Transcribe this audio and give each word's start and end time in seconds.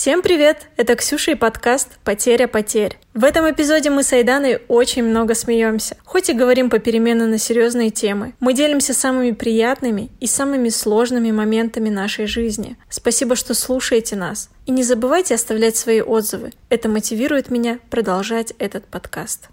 Всем 0.00 0.22
привет! 0.22 0.68
Это 0.76 0.94
Ксюша 0.94 1.32
и 1.32 1.34
подкаст 1.34 1.98
«Потеря 2.04 2.46
потерь». 2.46 2.96
В 3.14 3.24
этом 3.24 3.50
эпизоде 3.50 3.90
мы 3.90 4.04
с 4.04 4.12
Айданой 4.12 4.62
очень 4.68 5.02
много 5.02 5.34
смеемся, 5.34 5.96
хоть 6.04 6.30
и 6.30 6.34
говорим 6.34 6.70
попеременно 6.70 7.26
на 7.26 7.36
серьезные 7.36 7.90
темы. 7.90 8.32
Мы 8.38 8.54
делимся 8.54 8.94
самыми 8.94 9.32
приятными 9.32 10.10
и 10.20 10.28
самыми 10.28 10.68
сложными 10.68 11.32
моментами 11.32 11.88
нашей 11.88 12.26
жизни. 12.26 12.76
Спасибо, 12.88 13.34
что 13.34 13.54
слушаете 13.54 14.14
нас. 14.14 14.50
И 14.66 14.70
не 14.70 14.84
забывайте 14.84 15.34
оставлять 15.34 15.76
свои 15.76 16.00
отзывы. 16.00 16.52
Это 16.68 16.88
мотивирует 16.88 17.50
меня 17.50 17.80
продолжать 17.90 18.52
этот 18.60 18.86
подкаст. 18.86 19.48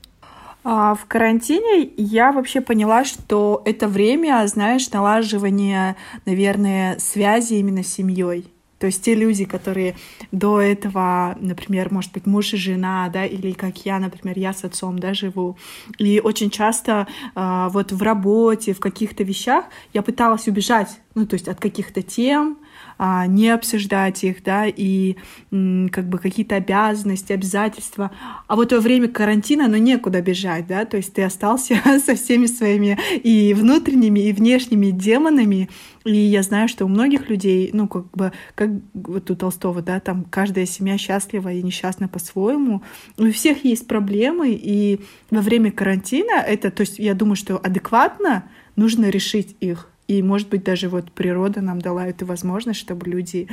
А, 0.64 0.94
в 0.94 1.08
карантине 1.08 1.90
я 1.98 2.32
вообще 2.32 2.62
поняла, 2.62 3.04
что 3.04 3.64
это 3.66 3.88
время, 3.88 4.46
знаешь, 4.46 4.92
налаживания, 4.92 5.96
наверное, 6.28 7.00
связи 7.00 7.56
именно 7.56 7.84
с 7.84 7.88
семьей. 7.88 8.46
То 8.80 8.88
есть 8.88 9.04
те 9.04 9.16
люди, 9.16 9.46
которые 9.46 9.96
до 10.32 10.60
этого, 10.60 11.38
например, 11.40 11.92
может 11.94 12.12
быть, 12.12 12.26
муж 12.26 12.54
и 12.54 12.58
жена, 12.58 13.10
да, 13.10 13.26
или 13.26 13.52
как 13.52 13.86
я, 13.86 14.00
например, 14.00 14.38
я 14.38 14.54
с 14.54 14.64
отцом, 14.64 15.00
да, 15.00 15.14
живу. 15.14 15.58
И 15.98 16.20
очень 16.20 16.50
часто 16.50 17.08
э, 17.36 17.68
вот 17.72 17.92
в 17.92 18.02
работе, 18.02 18.74
в 18.74 18.80
каких-то 18.80 19.24
вещах 19.24 19.66
я 19.94 20.02
пыталась 20.02 20.48
убежать, 20.48 21.00
ну, 21.16 21.26
то 21.26 21.36
есть 21.36 21.48
от 21.48 21.60
каких-то 21.60 22.02
тем, 22.02 22.58
а, 22.98 23.26
не 23.28 23.50
обсуждать 23.50 24.24
их, 24.24 24.44
да, 24.44 24.66
и 24.68 25.16
как 25.50 26.08
бы 26.08 26.18
какие-то 26.18 26.56
обязанности, 26.56 27.34
обязательства. 27.34 28.12
А 28.48 28.56
вот 28.56 28.72
во 28.72 28.80
время 28.80 29.08
карантина, 29.08 29.68
ну, 29.68 29.78
некуда 29.78 30.22
бежать, 30.22 30.68
да, 30.68 30.86
то 30.86 30.98
есть 30.98 31.14
ты 31.14 31.24
остался 31.24 31.82
со 32.06 32.16
всеми 32.16 32.46
своими 32.46 32.98
и 33.24 33.54
внутренними, 33.54 34.20
и 34.22 34.34
внешними 34.34 34.92
демонами, 34.92 35.70
и 36.06 36.16
я 36.16 36.44
знаю, 36.44 36.68
что 36.68 36.86
у 36.86 36.88
многих 36.88 37.30
людей, 37.30 37.72
ну, 37.74 37.88
как 37.88 38.10
бы, 38.12 38.32
как 38.54 38.70
вот 38.94 39.32
у 39.32 39.36
Толстого, 39.36 39.82
да, 39.82 40.00
там 40.00 40.24
каждая 40.30 40.68
семья 40.68 41.00
счастлива 41.00 41.52
и 41.52 41.64
несчастна 41.64 42.08
по-своему. 42.08 42.84
У 43.18 43.32
всех 43.32 43.66
есть 43.66 43.88
проблемы, 43.88 44.52
и 44.52 45.02
во 45.32 45.42
время 45.42 45.72
карантина 45.72 46.42
это, 46.46 46.70
то 46.70 46.82
есть 46.82 47.00
я 47.00 47.16
думаю, 47.16 47.36
что 47.36 47.58
адекватно 47.58 48.46
нужно 48.76 49.10
решить 49.10 49.58
их. 49.60 49.90
И, 50.08 50.22
может 50.22 50.50
быть, 50.50 50.64
даже 50.64 50.90
вот 50.90 51.12
природа 51.12 51.62
нам 51.62 51.82
дала 51.82 52.06
эту 52.06 52.28
возможность, 52.28 52.80
чтобы 52.80 53.10
люди 53.10 53.48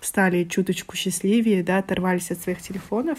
стали 0.00 0.44
чуточку 0.44 0.96
счастливее, 0.96 1.64
да, 1.64 1.78
оторвались 1.78 2.30
от 2.30 2.40
своих 2.40 2.62
телефонов. 2.62 3.18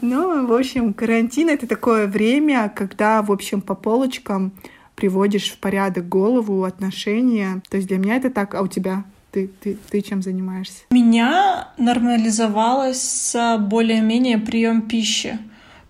Ну, 0.00 0.46
в 0.46 0.52
общем, 0.52 0.94
карантин— 0.94 1.48
это 1.50 1.66
такое 1.66 2.06
время, 2.06 2.72
когда, 2.74 3.22
в 3.22 3.32
общем, 3.32 3.60
по 3.60 3.74
полочкам 3.74 4.52
приводишь 4.94 5.50
в 5.50 5.58
порядок 5.58 6.08
голову, 6.08 6.64
отношения. 6.64 7.62
То 7.70 7.76
есть 7.76 7.88
для 7.88 7.98
меня 7.98 8.16
это 8.16 8.30
так, 8.30 8.54
а 8.54 8.62
у 8.62 8.68
тебя? 8.68 9.04
Ты, 9.30 9.48
ты, 9.60 9.78
ты 9.90 10.02
чем 10.02 10.22
занимаешься? 10.22 10.82
У 10.90 10.94
меня 10.94 11.68
нормализовалось 11.78 13.34
более-менее 13.60 14.38
прием 14.38 14.82
пищи. 14.82 15.38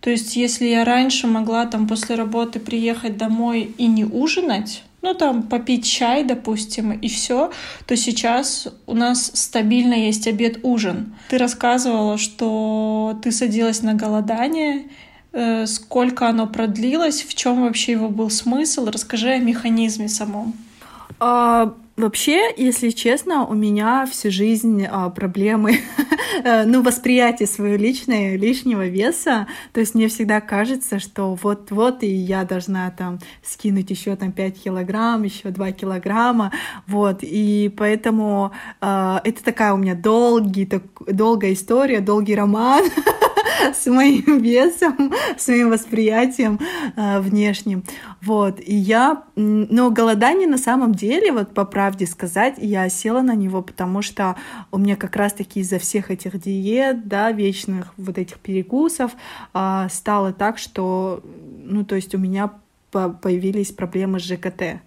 То 0.00 0.10
есть 0.10 0.36
если 0.36 0.66
я 0.66 0.84
раньше 0.84 1.26
могла 1.26 1.66
там 1.66 1.86
после 1.86 2.16
работы 2.16 2.58
приехать 2.60 3.16
домой 3.16 3.74
и 3.78 3.86
не 3.86 4.04
ужинать, 4.04 4.84
ну 5.00 5.14
там 5.14 5.42
попить 5.44 5.84
чай, 5.84 6.24
допустим, 6.24 6.92
и 6.92 7.08
все, 7.08 7.52
то 7.86 7.96
сейчас 7.96 8.68
у 8.86 8.94
нас 8.94 9.30
стабильно 9.34 9.94
есть 9.94 10.26
обед-ужин. 10.26 11.14
Ты 11.28 11.38
рассказывала, 11.38 12.18
что 12.18 13.18
ты 13.22 13.32
садилась 13.32 13.82
на 13.82 13.94
голодание, 13.94 14.84
сколько 15.66 16.28
оно 16.28 16.46
продлилось, 16.46 17.22
в 17.22 17.34
чем 17.34 17.62
вообще 17.62 17.92
его 17.92 18.08
был 18.08 18.30
смысл, 18.30 18.86
расскажи 18.86 19.30
о 19.30 19.38
механизме 19.38 20.08
самом. 20.08 20.54
А, 21.20 21.74
Вообще, 21.96 22.54
если 22.56 22.88
честно, 22.88 23.44
у 23.44 23.52
меня 23.52 24.06
всю 24.10 24.30
жизнь 24.30 24.86
а, 24.90 25.10
проблемы, 25.10 25.78
э, 26.42 26.64
ну, 26.64 26.80
восприятие 26.80 27.46
своего 27.46 27.76
личного, 27.76 28.34
лишнего 28.34 28.86
веса. 28.86 29.46
То 29.74 29.80
есть 29.80 29.94
мне 29.94 30.08
всегда 30.08 30.40
кажется, 30.40 30.98
что 30.98 31.34
вот-вот 31.42 32.02
и 32.02 32.06
я 32.06 32.44
должна 32.44 32.90
там 32.90 33.18
скинуть 33.42 33.90
еще 33.90 34.16
там 34.16 34.32
5 34.32 34.62
килограмм, 34.64 35.22
еще 35.24 35.50
2 35.50 35.72
килограмма, 35.72 36.50
вот. 36.86 37.18
И 37.20 37.70
поэтому 37.76 38.52
а, 38.80 39.20
это 39.22 39.44
такая 39.44 39.74
у 39.74 39.76
меня 39.76 39.94
долгий, 39.94 40.64
так, 40.64 40.82
долгая 41.06 41.52
история, 41.52 42.00
долгий 42.00 42.34
роман. 42.34 42.84
с 43.74 43.86
моим 43.86 44.38
весом, 44.42 45.12
с 45.36 45.48
моим 45.48 45.70
восприятием 45.70 46.58
э, 46.96 47.20
внешним. 47.20 47.84
Вот. 48.20 48.60
И 48.60 48.74
я... 48.74 49.24
Но 49.36 49.90
голодание 49.90 50.48
на 50.48 50.58
самом 50.58 50.94
деле, 50.94 51.32
вот 51.32 51.54
по 51.54 51.64
правде 51.64 52.06
сказать, 52.06 52.54
я 52.58 52.88
села 52.88 53.22
на 53.22 53.34
него, 53.34 53.62
потому 53.62 54.02
что 54.02 54.36
у 54.70 54.78
меня 54.78 54.96
как 54.96 55.16
раз-таки 55.16 55.60
из-за 55.60 55.78
всех 55.78 56.10
этих 56.10 56.40
диет, 56.40 57.08
да, 57.08 57.32
вечных 57.32 57.92
вот 57.96 58.18
этих 58.18 58.38
перекусов 58.38 59.12
э, 59.54 59.86
стало 59.90 60.32
так, 60.32 60.58
что, 60.58 61.22
ну, 61.64 61.84
то 61.84 61.94
есть 61.94 62.14
у 62.14 62.18
меня 62.18 62.50
появились 62.90 63.72
проблемы 63.72 64.20
с 64.20 64.24
ЖКТ 64.24 64.80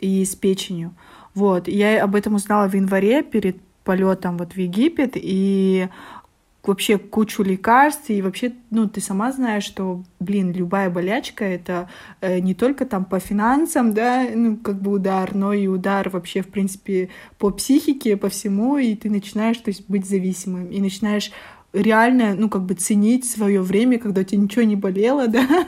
и 0.00 0.24
с 0.24 0.34
печенью. 0.34 0.94
Вот. 1.34 1.68
Я 1.68 2.02
об 2.02 2.14
этом 2.14 2.34
узнала 2.34 2.68
в 2.68 2.74
январе 2.74 3.22
перед 3.22 3.56
полетом 3.84 4.38
вот 4.38 4.52
в 4.52 4.56
Египет, 4.56 5.12
и 5.14 5.88
вообще 6.64 6.96
кучу 6.96 7.42
лекарств, 7.42 8.08
и 8.08 8.22
вообще, 8.22 8.52
ну, 8.70 8.88
ты 8.88 9.00
сама 9.00 9.32
знаешь, 9.32 9.64
что, 9.64 10.04
блин, 10.20 10.52
любая 10.52 10.90
болячка— 10.90 11.44
это 11.46 11.88
э, 12.20 12.38
не 12.38 12.54
только 12.54 12.86
там 12.86 13.04
по 13.04 13.18
финансам, 13.18 13.92
да, 13.92 14.26
ну, 14.32 14.56
как 14.56 14.80
бы 14.80 14.92
удар, 14.92 15.34
но 15.34 15.52
и 15.52 15.66
удар 15.66 16.08
вообще, 16.08 16.42
в 16.42 16.48
принципе, 16.48 17.08
по 17.38 17.50
психике, 17.50 18.16
по 18.16 18.28
всему, 18.28 18.78
и 18.78 18.94
ты 18.94 19.10
начинаешь, 19.10 19.58
то 19.58 19.70
есть, 19.70 19.88
быть 19.88 20.06
зависимым, 20.06 20.68
и 20.68 20.80
начинаешь 20.80 21.32
реально, 21.72 22.34
ну, 22.34 22.48
как 22.48 22.62
бы 22.62 22.74
ценить 22.74 23.28
свое 23.28 23.60
время, 23.60 23.98
когда 23.98 24.20
у 24.20 24.24
тебя 24.24 24.40
ничего 24.40 24.62
не 24.62 24.76
болело, 24.76 25.26
да, 25.28 25.66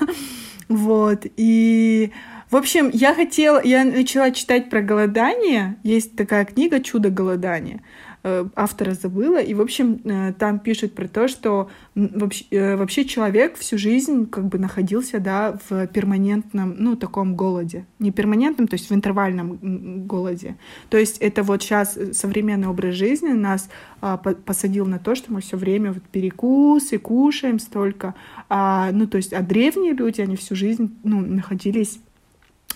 вот, 0.69 1.27
и... 1.37 2.12
В 2.50 2.56
общем, 2.56 2.91
я 2.93 3.15
хотела, 3.15 3.60
я 3.65 3.84
начала 3.84 4.31
читать 4.31 4.71
про 4.71 4.81
голодание. 4.81 5.77
Есть 5.83 6.15
такая 6.15 6.44
книга 6.44 6.78
«Чудо 6.78 7.10
голодания». 7.10 7.83
Э, 8.27 8.47
автора 8.57 8.95
забыла. 8.95 9.39
И, 9.39 9.53
в 9.53 9.61
общем, 9.61 10.01
э, 10.03 10.33
там 10.39 10.59
пишут 10.59 10.95
про 10.95 11.09
то, 11.09 11.29
что 11.29 11.69
вообще, 11.95 12.47
э, 12.53 12.75
вообще 12.75 13.05
человек 13.05 13.59
всю 13.59 13.77
жизнь 13.77 14.27
как 14.31 14.47
бы 14.47 14.59
находился, 14.59 15.21
да, 15.21 15.59
в 15.69 15.87
перманентном, 15.89 16.75
ну, 16.79 16.97
таком 16.97 17.37
голоде. 17.37 17.84
Не 17.99 18.13
перманентном, 18.13 18.67
то 18.67 18.77
есть 18.77 18.89
в 18.89 18.95
интервальном 18.95 20.07
голоде. 20.07 20.57
То 20.89 20.97
есть 20.97 21.19
это 21.19 21.43
вот 21.43 21.63
сейчас 21.63 21.99
современный 22.13 22.69
образ 22.69 22.95
жизни 22.95 23.29
нас 23.29 23.69
а, 24.01 24.17
посадил 24.17 24.87
на 24.87 24.99
то, 24.99 25.15
что 25.15 25.31
мы 25.31 25.43
все 25.43 25.59
время 25.59 25.93
вот 25.93 26.03
перекусы, 26.05 26.97
кушаем 26.97 27.59
столько. 27.59 28.15
А, 28.49 28.91
ну, 28.91 29.07
то 29.07 29.19
есть, 29.19 29.34
а 29.34 29.43
древние 29.43 29.93
люди, 29.93 30.23
они 30.23 30.37
всю 30.37 30.55
жизнь, 30.57 30.97
ну, 31.05 31.21
находились 31.21 32.01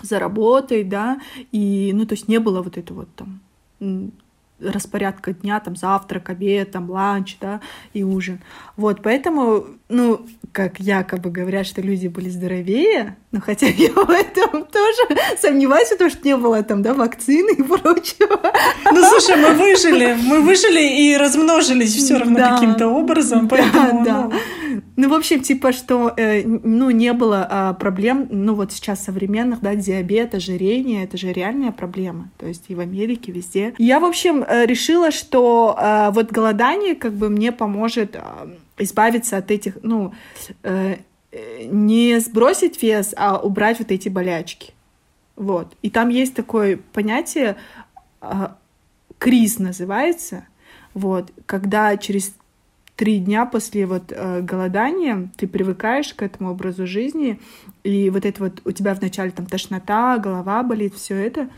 за 0.03 0.19
работой, 0.19 0.85
да, 0.85 1.19
и, 1.53 1.91
ну, 1.95 2.05
то 2.05 2.13
есть 2.13 2.29
не 2.29 2.39
было 2.39 2.61
вот 2.61 2.77
это 2.77 2.93
вот 2.93 3.09
там 3.17 3.41
распорядка 4.61 5.33
дня, 5.33 5.61
там 5.61 5.77
завтрак, 5.77 6.31
обед, 6.31 6.71
там 6.73 6.91
ланч, 6.91 7.37
да, 7.41 7.61
и 7.93 8.03
ужин. 8.03 8.41
Вот, 8.77 9.03
поэтому, 9.03 9.67
ну, 9.89 10.27
как 10.53 10.81
якобы 10.81 11.31
говорят, 11.31 11.67
что 11.67 11.83
люди 11.83 12.09
были 12.09 12.29
здоровее, 12.29 13.17
но 13.31 13.41
хотя 13.41 13.67
я 13.77 13.91
в 13.91 14.11
этом 14.11 14.65
тоже 14.65 15.21
сомневаюсь, 15.41 15.89
потому 15.91 16.11
что 16.11 16.27
не 16.27 16.37
было 16.37 16.63
там, 16.63 16.83
да, 16.83 16.95
вакцины 16.95 17.53
и 17.53 17.63
прочего. 17.63 18.41
Ну, 18.85 19.03
слушай, 19.05 19.37
мы 19.37 19.53
выжили, 19.55 20.17
мы 20.23 20.41
выжили 20.41 21.03
и 21.03 21.17
размножились 21.17 21.95
все 21.95 22.17
равно 22.17 22.39
да, 22.39 22.55
каким-то 22.55 22.89
образом, 22.89 23.49
поэтому, 23.49 24.05
да, 24.05 24.23
ну... 24.23 24.31
да. 24.31 24.37
Ну, 24.97 25.09
в 25.09 25.15
общем, 25.15 25.41
типа, 25.41 25.73
что, 25.73 26.13
э, 26.17 26.43
ну, 26.45 26.91
не 26.91 27.13
было 27.13 27.47
э, 27.49 27.75
проблем, 27.79 28.27
ну, 28.31 28.55
вот 28.55 28.73
сейчас 28.73 29.05
современных, 29.05 29.61
да, 29.61 29.75
диабет, 29.75 30.35
ожирение, 30.35 31.05
это 31.05 31.17
же 31.17 31.33
реальная 31.33 31.71
проблема, 31.71 32.31
то 32.39 32.47
есть 32.47 32.65
и 32.69 32.75
в 32.75 32.81
Америке, 32.81 33.31
везде. 33.31 33.75
Я, 33.79 34.01
в 34.01 34.05
общем, 34.05 34.43
э, 34.43 34.67
решила, 34.67 35.11
что 35.11 35.77
э, 35.79 36.11
вот 36.13 36.33
голодание 36.33 36.95
как 36.95 37.13
бы 37.13 37.29
мне 37.29 37.53
поможет 37.53 38.17
э, 38.17 38.21
избавиться 38.79 39.37
от 39.37 39.51
этих, 39.51 39.79
ну, 39.83 40.13
э, 40.63 40.97
не 41.33 42.19
сбросить 42.21 42.83
вес, 42.83 43.15
а 43.17 43.39
убрать 43.39 43.79
вот 43.79 43.91
эти 43.91 44.09
болячки. 44.09 44.73
Вот. 45.37 45.77
И 45.83 45.91
там 45.91 46.09
есть 46.09 46.35
такое 46.35 46.79
понятие, 46.93 47.57
э, 48.21 48.49
криз 49.19 49.59
называется, 49.59 50.47
вот, 50.95 51.31
когда 51.47 51.97
через 51.97 52.35
три 52.97 53.19
дня 53.19 53.47
после 53.47 53.87
вот 53.87 54.11
э, 54.11 54.41
голодания 54.41 55.31
ты 55.37 55.47
привыкаешь 55.47 56.13
к 56.15 56.23
этому 56.23 56.51
образу 56.51 56.87
жизни, 56.87 57.39
и 57.85 58.11
вот 58.11 58.25
это 58.25 58.43
вот 58.43 58.61
у 58.65 58.73
тебя 58.73 58.95
вначале 58.95 59.31
там 59.31 59.47
тошнота, 59.47 60.19
голова 60.19 60.65
болит, 60.65 60.95
все 60.95 61.15
это, 61.15 61.49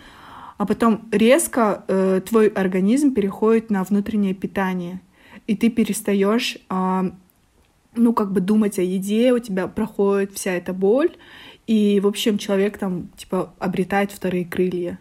а 0.58 0.66
потом 0.66 1.08
резко 1.10 1.84
э, 1.88 2.20
твой 2.28 2.48
организм 2.48 3.14
переходит 3.14 3.70
на 3.70 3.82
внутреннее 3.84 4.34
питание, 4.34 5.00
и 5.46 5.56
ты 5.56 5.70
перестаешь, 5.70 6.58
э, 6.68 7.10
ну 7.94 8.12
как 8.12 8.32
бы 8.32 8.40
думать 8.40 8.78
о 8.78 8.82
еде, 8.82 9.32
у 9.32 9.38
тебя 9.38 9.66
проходит 9.66 10.32
вся 10.32 10.52
эта 10.52 10.72
боль, 10.72 11.16
и 11.66 12.00
в 12.00 12.06
общем 12.06 12.38
человек 12.38 12.78
там 12.78 13.08
типа 13.16 13.52
обретает 13.58 14.12
вторые 14.12 14.44
крылья, 14.44 14.98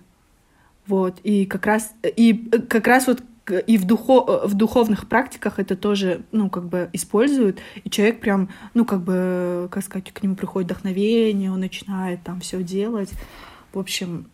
вот, 0.88 1.20
и 1.24 1.46
как 1.46 1.66
раз 1.66 1.94
и 2.04 2.34
как 2.68 2.88
раз 2.88 3.08
вот 3.08 3.22
и 3.68 3.78
в, 3.78 3.86
духо, 3.86 4.48
в 4.48 4.54
духовных 4.54 5.08
практиках 5.08 5.60
это 5.60 5.76
тоже, 5.76 6.22
ну, 6.32 6.50
как 6.50 6.66
бы 6.66 6.90
используют, 6.94 7.60
и 7.84 7.90
человек 7.90 8.20
прям, 8.20 8.50
ну, 8.74 8.86
как 8.86 9.02
бы, 9.02 9.68
как 9.72 9.84
сказать, 9.84 10.12
к 10.12 10.22
нему 10.22 10.36
приходит 10.36 10.70
вдохновение, 10.70 11.52
он 11.52 11.60
начинает 11.60 12.22
там 12.24 12.42
все 12.42 12.62
делать. 12.62 13.10
В 13.74 13.80
общем, 13.80 14.28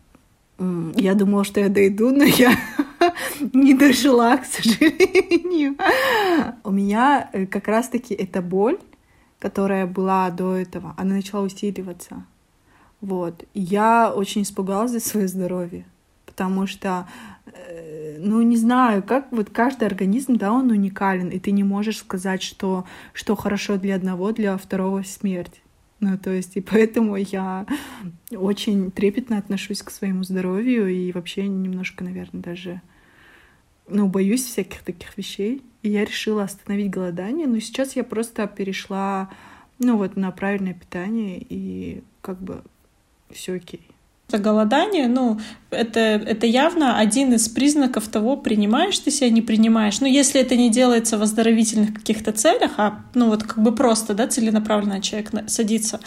я 0.58 1.14
думала, 1.14 1.44
что 1.44 1.60
я 1.60 1.68
дойду, 1.68 2.10
но 2.10 2.24
я 2.24 2.54
не 3.52 3.74
дожила, 3.74 4.36
к 4.36 4.44
сожалению. 4.44 5.76
У 6.64 6.70
меня 6.70 7.30
э, 7.32 7.46
как 7.46 7.68
раз-таки 7.68 8.14
эта 8.14 8.42
боль, 8.42 8.78
которая 9.38 9.86
была 9.86 10.30
до 10.30 10.54
этого, 10.54 10.94
она 10.96 11.16
начала 11.16 11.42
усиливаться. 11.42 12.24
Вот. 13.00 13.44
Я 13.54 14.12
очень 14.14 14.42
испугалась 14.42 14.92
за 14.92 15.00
свое 15.00 15.28
здоровье, 15.28 15.84
потому 16.24 16.66
что, 16.66 17.06
э, 17.46 18.16
ну, 18.18 18.42
не 18.42 18.56
знаю, 18.56 19.02
как 19.02 19.30
вот 19.30 19.50
каждый 19.50 19.86
организм, 19.86 20.36
да, 20.36 20.52
он 20.52 20.70
уникален, 20.70 21.28
и 21.28 21.38
ты 21.38 21.50
не 21.50 21.64
можешь 21.64 21.98
сказать, 21.98 22.42
что, 22.42 22.84
что 23.12 23.36
хорошо 23.36 23.76
для 23.76 23.96
одного, 23.96 24.32
для 24.32 24.56
второго 24.56 25.02
смерть. 25.02 25.62
Ну, 26.00 26.18
то 26.18 26.30
есть, 26.30 26.56
и 26.56 26.60
поэтому 26.60 27.16
я 27.16 27.66
очень 28.30 28.90
трепетно 28.90 29.38
отношусь 29.38 29.82
к 29.82 29.90
своему 29.90 30.24
здоровью 30.24 30.88
и 30.88 31.10
вообще 31.12 31.48
немножко, 31.48 32.04
наверное, 32.04 32.42
даже, 32.42 32.82
ну, 33.88 34.08
боюсь 34.08 34.44
всяких 34.44 34.82
таких 34.82 35.16
вещей. 35.16 35.62
И 35.82 35.90
я 35.90 36.04
решила 36.04 36.44
остановить 36.44 36.90
голодание, 36.90 37.46
но 37.46 37.60
сейчас 37.60 37.96
я 37.96 38.04
просто 38.04 38.46
перешла, 38.46 39.30
ну, 39.78 39.96
вот 39.96 40.16
на 40.16 40.30
правильное 40.32 40.74
питание, 40.74 41.44
и 41.48 42.02
как 42.20 42.40
бы 42.40 42.62
все 43.30 43.54
окей. 43.54 43.82
Это 44.28 44.38
голодание, 44.38 45.06
ну, 45.06 45.38
это, 45.70 46.00
это 46.00 46.46
явно 46.46 46.98
один 46.98 47.32
из 47.34 47.48
признаков 47.48 48.08
того, 48.08 48.36
принимаешь 48.36 48.98
ты 48.98 49.12
себя, 49.12 49.30
не 49.30 49.40
принимаешь. 49.40 50.00
Ну, 50.00 50.08
если 50.08 50.40
это 50.40 50.56
не 50.56 50.68
делается 50.68 51.16
в 51.16 51.22
оздоровительных 51.22 51.94
каких-то 51.94 52.32
целях, 52.32 52.72
а, 52.78 53.04
ну, 53.14 53.28
вот 53.28 53.44
как 53.44 53.62
бы 53.62 53.72
просто, 53.72 54.14
да, 54.14 54.26
целенаправленно 54.26 55.00
человек 55.00 55.30
садится. 55.46 56.00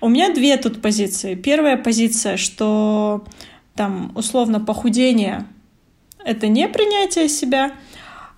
У 0.00 0.08
меня 0.08 0.32
две 0.32 0.56
тут 0.56 0.80
позиции. 0.80 1.34
Первая 1.34 1.76
позиция, 1.76 2.38
что 2.38 3.26
там, 3.74 4.12
условно, 4.14 4.58
похудение— 4.58 5.46
это 6.24 6.48
не 6.48 6.68
принятие 6.68 7.28
себя, 7.28 7.72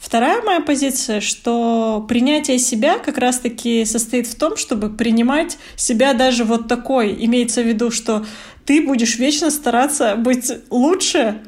Вторая 0.05 0.43
моя 0.43 0.61
позиция, 0.61 1.23
что 1.23 2.05
принятие 2.07 2.59
себя 2.59 2.99
как 2.99 3.17
раз-таки 3.17 3.87
состоит 3.87 4.27
в 4.27 4.35
том, 4.35 4.59
чтобы 4.59 4.91
принимать 4.91 5.57
себя 5.77 6.13
даже 6.13 6.45
вот 6.45 6.69
такой. 6.69 7.17
Имеется 7.25 7.63
в 7.63 7.67
виду, 7.67 7.91
что 7.91 8.27
ты 8.67 8.83
будешь 8.83 9.19
вечно 9.19 9.51
стараться 9.51 10.15
быть 10.17 10.53
лучше, 10.69 11.41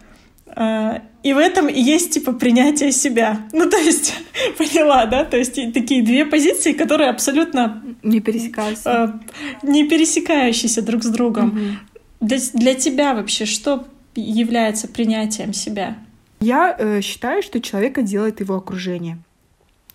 э, 0.46 1.00
и 1.22 1.34
в 1.34 1.38
этом 1.38 1.68
и 1.68 1.78
есть 1.78 2.12
типа 2.12 2.32
принятие 2.32 2.92
себя. 2.92 3.46
Ну, 3.52 3.68
то 3.68 3.76
есть, 3.76 4.14
поняла, 4.58 5.04
да? 5.04 5.26
То 5.26 5.36
есть 5.36 5.54
такие 5.74 6.02
две 6.02 6.24
позиции, 6.24 6.72
которые 6.72 7.10
абсолютно 7.10 7.82
не 8.02 8.20
пересекаются. 8.20 9.20
Э, 9.62 9.66
не 9.66 9.86
пересекающиеся 9.86 10.80
друг 10.80 11.02
с 11.02 11.08
другом. 11.08 11.48
Угу. 11.48 12.26
Для, 12.28 12.38
для 12.54 12.74
тебя 12.74 13.14
вообще 13.14 13.44
что 13.44 13.86
является 14.14 14.88
принятием 14.88 15.52
себя? 15.52 15.98
Я 16.40 16.76
э, 16.78 17.00
считаю, 17.00 17.42
что 17.42 17.60
человека 17.60 18.02
делает 18.02 18.40
его 18.40 18.56
окружение. 18.56 19.18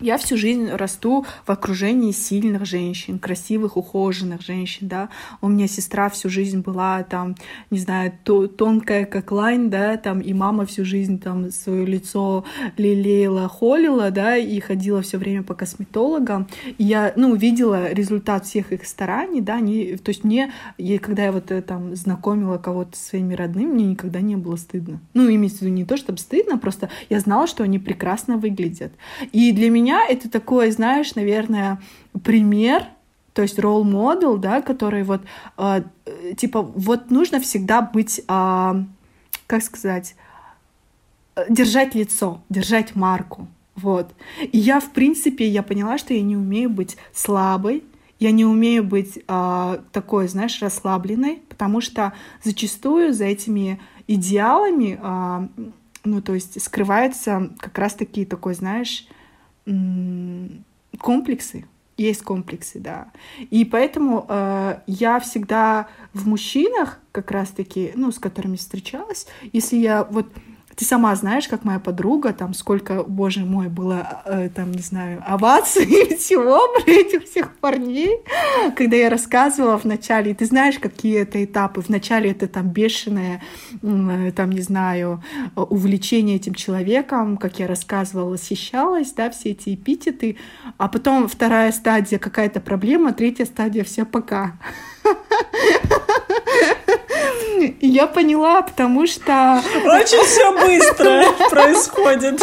Я 0.02 0.18
всю 0.18 0.36
жизнь 0.36 0.68
расту 0.68 1.24
в 1.46 1.50
окружении 1.50 2.10
сильных 2.10 2.66
женщин, 2.66 3.20
красивых, 3.20 3.76
ухоженных 3.76 4.42
женщин, 4.42 4.88
да. 4.88 5.10
У 5.40 5.48
меня 5.48 5.68
сестра 5.68 6.08
всю 6.08 6.28
жизнь 6.28 6.60
была 6.60 7.04
там, 7.04 7.36
не 7.70 7.78
знаю, 7.78 8.12
то, 8.24 8.48
тонкая, 8.48 9.04
как 9.04 9.30
лайн, 9.30 9.70
да, 9.70 9.96
там, 9.96 10.18
и 10.18 10.32
мама 10.32 10.66
всю 10.66 10.84
жизнь 10.84 11.20
там 11.20 11.52
свое 11.52 11.86
лицо 11.86 12.44
лелеяла, 12.76 13.48
холила, 13.48 14.10
да, 14.10 14.36
и 14.36 14.58
ходила 14.58 15.02
все 15.02 15.18
время 15.18 15.44
по 15.44 15.54
косметологам. 15.54 16.48
И 16.78 16.82
я, 16.82 17.12
ну, 17.14 17.36
видела 17.36 17.92
результат 17.92 18.44
всех 18.44 18.72
их 18.72 18.84
стараний, 18.86 19.40
да, 19.40 19.54
они, 19.54 19.96
то 19.98 20.08
есть 20.08 20.24
мне, 20.24 20.52
и 20.78 20.98
когда 20.98 21.26
я 21.26 21.32
вот 21.32 21.52
э, 21.52 21.62
там 21.62 21.94
знакомила 21.94 22.58
кого-то 22.58 22.96
со 22.96 23.10
своими 23.10 23.34
родными, 23.34 23.72
мне 23.72 23.84
никогда 23.84 24.20
не 24.20 24.34
было 24.34 24.56
стыдно. 24.56 25.00
Ну, 25.14 25.32
имеется 25.32 25.60
в 25.60 25.62
виду 25.62 25.74
не 25.74 25.84
то, 25.84 25.96
чтобы 25.96 26.18
стыдно, 26.18 26.58
просто 26.58 26.90
я 27.08 27.20
знала, 27.20 27.46
что 27.46 27.62
они 27.62 27.78
прекрасно 27.78 28.36
выглядят. 28.36 28.92
И 29.30 29.52
для 29.52 29.70
меня 29.70 29.91
меня 29.92 30.06
это 30.08 30.30
такой, 30.30 30.70
знаешь, 30.70 31.14
наверное, 31.14 31.80
пример, 32.24 32.84
то 33.34 33.42
есть 33.42 33.58
ролл 33.58 33.84
модел, 33.84 34.36
да, 34.36 34.62
который 34.62 35.02
вот, 35.02 35.22
э, 35.58 35.82
типа, 36.36 36.62
вот 36.62 37.10
нужно 37.10 37.40
всегда 37.40 37.82
быть, 37.82 38.20
э, 38.20 38.74
как 39.46 39.62
сказать, 39.62 40.14
держать 41.48 41.94
лицо, 41.94 42.42
держать 42.48 42.94
марку, 42.94 43.48
вот. 43.74 44.12
И 44.40 44.58
я, 44.58 44.80
в 44.80 44.92
принципе, 44.92 45.46
я 45.46 45.62
поняла, 45.62 45.98
что 45.98 46.14
я 46.14 46.22
не 46.22 46.36
умею 46.36 46.70
быть 46.70 46.96
слабой, 47.12 47.84
я 48.18 48.30
не 48.30 48.44
умею 48.44 48.84
быть 48.84 49.18
э, 49.26 49.78
такой, 49.92 50.28
знаешь, 50.28 50.60
расслабленной, 50.62 51.42
потому 51.48 51.80
что 51.80 52.12
зачастую 52.44 53.12
за 53.12 53.24
этими 53.24 53.80
идеалами, 54.06 54.98
э, 55.02 55.48
ну, 56.04 56.22
то 56.22 56.34
есть 56.34 56.62
скрывается 56.62 57.50
как 57.58 57.78
раз-таки 57.78 58.24
такой, 58.24 58.54
знаешь, 58.54 59.06
комплексы, 60.98 61.66
есть 61.96 62.22
комплексы, 62.22 62.80
да. 62.80 63.12
И 63.50 63.64
поэтому 63.64 64.26
э, 64.28 64.78
я 64.86 65.20
всегда 65.20 65.88
в 66.12 66.26
мужчинах, 66.26 66.98
как 67.12 67.30
раз-таки, 67.30 67.92
ну, 67.94 68.10
с 68.10 68.18
которыми 68.18 68.56
встречалась, 68.56 69.26
если 69.52 69.76
я 69.76 70.04
вот 70.04 70.26
ты 70.76 70.84
сама 70.84 71.14
знаешь, 71.14 71.48
как 71.48 71.64
моя 71.64 71.78
подруга, 71.78 72.32
там 72.32 72.54
сколько, 72.54 73.02
боже 73.02 73.40
мой, 73.40 73.68
было, 73.68 74.22
э, 74.24 74.48
там, 74.54 74.72
не 74.72 74.82
знаю, 74.82 75.22
оваций 75.26 75.84
и 76.10 76.16
всего 76.16 76.60
про 76.74 76.90
этих 76.90 77.24
всех 77.24 77.56
парней, 77.56 78.20
когда 78.76 78.96
я 78.96 79.10
рассказывала 79.10 79.78
в 79.78 79.84
начале, 79.84 80.34
ты 80.34 80.46
знаешь, 80.46 80.78
какие 80.78 81.20
это 81.20 81.44
этапы. 81.44 81.80
Вначале 81.80 82.30
это 82.30 82.48
там 82.48 82.68
бешеное, 82.68 83.42
э, 83.82 84.32
там, 84.34 84.50
не 84.50 84.62
знаю, 84.62 85.22
увлечение 85.56 86.36
этим 86.36 86.54
человеком, 86.54 87.36
как 87.36 87.58
я 87.58 87.66
рассказывала, 87.66 88.30
восхищалась, 88.30 89.12
да, 89.12 89.30
все 89.30 89.50
эти 89.50 89.74
эпитеты, 89.74 90.36
а 90.78 90.88
потом 90.88 91.28
вторая 91.28 91.72
стадия 91.72 92.18
какая-то 92.18 92.60
проблема, 92.60 93.12
третья 93.12 93.44
стадия 93.44 93.84
все 93.84 94.04
пока. 94.04 94.54
И 97.80 97.86
я 97.86 98.06
поняла, 98.06 98.62
потому 98.62 99.06
что... 99.06 99.62
Очень 99.84 100.24
все 100.24 100.52
быстро 100.52 101.24
происходит. 101.50 102.42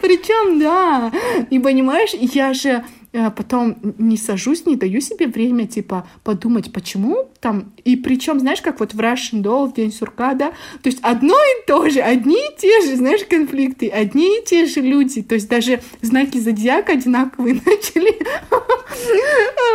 Причем, 0.00 0.58
да. 0.58 1.12
И 1.50 1.58
понимаешь, 1.58 2.10
я 2.14 2.52
же 2.52 2.84
Э, 3.12 3.30
потом 3.30 3.76
не 3.98 4.16
сажусь, 4.16 4.66
не 4.66 4.76
даю 4.76 5.00
себе 5.00 5.26
время, 5.26 5.66
типа, 5.66 6.06
подумать, 6.24 6.72
почему 6.72 7.28
там, 7.40 7.72
и 7.88 7.96
причем, 7.96 8.38
знаешь, 8.38 8.60
как 8.60 8.80
вот 8.80 8.92
в 8.92 9.00
Russian 9.00 9.42
Doll, 9.42 9.70
в 9.70 9.74
День 9.74 9.92
сурка, 9.92 10.34
да, 10.34 10.50
то 10.82 10.90
есть 10.90 10.98
одно 11.00 11.34
и 11.34 11.66
то 11.66 11.88
же, 11.88 12.00
одни 12.00 12.36
и 12.36 12.56
те 12.58 12.82
же, 12.82 12.96
знаешь, 12.96 13.24
конфликты, 13.24 13.88
одни 13.88 14.38
и 14.38 14.44
те 14.44 14.66
же 14.66 14.80
люди, 14.80 15.22
то 15.22 15.34
есть 15.34 15.48
даже 15.48 15.80
знаки 16.02 16.36
зодиака 16.36 16.92
одинаковые 16.92 17.54
начали 17.66 18.14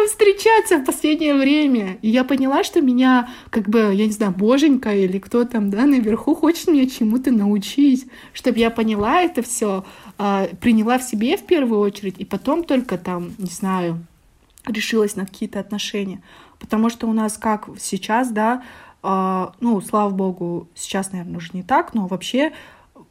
встречаться 0.07 0.77
в 0.77 0.85
последнее 0.85 1.33
время, 1.33 1.97
и 2.03 2.09
я 2.09 2.23
поняла, 2.23 2.63
что 2.63 2.81
меня, 2.81 3.29
как 3.49 3.67
бы, 3.67 3.91
я 3.93 4.05
не 4.05 4.11
знаю, 4.11 4.31
боженька 4.31 4.93
или 4.93 5.17
кто 5.17 5.43
там, 5.43 5.71
да, 5.71 5.85
наверху 5.85 6.35
хочет 6.35 6.67
меня 6.67 6.87
чему-то 6.87 7.31
научить, 7.31 8.05
чтобы 8.31 8.59
я 8.59 8.69
поняла 8.69 9.21
это 9.21 9.41
все, 9.41 9.85
а, 10.19 10.47
приняла 10.61 10.99
в 10.99 11.03
себе 11.03 11.35
в 11.35 11.43
первую 11.43 11.79
очередь, 11.79 12.15
и 12.19 12.25
потом 12.25 12.63
только 12.63 12.99
там, 12.99 13.33
не 13.39 13.49
знаю, 13.49 14.05
решилась 14.67 15.15
на 15.15 15.25
какие-то 15.25 15.59
отношения. 15.59 16.21
Потому 16.59 16.89
что 16.89 17.07
у 17.07 17.13
нас 17.13 17.37
как 17.37 17.69
сейчас, 17.79 18.29
да, 18.31 18.63
э, 19.03 19.47
ну, 19.59 19.81
слава 19.81 20.09
богу, 20.09 20.67
сейчас, 20.75 21.11
наверное, 21.11 21.37
уже 21.37 21.49
не 21.53 21.63
так, 21.63 21.93
но 21.93 22.07
вообще 22.07 22.53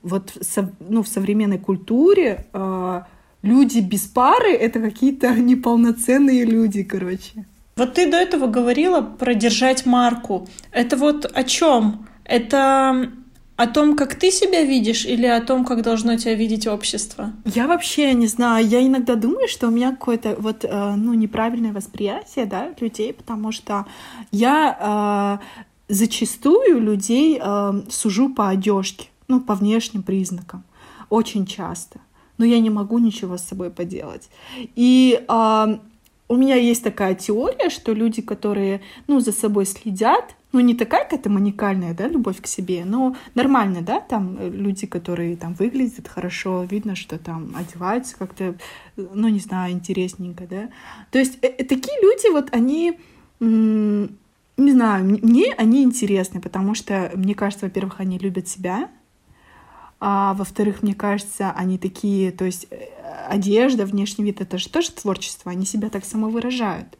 вот 0.03 0.33
со, 0.41 0.73
ну, 0.81 1.03
в 1.03 1.09
современной 1.09 1.59
культуре 1.59 2.47
э, 2.53 3.03
люди 3.43 3.81
без 3.81 4.03
пары— 4.03 4.53
это 4.53 4.81
какие-то 4.81 5.35
неполноценные 5.37 6.45
люди, 6.45 6.83
короче. 6.83 7.47
Вот 7.77 7.95
ты 7.95 8.11
до 8.11 8.19
этого 8.19 8.47
говорила 8.49 9.01
про 9.01 9.35
держать 9.35 9.87
марку. 9.87 10.47
Это 10.73 10.97
вот 10.97 11.31
о 11.33 11.43
чем? 11.45 12.07
Это 12.25 13.11
о 13.57 13.67
том, 13.67 13.97
как 13.97 14.15
ты 14.15 14.31
себя 14.31 14.63
видишь, 14.63 15.05
или 15.05 15.27
о 15.27 15.41
том, 15.41 15.65
как 15.65 15.83
должно 15.83 16.17
тебя 16.17 16.35
видеть 16.35 16.67
общество? 16.67 17.33
Я 17.45 17.67
вообще 17.67 18.15
не 18.15 18.27
знаю. 18.27 18.67
Я 18.67 18.85
иногда 18.85 19.15
думаю, 19.15 19.49
что 19.49 19.69
у 19.69 19.71
меня 19.71 19.91
какое-то 19.91 20.37
вот, 20.39 20.65
э, 20.65 20.95
ну, 20.97 21.15
неправильное 21.15 21.73
восприятие, 21.73 22.47
да, 22.47 22.75
людей, 22.81 23.13
потому 23.13 23.53
что 23.53 23.87
я 24.31 25.39
э, 25.89 25.93
зачастую 25.93 26.81
людей 26.81 27.39
э, 27.41 27.83
сужу 27.91 28.31
по 28.31 28.49
одежке, 28.49 29.09
ну, 29.29 29.41
по 29.41 29.55
внешним 29.55 30.03
признакам. 30.03 30.65
Очень 31.11 31.47
часто. 31.47 32.01
Но 32.39 32.47
я 32.47 32.59
не 32.59 32.71
могу 32.71 32.99
ничего 32.99 33.37
с 33.37 33.43
собой 33.43 33.71
поделать. 33.71 34.31
И 34.75 35.23
э, 35.29 35.79
у 36.29 36.37
меня 36.37 36.57
есть 36.57 36.83
такая 36.83 37.15
теория, 37.15 37.69
что 37.69 37.93
люди, 37.93 38.23
которые, 38.23 38.81
ну, 39.07 39.21
за 39.21 39.33
собой 39.33 39.67
следят, 39.67 40.35
ну, 40.53 40.61
не 40.61 40.75
такая 40.75 41.05
какая-то 41.05 41.31
маникальная, 41.31 41.95
да, 41.95 42.09
любовь 42.09 42.41
к 42.41 42.47
себе, 42.47 42.85
но 42.85 43.17
нормально, 43.35 43.81
да, 43.81 44.01
там 44.01 44.37
э, 44.39 44.51
люди, 44.51 44.87
которые 44.87 45.37
там 45.37 45.55
выглядят 45.55 46.09
хорошо, 46.09 46.65
видно, 46.65 46.95
что 46.95 47.19
там 47.19 47.55
одеваются 47.57 48.17
как-то, 48.17 48.55
ну, 48.97 49.29
не 49.29 49.41
знаю, 49.41 49.73
интересненько, 49.73 50.47
да. 50.47 50.69
То 51.11 51.19
есть 51.19 51.39
э, 51.43 51.49
э 51.49 51.65
такие 51.65 52.01
люди, 52.03 52.31
вот 52.31 52.49
они, 52.53 52.99
не 53.41 54.73
знаю, 54.73 55.05
мне 55.05 55.55
они 55.55 55.83
интересны, 55.83 56.41
потому 56.41 56.75
что, 56.75 57.11
мне 57.15 57.35
кажется, 57.35 57.67
во-первых, 57.67 58.01
они 58.01 58.19
любят 58.19 58.47
себя, 58.47 58.89
а 60.05 60.35
во-вторых, 60.35 60.83
мне 60.83 60.95
кажется, 60.95 61.53
они 61.53 61.79
такие, 61.79 62.33
то 62.33 62.45
есть 62.45 62.67
э, 62.71 62.89
одежда, 63.29 63.87
внешний 63.87 64.25
вид— 64.25 64.41
это 64.43 64.59
же 64.59 64.69
тоже 64.69 64.91
творчество, 64.91 65.53
они 65.53 65.65
себя 65.65 65.91
так 65.91 66.05
самовыражают. 66.05 66.99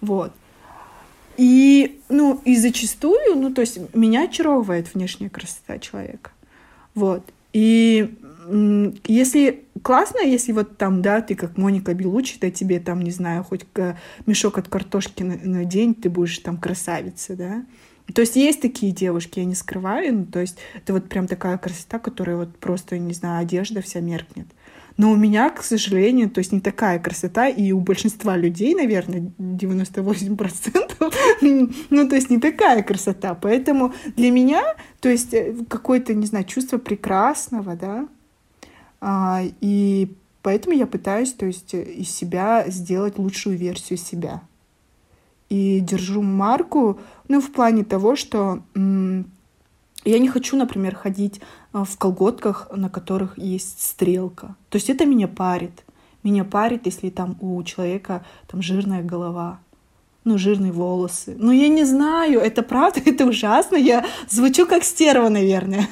Вот. 0.00 0.32
И, 1.40 2.02
ну, 2.10 2.38
и 2.44 2.54
зачастую, 2.54 3.36
ну, 3.36 3.50
то 3.50 3.62
есть 3.62 3.78
меня 3.94 4.24
очаровывает 4.24 4.92
внешняя 4.92 5.30
красота 5.30 5.78
человека. 5.78 6.32
Вот. 6.94 7.22
И 7.54 8.14
если 9.06 9.64
классно, 9.80 10.18
если 10.18 10.52
вот 10.52 10.76
там, 10.76 11.00
да, 11.00 11.22
ты 11.22 11.34
как 11.34 11.56
Моника 11.56 11.94
Белучи, 11.94 12.36
да, 12.38 12.50
тебе 12.50 12.78
там, 12.78 13.00
не 13.00 13.10
знаю, 13.10 13.42
хоть 13.42 13.64
мешок 14.26 14.58
от 14.58 14.68
картошки 14.68 15.22
на, 15.22 15.36
на 15.36 15.64
день, 15.64 15.94
ты 15.94 16.10
будешь 16.10 16.38
там 16.40 16.58
красавица, 16.58 17.34
да. 17.36 17.64
То 18.14 18.20
есть 18.20 18.36
есть 18.36 18.60
такие 18.60 18.92
девушки, 18.92 19.38
я 19.38 19.46
не 19.46 19.54
скрываю, 19.54 20.14
ну, 20.14 20.26
то 20.26 20.40
есть 20.40 20.58
это 20.74 20.92
вот 20.92 21.08
прям 21.08 21.26
такая 21.26 21.56
красота, 21.56 21.98
которая 21.98 22.36
вот 22.36 22.54
просто, 22.58 22.98
не 22.98 23.14
знаю, 23.14 23.40
одежда 23.40 23.80
вся 23.80 24.00
меркнет. 24.00 24.48
Но 25.00 25.12
у 25.12 25.16
меня, 25.16 25.48
к 25.48 25.62
сожалению, 25.62 26.28
то 26.28 26.40
есть 26.40 26.52
не 26.52 26.60
такая 26.60 26.98
красота, 26.98 27.48
и 27.48 27.72
у 27.72 27.80
большинства 27.80 28.36
людей, 28.36 28.74
наверное, 28.74 29.32
98%, 29.38 31.14
ну, 31.88 32.06
то 32.06 32.14
есть 32.14 32.28
не 32.28 32.38
такая 32.38 32.82
красота. 32.82 33.34
Поэтому 33.34 33.94
для 34.16 34.30
меня, 34.30 34.62
то 35.00 35.08
есть 35.08 35.32
э, 35.32 35.56
какое-то, 35.70 36.12
не 36.12 36.26
знаю, 36.26 36.44
чувство 36.44 36.76
прекрасного, 36.76 37.76
да, 37.76 38.08
а, 39.00 39.40
и 39.62 40.12
поэтому 40.42 40.76
я 40.76 40.86
пытаюсь, 40.86 41.32
то 41.32 41.46
есть 41.46 41.72
из 41.72 42.10
себя 42.10 42.66
сделать 42.68 43.16
лучшую 43.16 43.56
версию 43.56 43.98
себя. 43.98 44.42
И 45.48 45.80
держу 45.80 46.20
марку, 46.20 47.00
ну, 47.26 47.40
в 47.40 47.50
плане 47.52 47.84
того, 47.84 48.16
что 48.16 48.62
я 50.04 50.18
не 50.18 50.28
хочу, 50.28 50.56
например, 50.56 50.94
ходить 50.94 51.40
а, 51.72 51.84
в 51.84 51.96
колготках, 51.98 52.68
на 52.74 52.88
которых 52.88 53.38
есть 53.38 53.82
стрелка. 53.82 54.56
То 54.68 54.76
есть 54.76 54.90
это 54.90 55.04
меня 55.04 55.28
парит. 55.28 55.84
Меня 56.22 56.44
парит, 56.44 56.86
если 56.86 57.10
там 57.10 57.36
у 57.40 57.62
человека 57.62 58.24
там 58.46 58.62
жирная 58.62 59.02
голова, 59.02 59.60
ну, 60.24 60.36
жирные 60.36 60.70
волосы. 60.70 61.34
Ну, 61.38 61.50
я 61.50 61.68
не 61.68 61.84
знаю, 61.84 62.40
это 62.40 62.62
правда, 62.62 63.00
это 63.06 63.26
ужасно. 63.26 63.76
Я 63.76 64.04
звучу 64.28 64.66
как 64.66 64.84
стерва, 64.84 65.28
наверное. 65.28 65.88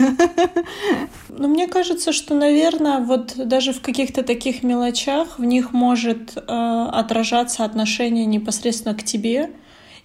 Но 1.28 1.46
ну, 1.46 1.48
мне 1.48 1.66
кажется, 1.66 2.12
что, 2.12 2.34
наверное, 2.34 2.98
вот 3.00 3.34
даже 3.36 3.72
в 3.72 3.80
каких-то 3.80 4.22
таких 4.22 4.62
мелочах 4.62 5.38
в 5.38 5.44
них 5.44 5.72
может 5.72 6.36
э, 6.36 6.40
отражаться 6.92 7.64
отношение 7.64 8.26
непосредственно 8.26 8.94
к 8.94 9.02
тебе 9.02 9.50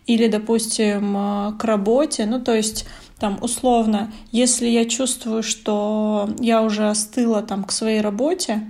или, 0.06 0.28
допустим, 0.28 1.18
э, 1.18 1.54
к 1.58 1.64
работе. 1.66 2.26
Ну, 2.26 2.40
то 2.40 2.56
есть 2.56 2.86
там 3.24 3.38
условно, 3.40 4.12
если 4.34 4.68
я 4.68 4.84
чувствую, 4.84 5.44
что 5.44 6.30
я 6.42 6.62
уже 6.62 6.90
остыла 6.90 7.42
там 7.42 7.64
к 7.64 7.72
своей 7.72 8.02
работе, 8.02 8.70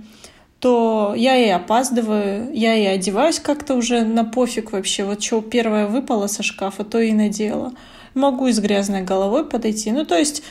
то 0.60 1.12
я 1.16 1.36
и 1.36 1.48
опаздываю, 1.48 2.54
я 2.54 2.76
и 2.76 2.84
одеваюсь 2.84 3.40
как-то 3.40 3.74
уже 3.74 4.04
на 4.04 4.24
пофиг 4.24 4.70
вообще. 4.70 5.02
Вот 5.02 5.20
что 5.20 5.40
первое 5.40 5.88
выпало 5.88 6.28
со 6.28 6.44
шкафа, 6.44 6.84
то 6.84 7.00
и 7.00 7.12
надела. 7.12 7.72
Могу 8.14 8.46
и 8.46 8.52
с 8.52 8.60
грязной 8.60 9.02
головой 9.02 9.44
подойти. 9.44 9.90
Ну, 9.90 10.04
то 10.04 10.16
есть 10.16 10.44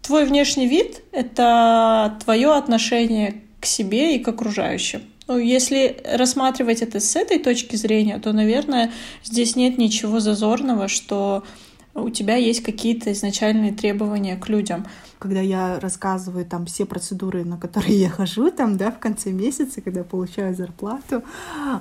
твой 0.00 0.24
внешний 0.24 0.66
вид— 0.66 1.02
это 1.12 2.16
твое 2.24 2.54
отношение 2.54 3.42
к 3.60 3.66
себе 3.66 4.16
и 4.16 4.20
к 4.20 4.28
окружающим. 4.28 5.02
Ну, 5.28 5.36
если 5.36 5.98
рассматривать 6.14 6.80
это 6.80 6.98
с 6.98 7.14
этой 7.14 7.38
точки 7.38 7.76
зрения, 7.76 8.18
то, 8.20 8.32
наверное, 8.32 8.90
здесь 9.22 9.54
нет 9.54 9.76
ничего 9.76 10.18
зазорного, 10.18 10.88
что 10.88 11.44
у 11.94 12.10
тебя 12.10 12.36
есть 12.36 12.62
какие-то 12.62 13.12
изначальные 13.12 13.72
требования 13.72 14.36
к 14.36 14.48
людям. 14.48 14.86
Когда 15.18 15.40
я 15.40 15.78
рассказываю 15.80 16.46
там 16.46 16.64
все 16.64 16.86
процедуры, 16.86 17.44
на 17.44 17.58
которые 17.58 18.00
я 18.00 18.08
хожу, 18.08 18.50
там, 18.50 18.76
да, 18.76 18.90
в 18.90 18.98
конце 18.98 19.32
месяца, 19.32 19.80
когда 19.80 20.02
получаю 20.02 20.54
зарплату, 20.54 21.22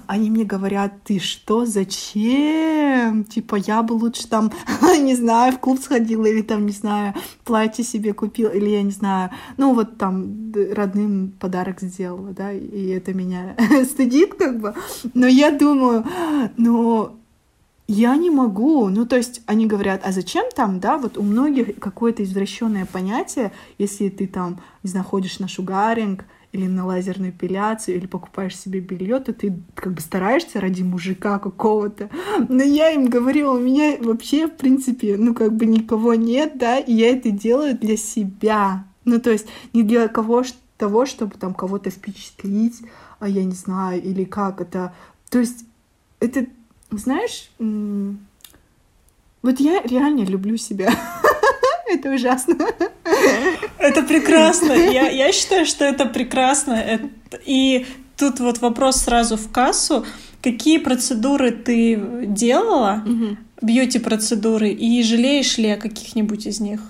они 0.08 0.30
мне 0.30 0.44
говорят, 0.44 0.94
ты 1.04 1.20
что, 1.20 1.66
зачем? 1.66 3.24
Типа, 3.24 3.56
я 3.56 3.82
бы 3.82 3.94
лучше 3.94 4.28
там, 4.28 4.52
не 5.00 5.16
знаю, 5.16 5.54
в 5.54 5.60
клуб 5.60 5.80
сходила 5.80 6.26
или 6.26 6.42
там, 6.42 6.66
не 6.66 6.74
знаю, 6.74 7.14
платье 7.46 7.86
себе 7.86 8.14
купила, 8.14 8.50
или 8.50 8.70
я 8.70 8.82
не 8.82 8.92
знаю, 8.92 9.30
ну 9.58 9.74
вот 9.74 9.98
там 9.98 10.52
родным 10.74 11.34
подарок 11.40 11.82
сделала, 11.82 12.32
да, 12.32 12.52
и 12.52 12.90
это 12.90 13.14
меня 13.14 13.56
стыдит 13.86 14.34
как 14.34 14.60
бы. 14.60 14.74
Но 15.14 15.28
я 15.28 15.52
думаю, 15.52 16.04
ну, 16.58 17.19
я 17.92 18.16
не 18.18 18.30
могу. 18.30 18.88
Ну, 18.90 19.08
то 19.08 19.18
есть 19.18 19.42
они 19.48 19.66
говорят, 19.66 20.02
а 20.04 20.12
зачем 20.12 20.46
там, 20.56 20.80
да, 20.80 21.00
вот 21.00 21.18
у 21.18 21.24
многих 21.24 21.80
какое-то 21.80 22.24
извращенное 22.24 22.86
понятие, 22.86 23.52
если 23.80 24.10
ты 24.10 24.28
там, 24.28 24.60
не 24.84 24.92
знаю, 24.92 25.06
ходишь 25.06 25.40
на 25.40 25.48
шугаринг, 25.48 26.24
или 26.52 26.66
на 26.68 26.86
лазерную 26.86 27.32
эпиляцию, 27.32 27.98
или 27.98 28.08
покупаешь 28.08 28.58
себе 28.58 28.80
белье, 28.80 29.20
то 29.20 29.34
ты 29.34 29.56
как 29.76 29.94
бы 29.94 30.02
стараешься 30.02 30.60
ради 30.60 30.82
мужика 30.82 31.38
какого-то. 31.38 32.10
Но 32.48 32.64
я 32.64 32.92
им 32.92 33.06
говорю, 33.06 33.52
у 33.52 33.60
меня 33.60 33.98
вообще, 34.00 34.48
в 34.48 34.56
принципе, 34.58 35.16
ну 35.18 35.36
как 35.36 35.54
бы 35.54 35.68
никого 35.68 36.16
нет, 36.16 36.58
да, 36.58 36.80
и 36.80 36.94
я 36.94 37.12
это 37.12 37.30
делаю 37.30 37.78
для 37.78 37.98
себя. 37.98 38.86
Ну 39.06 39.20
то 39.20 39.30
есть 39.30 39.48
не 39.74 39.84
для 39.84 40.08
кого 40.08 40.44
того, 40.78 41.06
чтобы 41.06 41.36
там 41.38 41.54
кого-то 41.54 41.92
впечатлить, 41.92 42.82
а 43.20 43.28
я 43.28 43.44
не 43.44 43.54
знаю, 43.54 44.02
или 44.02 44.24
как 44.24 44.62
это. 44.62 44.94
То 45.30 45.40
есть 45.40 45.66
это 46.20 46.48
знаешь, 46.92 47.50
вот 49.42 49.60
я 49.60 49.82
реально 49.84 50.24
люблю 50.24 50.58
себя. 50.58 50.92
Это 51.88 52.12
ужасно. 52.12 52.56
Это 53.78 54.04
прекрасно. 54.04 54.72
Я, 54.92 55.10
я 55.10 55.32
считаю, 55.32 55.66
что 55.66 55.86
это 55.86 56.06
прекрасно. 56.06 57.00
И 57.46 57.88
тут 58.16 58.40
вот 58.40 58.60
вопрос 58.60 58.98
сразу 58.98 59.38
в 59.38 59.52
кассу. 59.52 60.06
Какие 60.42 60.78
процедуры 60.78 61.52
ты 61.52 62.26
делала, 62.28 63.04
угу. 63.06 63.38
бьюти-процедуры, 63.62 64.70
и 64.70 65.02
жалеешь 65.04 65.58
ли 65.58 65.70
о 65.70 65.78
каких-нибудь 65.78 66.46
из 66.46 66.60
них? 66.60 66.82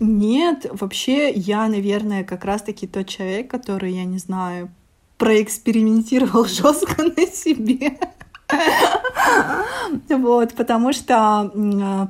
Нет, 0.00 0.66
вообще 0.70 1.30
я, 1.30 1.68
наверное, 1.68 2.24
как 2.24 2.44
раз-таки 2.44 2.86
тот 2.86 3.08
человек, 3.08 3.50
который, 3.50 3.92
я 3.92 4.04
не 4.04 4.18
знаю, 4.18 4.70
проэкспериментировал 5.16 6.44
жестко 6.46 7.02
на 7.02 7.26
себе. 7.26 7.98
Вот, 10.08 10.54
потому 10.54 10.92
что 10.92 11.50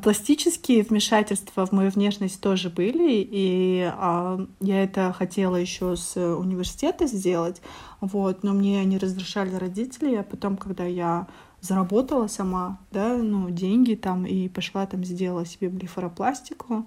пластические 0.03 0.83
вмешательства 0.83 1.67
в 1.67 1.73
мою 1.73 1.91
внешность 1.91 2.41
тоже 2.41 2.71
были, 2.71 3.27
и 3.31 3.89
а, 3.95 4.41
я 4.61 4.83
это 4.83 5.13
хотела 5.13 5.57
еще 5.57 5.97
с 5.97 6.17
университета 6.17 7.07
сделать, 7.07 7.63
вот, 8.01 8.43
но 8.43 8.53
мне 8.53 8.85
не 8.85 8.99
разрешали 8.99 9.55
родители, 9.55 10.17
а 10.17 10.23
потом, 10.23 10.57
когда 10.57 10.85
я 10.85 11.27
заработала 11.61 12.27
сама, 12.29 12.79
да, 12.91 13.17
ну, 13.17 13.51
деньги 13.51 13.95
там, 13.95 14.25
и 14.27 14.49
пошла 14.49 14.87
там, 14.87 15.05
сделала 15.05 15.45
себе 15.45 15.69
блефаропластику, 15.69 16.87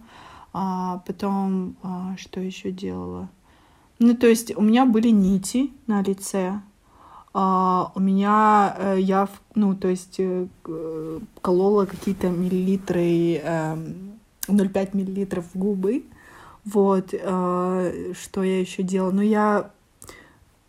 а 0.53 1.01
потом, 1.05 1.75
а, 1.83 2.15
что 2.17 2.39
еще 2.39 2.71
делала? 2.71 3.29
Ну, 4.00 4.15
то 4.15 4.27
есть 4.27 4.55
у 4.55 4.61
меня 4.61 4.85
были 4.85 5.09
нити 5.09 5.71
на 5.88 6.01
лице, 6.01 6.47
а, 6.50 6.63
у 7.33 8.00
меня 8.00 8.75
э, 8.77 8.97
я, 9.00 9.29
ну, 9.55 9.73
то 9.73 9.88
есть 9.88 10.15
э, 10.19 10.47
колола 11.41 11.85
какие-то 11.85 12.29
миллилитры, 12.29 13.41
э, 13.41 13.75
0,5 14.47 14.89
миллилитров 14.93 15.45
в 15.53 15.57
губы. 15.57 16.03
Вот, 16.65 17.13
э, 17.13 18.13
что 18.19 18.43
я 18.43 18.59
еще 18.59 18.83
делала? 18.83 19.11
Ну, 19.11 19.21
я 19.21 19.71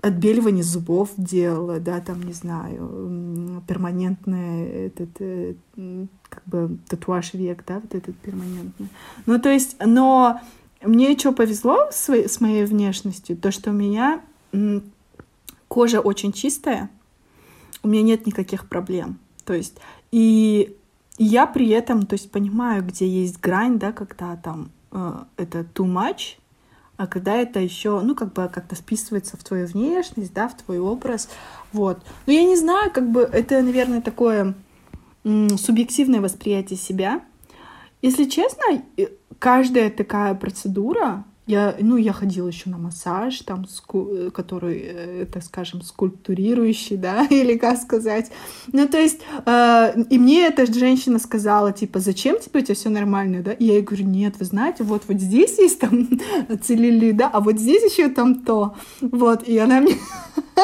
отбеливание 0.00 0.62
зубов 0.62 1.10
делала, 1.16 1.80
да, 1.80 2.00
там, 2.00 2.22
не 2.22 2.32
знаю, 2.32 3.62
перманентный 3.68 4.86
этот, 4.86 5.10
как 6.28 6.42
бы 6.46 6.78
татуаж 6.88 7.34
век, 7.34 7.64
да, 7.66 7.80
вот 7.80 7.94
этот 7.94 8.16
перманентный. 8.16 8.88
Ну, 9.26 9.40
то 9.40 9.48
есть, 9.48 9.76
но 9.84 10.40
мне 10.80 11.16
что 11.16 11.32
повезло 11.32 11.88
с 11.92 12.40
моей 12.40 12.64
внешностью, 12.64 13.36
то, 13.36 13.52
что 13.52 13.70
у 13.70 13.74
меня 13.74 14.20
кожа 15.72 16.00
очень 16.00 16.32
чистая, 16.32 16.90
у 17.82 17.88
меня 17.88 18.02
нет 18.02 18.26
никаких 18.26 18.68
проблем. 18.68 19.18
То 19.46 19.54
есть, 19.54 19.78
и 20.10 20.76
я 21.16 21.46
при 21.46 21.66
этом, 21.70 22.04
то 22.04 22.12
есть, 22.12 22.30
понимаю, 22.30 22.84
где 22.84 23.08
есть 23.08 23.40
грань, 23.40 23.78
да, 23.78 23.90
когда 23.92 24.36
там 24.36 24.70
э, 24.90 25.12
это 25.38 25.60
too 25.60 25.86
much, 25.86 26.36
а 26.98 27.06
когда 27.06 27.36
это 27.36 27.58
еще, 27.58 28.02
ну, 28.02 28.14
как 28.14 28.34
бы 28.34 28.50
как-то 28.52 28.76
списывается 28.76 29.38
в 29.38 29.44
твою 29.44 29.66
внешность, 29.66 30.34
да, 30.34 30.46
в 30.46 30.58
твой 30.58 30.78
образ, 30.78 31.30
вот. 31.72 32.02
Но 32.26 32.34
я 32.34 32.44
не 32.44 32.56
знаю, 32.56 32.90
как 32.92 33.10
бы 33.10 33.22
это, 33.22 33.62
наверное, 33.62 34.02
такое 34.02 34.54
м, 35.24 35.56
субъективное 35.56 36.20
восприятие 36.20 36.78
себя, 36.78 37.22
Если 38.02 38.24
честно, 38.24 38.82
каждая 39.38 39.88
такая 39.88 40.34
процедура, 40.34 41.24
я, 41.52 41.76
ну, 41.78 41.96
я 41.98 42.12
ходила 42.12 42.48
еще 42.48 42.70
на 42.70 42.78
массаж, 42.78 43.38
там, 43.40 43.66
ску, 43.68 44.30
который, 44.32 44.80
э, 44.84 45.26
так 45.26 45.42
скажем, 45.44 45.82
скульптурирующий, 45.82 46.96
да, 46.96 47.26
или 47.30 47.58
как 47.58 47.78
сказать. 47.78 48.32
Ну, 48.72 48.88
то 48.88 48.98
есть, 48.98 49.20
э, 49.44 50.02
и 50.08 50.18
мне 50.18 50.46
эта 50.46 50.64
женщина 50.66 51.18
сказала, 51.18 51.72
типа, 51.72 52.00
зачем 52.00 52.40
тебе, 52.40 52.60
у 52.60 52.62
тебя 52.62 52.74
все 52.74 52.88
нормально, 52.88 53.42
да? 53.42 53.52
И 53.52 53.66
я 53.66 53.74
ей 53.74 53.82
говорю, 53.82 54.06
нет, 54.06 54.34
вы 54.38 54.46
знаете, 54.46 54.82
вот, 54.84 55.02
вот 55.08 55.20
здесь 55.20 55.58
есть 55.58 55.78
там 55.78 56.08
целили, 56.62 57.12
да, 57.12 57.28
а 57.28 57.40
вот 57.40 57.58
здесь 57.58 57.92
еще 57.92 58.08
там 58.08 58.42
то. 58.42 58.74
Вот, 59.00 59.46
и 59.46 59.58
она 59.58 59.80
мне, 59.80 59.96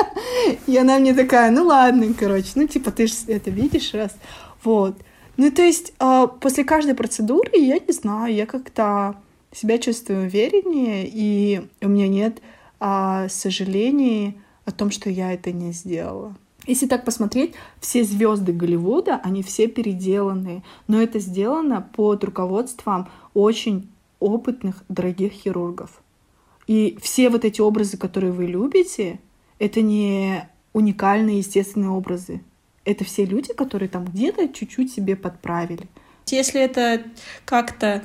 и 0.67 0.77
она 0.77 0.99
мне 0.99 1.13
такая, 1.13 1.51
ну, 1.51 1.67
ладно, 1.67 2.07
короче, 2.19 2.53
ну, 2.55 2.67
типа, 2.67 2.91
ты 2.91 3.07
же 3.07 3.15
это 3.27 3.51
видишь 3.51 3.93
раз. 3.93 4.17
Вот. 4.65 4.97
Ну, 5.37 5.51
то 5.51 5.63
есть, 5.63 5.93
э, 6.01 6.27
после 6.41 6.65
каждой 6.65 6.95
процедуры, 6.95 7.51
я 7.59 7.79
не 7.79 7.93
знаю, 7.93 8.35
я 8.35 8.47
как-то 8.47 9.17
себя 9.59 9.79
чувствую 9.79 10.27
увереннее, 10.27 11.09
и 11.11 11.63
у 11.81 11.89
меня 11.89 12.09
нет 12.09 12.41
а, 12.81 13.29
сожалений 13.29 14.41
о 14.65 14.71
том, 14.71 14.91
что 14.91 15.11
я 15.11 15.33
это 15.33 15.53
не 15.53 15.73
сделала. 15.73 16.37
Если 16.67 16.87
так 16.87 17.05
посмотреть, 17.05 17.55
все 17.81 18.05
звезды 18.05 18.53
Голливуда, 18.53 19.21
они 19.25 19.43
все 19.43 19.69
переделанные, 19.69 20.63
но 20.87 21.01
это 21.01 21.19
сделано 21.19 21.81
под 21.81 22.25
руководством 22.25 23.09
очень 23.33 23.89
опытных, 24.21 24.85
дорогих 24.89 25.33
хирургов. 25.33 26.03
И 26.67 26.99
все 27.01 27.31
вот 27.31 27.45
эти 27.45 27.61
образы, 27.63 27.97
которые 27.97 28.33
вы 28.33 28.47
любите, 28.47 29.19
это 29.59 29.81
не 29.81 30.47
уникальные 30.75 31.39
естественные 31.39 31.91
образы. 31.91 32.43
Это 32.85 33.05
все 33.05 33.25
люди, 33.25 33.55
которые 33.55 33.89
там 33.89 34.05
где-то 34.05 34.49
чуть-чуть 34.49 34.93
себе 34.93 35.17
подправили. 35.17 35.89
Если 36.27 36.61
это 36.61 37.03
как-то 37.47 38.03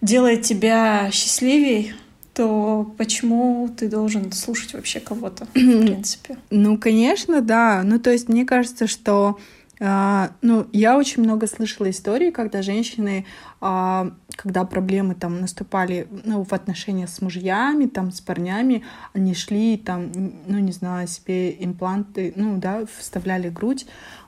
делает 0.00 0.42
тебя 0.42 1.10
счастливей, 1.10 1.94
то 2.34 2.92
почему 2.98 3.68
ты 3.76 3.88
должен 3.88 4.30
слушать 4.32 4.74
вообще 4.74 5.00
кого-то, 5.00 5.46
в 5.46 5.52
принципе? 5.52 6.36
Ну, 6.50 6.76
конечно, 6.76 7.40
да. 7.40 7.82
Ну, 7.82 7.98
то 7.98 8.10
есть 8.10 8.28
мне 8.28 8.44
кажется, 8.44 8.86
что 8.86 9.38
а, 9.78 10.30
ну, 10.40 10.66
я 10.72 10.96
очень 10.96 11.22
много 11.22 11.46
слышала 11.46 11.90
историй, 11.90 12.32
когда 12.32 12.62
женщины, 12.62 13.26
а, 13.60 14.10
когда 14.30 14.64
проблемы 14.64 15.14
там 15.14 15.40
наступали 15.40 16.08
ну, 16.24 16.44
в 16.44 16.52
отношениях 16.52 17.10
с 17.10 17.20
мужьями, 17.20 17.86
там, 17.86 18.10
с 18.10 18.20
парнями, 18.20 18.84
они 19.12 19.34
шли 19.34 19.76
там, 19.76 20.10
ну, 20.46 20.58
не 20.58 20.72
знаю, 20.72 21.08
себе 21.08 21.62
импланты, 21.62 22.32
ну, 22.36 22.56
да, 22.56 22.84
вставляли 22.98 23.50
грудь, 23.50 23.86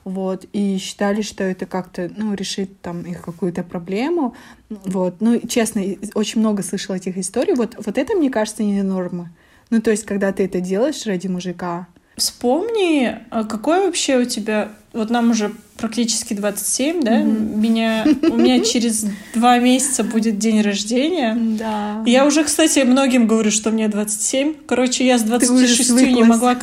вот, 0.09 0.45
и 0.53 0.77
считали, 0.77 1.21
что 1.21 1.43
это 1.43 1.65
как-то, 1.65 2.11
ну, 2.15 2.33
решит 2.33 2.81
там 2.81 3.01
их 3.03 3.21
какую-то 3.21 3.63
проблему, 3.63 4.35
вот. 4.69 5.15
Ну, 5.19 5.39
честно, 5.47 5.81
очень 6.15 6.39
много 6.39 6.63
слышала 6.63 6.95
этих 6.95 7.17
историй, 7.17 7.53
вот, 7.53 7.75
вот 7.77 7.97
это, 7.97 8.15
мне 8.15 8.29
кажется, 8.29 8.63
не 8.63 8.81
норма. 8.81 9.31
Ну, 9.69 9.81
то 9.81 9.91
есть, 9.91 10.05
когда 10.05 10.31
ты 10.31 10.45
это 10.45 10.59
делаешь 10.61 11.05
ради 11.05 11.27
мужика, 11.27 11.87
Вспомни, 12.19 13.15
а 13.29 13.45
какой 13.45 13.85
вообще 13.85 14.17
у 14.17 14.25
тебя... 14.25 14.69
Вот 14.91 15.09
нам 15.09 15.31
уже 15.31 15.53
практически 15.77 16.33
27, 16.33 17.01
да? 17.01 17.21
Mm-hmm. 17.21 17.55
Меня, 17.55 18.05
у 18.23 18.35
меня 18.35 18.59
через 18.59 19.05
два 19.33 19.57
месяца 19.59 20.03
будет 20.03 20.37
день 20.37 20.61
рождения. 20.61 21.37
Да. 21.57 22.03
Я 22.05 22.25
уже, 22.25 22.43
кстати, 22.43 22.79
многим 22.79 23.25
говорю, 23.25 23.51
что 23.51 23.71
мне 23.71 23.87
27. 23.87 24.55
Короче, 24.67 25.05
я 25.05 25.17
с 25.17 25.23
26 25.23 25.91
не 25.91 26.23
могла... 26.23 26.57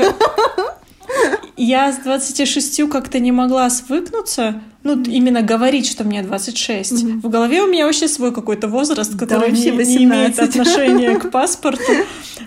Я 1.56 1.92
с 1.92 1.98
26 1.98 2.88
как-то 2.90 3.18
не 3.18 3.32
могла 3.32 3.70
свыкнуться, 3.70 4.60
ну, 4.82 5.02
именно 5.02 5.42
говорить, 5.42 5.88
что 5.88 6.04
мне 6.04 6.22
26. 6.22 6.92
Mm-hmm. 6.92 7.20
В 7.20 7.30
голове 7.30 7.62
у 7.62 7.66
меня 7.66 7.86
вообще 7.86 8.08
свой 8.08 8.32
какой-то 8.32 8.68
возраст, 8.68 9.18
который 9.18 9.50
да, 9.50 9.56
не, 9.56 9.70
не 9.70 10.04
имеет 10.04 10.38
отношения 10.38 11.18
к 11.18 11.30
паспорту. 11.32 11.92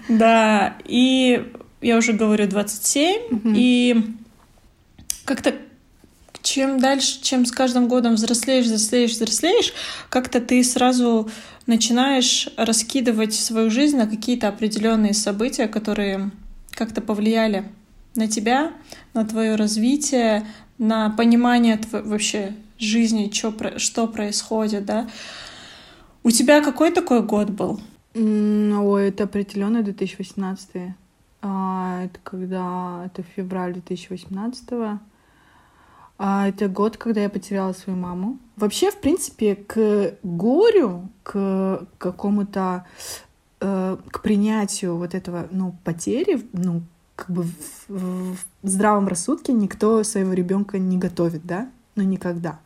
Да, 0.08 0.76
и 0.86 1.44
я 1.82 1.98
уже 1.98 2.14
говорю 2.14 2.48
27, 2.48 3.22
угу. 3.32 3.54
и 3.56 3.96
как-то 5.26 5.54
чем 6.42 6.80
дальше, 6.80 7.22
чем 7.22 7.46
с 7.46 7.52
каждым 7.52 7.88
годом 7.88 8.16
взрослеешь, 8.16 8.66
взрослеешь, 8.66 9.12
взрослеешь, 9.12 9.74
как-то 10.10 10.40
ты 10.40 10.64
сразу 10.64 11.30
начинаешь 11.68 12.50
раскидывать 12.58 13.34
свою 13.34 13.70
жизнь 13.70 13.98
на 13.98 14.08
какие-то 14.08 14.48
определенные 14.48 15.14
события, 15.14 15.68
которые 15.68 16.32
как-то 16.72 17.02
повлияли 17.02 17.66
на 18.16 18.28
тебя, 18.28 18.74
на 19.14 19.26
твое 19.26 19.56
развитие, 19.56 20.46
на 20.78 21.10
понимание 21.10 21.78
тв- 21.78 22.08
вообще 22.08 22.56
жизни, 22.78 23.28
чё, 23.28 23.54
что 23.78 24.08
происходит, 24.08 24.86
да. 24.86 25.08
У 26.24 26.32
тебя 26.32 26.62
какой 26.62 26.92
такой 26.92 27.22
год 27.22 27.50
был? 27.50 27.80
Ой, 28.16 29.10
это 29.10 29.24
определенно 29.26 29.84
2018. 29.84 30.96
А, 31.42 32.04
это 32.04 32.20
когда... 32.24 33.04
Это 33.06 33.24
февраль 33.24 33.74
2018 33.74 34.70
-го. 34.72 35.00
А, 36.18 36.48
это 36.50 36.68
год, 36.68 36.98
когда 36.98 37.22
я 37.22 37.30
потеряла 37.30 37.74
свою 37.74 37.98
маму. 37.98 38.38
Вообще, 38.58 38.92
в 38.92 39.00
принципе, 39.00 39.56
к 39.56 40.16
горю, 40.24 41.10
к 41.24 41.88
какому-то... 41.98 42.86
Э, 43.62 43.98
к 44.12 44.22
принятию 44.22 44.98
вот 44.98 45.14
этого, 45.14 45.48
ну, 45.52 45.76
потери, 45.84 46.42
ну, 46.54 46.82
как 47.20 47.30
бы 47.30 47.44
в, 47.44 47.54
в, 47.90 48.38
здравом 48.64 49.08
рассудке 49.08 49.54
никто 49.54 50.04
своего 50.04 50.34
ребенка 50.34 50.80
не 50.80 50.98
готовит, 50.98 51.46
да? 51.46 51.70
Ну, 51.96 52.04
никогда. 52.04 52.60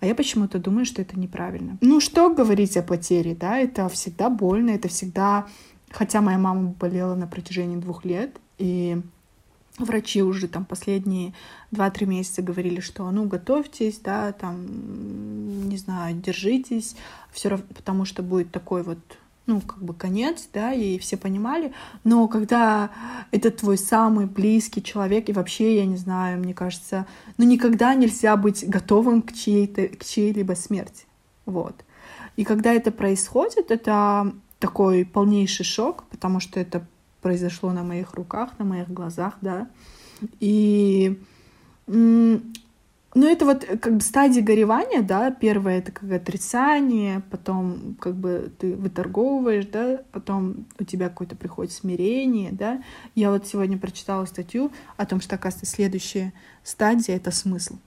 А 0.00 0.06
я 0.06 0.14
почему-то 0.14 0.58
думаю, 0.58 0.84
что 0.84 1.02
это 1.02 1.18
неправильно. 1.18 1.76
Ну, 1.80 2.00
что 2.00 2.32
говорить 2.32 2.76
о 2.76 2.82
потере, 2.82 3.34
да? 3.34 3.58
Это 3.58 3.88
всегда 3.88 4.30
больно, 4.30 4.70
это 4.70 4.88
всегда 4.88 5.46
Хотя 5.90 6.20
моя 6.20 6.38
мама 6.38 6.74
болела 6.78 7.14
на 7.14 7.26
протяжении 7.26 7.76
двух 7.76 8.04
лет, 8.04 8.38
и 8.58 9.00
врачи 9.78 10.22
уже 10.22 10.48
там 10.48 10.64
последние 10.64 11.32
два-три 11.70 12.06
месяца 12.06 12.42
говорили, 12.42 12.80
что 12.80 13.10
ну 13.10 13.26
готовьтесь, 13.26 13.98
да, 13.98 14.32
там, 14.32 15.68
не 15.68 15.76
знаю, 15.76 16.16
держитесь, 16.16 16.94
все 17.32 17.50
равно, 17.50 17.66
потому 17.74 18.04
что 18.04 18.22
будет 18.22 18.50
такой 18.50 18.82
вот 18.82 18.98
ну, 19.48 19.62
как 19.62 19.82
бы 19.82 19.94
конец, 19.94 20.48
да, 20.52 20.72
и 20.72 20.98
все 20.98 21.16
понимали, 21.16 21.72
но 22.04 22.28
когда 22.28 22.90
это 23.30 23.50
твой 23.50 23.78
самый 23.78 24.26
близкий 24.26 24.82
человек, 24.82 25.28
и 25.28 25.32
вообще, 25.32 25.76
я 25.76 25.86
не 25.86 25.96
знаю, 25.96 26.38
мне 26.38 26.52
кажется, 26.52 27.06
ну, 27.38 27.46
никогда 27.46 27.94
нельзя 27.94 28.36
быть 28.36 28.68
готовым 28.68 29.22
к 29.22 29.32
чьей-то, 29.32 29.88
к 29.88 30.04
чьей-либо 30.04 30.52
смерти, 30.52 31.06
вот. 31.46 31.74
И 32.36 32.44
когда 32.44 32.72
это 32.72 32.92
происходит, 32.92 33.70
это 33.70 34.32
такой 34.58 35.04
полнейший 35.06 35.64
шок, 35.64 36.04
потому 36.10 36.40
что 36.40 36.60
это 36.60 36.86
произошло 37.22 37.72
на 37.72 37.82
моих 37.82 38.14
руках, 38.14 38.50
на 38.58 38.64
моих 38.66 38.88
глазах, 38.88 39.38
да. 39.40 39.68
И 40.40 41.18
ну, 43.18 43.26
это 43.26 43.44
вот 43.44 43.64
как 43.64 43.96
бы 43.96 44.00
стадия 44.00 44.42
горевания, 44.44 45.02
да, 45.02 45.32
первое 45.32 45.78
это 45.78 45.90
как 45.90 46.08
отрицание, 46.12 47.20
потом 47.32 47.96
как 47.98 48.14
бы 48.14 48.52
ты 48.58 48.76
выторговываешь, 48.76 49.66
да, 49.66 50.02
потом 50.12 50.66
у 50.78 50.84
тебя 50.84 51.08
какое-то 51.08 51.34
приходит 51.34 51.72
смирение, 51.72 52.52
да. 52.52 52.80
Я 53.16 53.32
вот 53.32 53.44
сегодня 53.44 53.76
прочитала 53.76 54.24
статью 54.26 54.70
о 54.96 55.04
том, 55.04 55.20
что, 55.20 55.34
оказывается, 55.34 55.66
следующая 55.66 56.32
стадия— 56.62 57.16
это 57.16 57.32
смысл. 57.32 57.78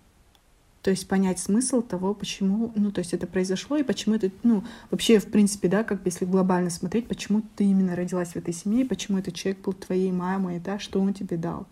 То 0.81 0.89
есть 0.89 1.07
понять 1.07 1.39
смысл 1.39 1.81
того, 1.81 2.13
почему, 2.13 2.73
ну, 2.75 2.91
то 2.91 2.99
есть 2.99 3.13
это 3.13 3.25
произошло, 3.25 3.77
и 3.77 3.83
почему 3.83 4.15
это, 4.15 4.31
ну, 4.43 4.65
вообще, 4.89 5.19
в 5.19 5.27
принципе, 5.27 5.69
да, 5.69 5.85
как 5.85 5.99
бы 6.01 6.09
если 6.09 6.25
глобально 6.25 6.71
смотреть, 6.71 7.07
почему 7.07 7.41
ты 7.55 7.63
именно 7.63 7.95
родилась 7.95 8.33
в 8.33 8.35
этой 8.35 8.53
семье, 8.53 8.83
почему 8.83 9.19
этот 9.19 9.33
человек 9.35 9.63
был 9.63 9.71
твоей 9.71 10.11
мамой, 10.11 10.59
да, 10.59 10.77
что 10.77 10.99
он 10.99 11.13
тебе 11.13 11.37
дал. 11.37 11.67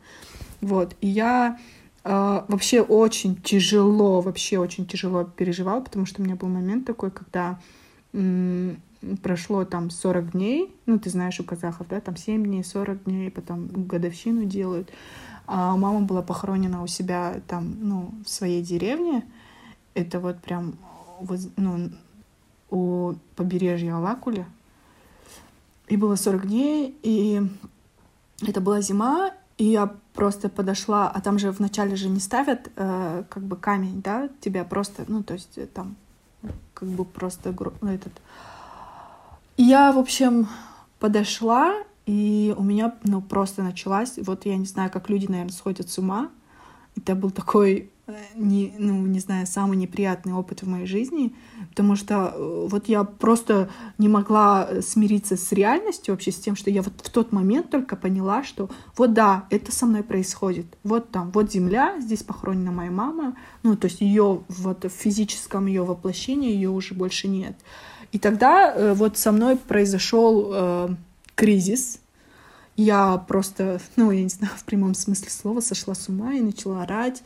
Вот, 0.62 0.96
и 1.02 1.08
я 1.08 1.58
э, 1.58 1.79
вообще 2.04 2.82
очень 2.82 3.36
тяжело, 3.36 4.22
вообще 4.22 4.58
очень 4.58 4.86
тяжело 4.86 5.24
переживала, 5.24 5.82
потому 5.82 6.06
что 6.06 6.22
у 6.22 6.26
меня 6.26 6.36
был 6.36 6.48
момент 6.48 6.86
такой, 6.86 7.12
когда 7.12 7.60
прошло 9.22 9.66
там 9.66 9.90
40 9.90 10.32
дней, 10.32 10.76
ну, 10.86 11.00
ты 11.00 11.10
знаешь, 11.10 11.40
у 11.40 11.44
казахов, 11.44 11.88
да, 11.90 12.02
там 12.02 12.16
7 12.16 12.44
дней, 12.44 12.64
40 12.64 13.04
дней, 13.06 13.32
потом 13.32 13.68
годовщину 13.68 14.46
делают, 14.46 14.92
а 15.52 15.76
мама 15.76 16.02
была 16.02 16.22
похоронена 16.22 16.84
у 16.84 16.88
себя 16.88 17.42
там, 17.48 17.76
ну, 17.82 18.12
в 18.24 18.30
своей 18.30 18.62
деревне. 18.62 19.24
Это 19.96 20.20
вот 20.20 20.40
прям 20.40 20.76
ну, 21.58 21.90
у 22.70 23.16
побережья 23.36 23.96
Алакуля. 23.96 24.46
И 25.88 25.98
было 25.98 26.16
40 26.16 26.46
дней, 26.46 26.96
и 27.02 27.42
это 28.48 28.62
была 28.62 28.82
зима, 28.82 29.32
и 29.60 29.66
я 29.66 29.94
просто 30.14 30.48
подошла, 30.48 31.10
а 31.10 31.20
там 31.20 31.38
же 31.38 31.52
вначале 31.52 31.98
же 31.98 32.08
не 32.08 32.22
ставят 32.22 32.72
э, 32.78 33.24
как 33.30 33.44
бы 33.44 33.58
камень, 33.58 34.02
да, 34.02 34.30
тебя 34.40 34.64
просто, 34.64 35.04
ну, 35.08 35.22
то 35.22 35.34
есть 35.34 35.58
э, 35.58 35.68
там 35.68 35.98
как 36.74 36.88
бы 36.88 37.04
просто 37.04 37.54
ну, 37.82 37.90
этот. 37.90 38.14
И 39.58 39.64
я, 39.64 39.92
в 39.92 39.98
общем, 39.98 40.48
подошла, 40.98 41.76
и 42.06 42.56
у 42.58 42.64
меня, 42.64 42.96
ну, 43.04 43.22
просто 43.22 43.62
началась, 43.62 44.14
вот 44.18 44.46
я 44.46 44.56
не 44.56 44.66
знаю, 44.66 44.90
как 44.90 45.10
люди, 45.10 45.28
наверное, 45.28 45.52
сходят 45.52 45.90
с 45.90 45.98
ума. 45.98 46.30
Это 46.96 47.14
был 47.14 47.30
такой 47.30 47.92
не, 48.36 48.74
ну, 48.78 49.06
не 49.06 49.20
знаю, 49.20 49.48
самый 49.48 49.78
неприятный 49.78 50.34
опыт 50.34 50.62
в 50.62 50.68
моей 50.68 50.86
жизни, 50.86 51.34
потому 51.70 51.96
что 51.96 52.34
э, 52.34 52.68
вот 52.70 52.88
я 52.88 53.04
просто 53.04 53.70
не 53.98 54.08
могла 54.08 54.82
смириться 54.82 55.38
с 55.38 55.52
реальностью 55.52 56.14
вообще, 56.14 56.32
с 56.32 56.38
тем, 56.38 56.56
что 56.56 56.70
я 56.70 56.82
вот 56.82 56.94
в 56.98 57.10
тот 57.10 57.32
момент 57.32 57.70
только 57.70 57.96
поняла, 57.96 58.44
что 58.44 58.70
вот 58.98 59.14
да, 59.14 59.46
это 59.50 59.72
со 59.72 59.86
мной 59.86 60.04
происходит. 60.04 60.66
Вот 60.84 61.12
там, 61.12 61.32
вот 61.32 61.52
земля, 61.52 62.00
здесь 62.00 62.24
похоронена 62.24 62.72
моя 62.72 62.92
мама, 62.92 63.36
ну, 63.64 63.76
то 63.76 63.86
есть 63.86 64.02
ее 64.02 64.42
вот 64.48 64.86
в 64.86 64.90
физическом 64.90 65.68
ее 65.68 65.84
воплощении 65.84 66.52
ее 66.52 66.70
уже 66.70 66.94
больше 66.94 67.28
нет. 67.28 67.58
И 68.12 68.20
тогда 68.20 68.74
э, 68.74 68.94
вот 68.94 69.18
со 69.18 69.32
мной 69.32 69.56
произошел 69.56 70.52
э, 70.54 70.90
кризис, 71.36 72.00
я 72.80 73.18
просто, 73.18 73.82
ну, 73.98 74.10
я 74.10 74.24
не 74.24 74.30
знаю, 74.30 74.54
в 74.56 74.64
прямом 74.64 74.94
смысле 74.94 75.30
слова 75.30 75.60
сошла 75.60 75.94
с 75.94 76.08
ума 76.08 76.34
и 76.34 76.40
начала 76.40 76.84
орать, 76.84 77.24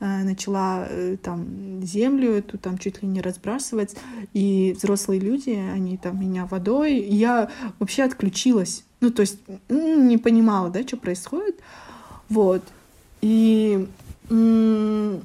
э, 0.00 0.24
начала 0.24 0.86
э, 0.88 1.16
там 1.22 1.80
землю 1.82 2.32
эту 2.32 2.58
там 2.58 2.76
чуть 2.76 3.02
ли 3.02 3.08
не 3.08 3.20
разбрасывать, 3.20 3.94
и 4.32 4.74
взрослые 4.76 5.20
люди, 5.20 5.50
они 5.50 5.96
там 5.96 6.20
меня 6.20 6.46
водой, 6.46 6.96
и 6.96 7.14
я 7.14 7.50
вообще 7.78 8.02
отключилась, 8.02 8.84
ну, 9.00 9.10
то 9.10 9.20
есть 9.20 9.38
не 9.68 10.18
понимала, 10.18 10.70
да, 10.70 10.82
что 10.82 10.96
происходит, 10.96 11.60
вот, 12.28 12.62
и, 13.20 13.88
ну, 14.28 15.20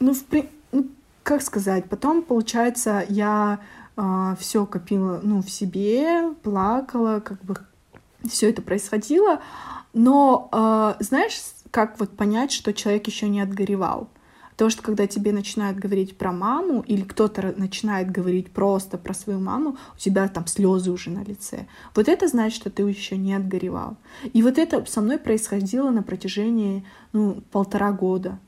в, 0.00 0.24
ну, 0.72 0.86
как 1.22 1.42
сказать, 1.42 1.84
потом, 1.88 2.22
получается, 2.22 3.04
я 3.08 3.60
э, 3.62 3.76
а, 3.96 4.36
все 4.40 4.66
копила, 4.66 5.20
ну, 5.22 5.42
в 5.42 5.50
себе, 5.50 6.34
плакала, 6.42 7.20
как 7.20 7.42
бы 7.44 7.56
все 8.28 8.50
это 8.50 8.62
происходило. 8.62 9.40
Но 9.92 10.48
э, 10.52 11.02
знаешь, 11.02 11.40
как 11.70 11.98
вот 12.00 12.16
понять, 12.16 12.52
что 12.52 12.72
человек 12.72 13.06
еще 13.06 13.28
не 13.28 13.40
отгоревал? 13.40 14.08
То, 14.56 14.70
что 14.70 14.82
когда 14.82 15.06
тебе 15.06 15.32
начинают 15.32 15.78
говорить 15.78 16.16
про 16.16 16.32
маму, 16.32 16.82
или 16.86 17.02
кто-то 17.02 17.54
начинает 17.58 18.10
говорить 18.10 18.50
просто 18.50 18.96
про 18.96 19.12
свою 19.12 19.38
маму, 19.38 19.76
у 19.94 19.98
тебя 19.98 20.28
там 20.28 20.46
слезы 20.46 20.90
уже 20.90 21.10
на 21.10 21.22
лице. 21.22 21.66
Вот 21.94 22.08
это 22.08 22.26
значит, 22.26 22.58
что 22.58 22.70
ты 22.70 22.82
еще 22.82 23.18
не 23.18 23.34
отгоревал. 23.34 23.98
И 24.32 24.42
вот 24.42 24.56
это 24.56 24.84
со 24.86 25.02
мной 25.02 25.18
происходило 25.18 25.90
на 25.90 26.02
протяжении 26.02 26.86
ну, 27.12 27.42
полтора 27.52 27.92
года. 27.92 28.38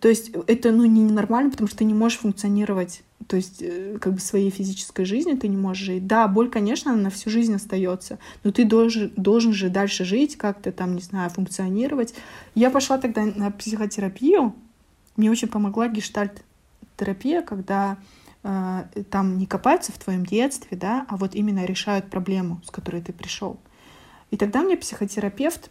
То 0.00 0.08
есть 0.08 0.32
это 0.46 0.72
ну, 0.72 0.84
не 0.84 1.02
нормально, 1.02 1.50
потому 1.50 1.68
что 1.68 1.78
ты 1.78 1.84
не 1.84 1.94
можешь 1.94 2.18
функционировать 2.18 3.02
то 3.26 3.36
есть 3.36 3.62
э, 3.62 3.98
как 4.00 4.14
бы 4.14 4.20
своей 4.20 4.50
физической 4.50 5.04
жизнью 5.04 5.38
ты 5.38 5.48
не 5.48 5.56
можешь 5.56 5.84
жить. 5.84 6.06
Да, 6.06 6.28
боль, 6.28 6.50
конечно, 6.50 6.92
она 6.92 7.04
на 7.04 7.10
всю 7.10 7.30
жизнь 7.30 7.54
остается, 7.54 8.18
но 8.42 8.52
ты 8.52 8.64
должен, 8.64 9.12
должен 9.16 9.52
же 9.52 9.70
дальше 9.70 10.04
жить, 10.04 10.36
как-то 10.36 10.72
там, 10.72 10.94
не 10.94 11.00
знаю, 11.00 11.30
функционировать. 11.30 12.14
Я 12.54 12.70
пошла 12.70 12.98
тогда 12.98 13.24
на 13.24 13.50
психотерапию. 13.50 14.54
Мне 15.16 15.30
очень 15.30 15.48
помогла 15.48 15.88
гештальт-терапия, 15.88 17.42
когда 17.42 17.96
э, 18.42 18.84
там 19.10 19.38
не 19.38 19.46
копаются 19.46 19.92
в 19.92 19.98
твоем 19.98 20.26
детстве, 20.26 20.76
да, 20.76 21.06
а 21.08 21.16
вот 21.16 21.34
именно 21.34 21.64
решают 21.64 22.10
проблему, 22.10 22.60
с 22.66 22.70
которой 22.70 23.00
ты 23.00 23.12
пришел. 23.12 23.58
И 24.30 24.36
тогда 24.36 24.62
мне 24.62 24.76
психотерапевт 24.76 25.70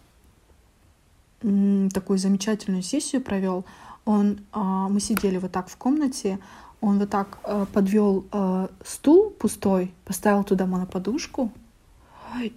такую 1.93 2.17
замечательную 2.17 2.83
сессию 2.83 3.21
провел. 3.21 3.65
Он, 4.05 4.39
э, 4.53 4.59
мы 4.59 4.99
сидели 4.99 5.37
вот 5.37 5.51
так 5.51 5.69
в 5.69 5.77
комнате, 5.77 6.39
он 6.81 6.99
вот 6.99 7.09
так 7.09 7.39
э, 7.43 7.65
подвел 7.71 8.25
э, 8.31 8.67
стул 8.83 9.29
пустой, 9.29 9.93
поставил 10.05 10.43
туда 10.43 10.65
моноподушку 10.65 11.51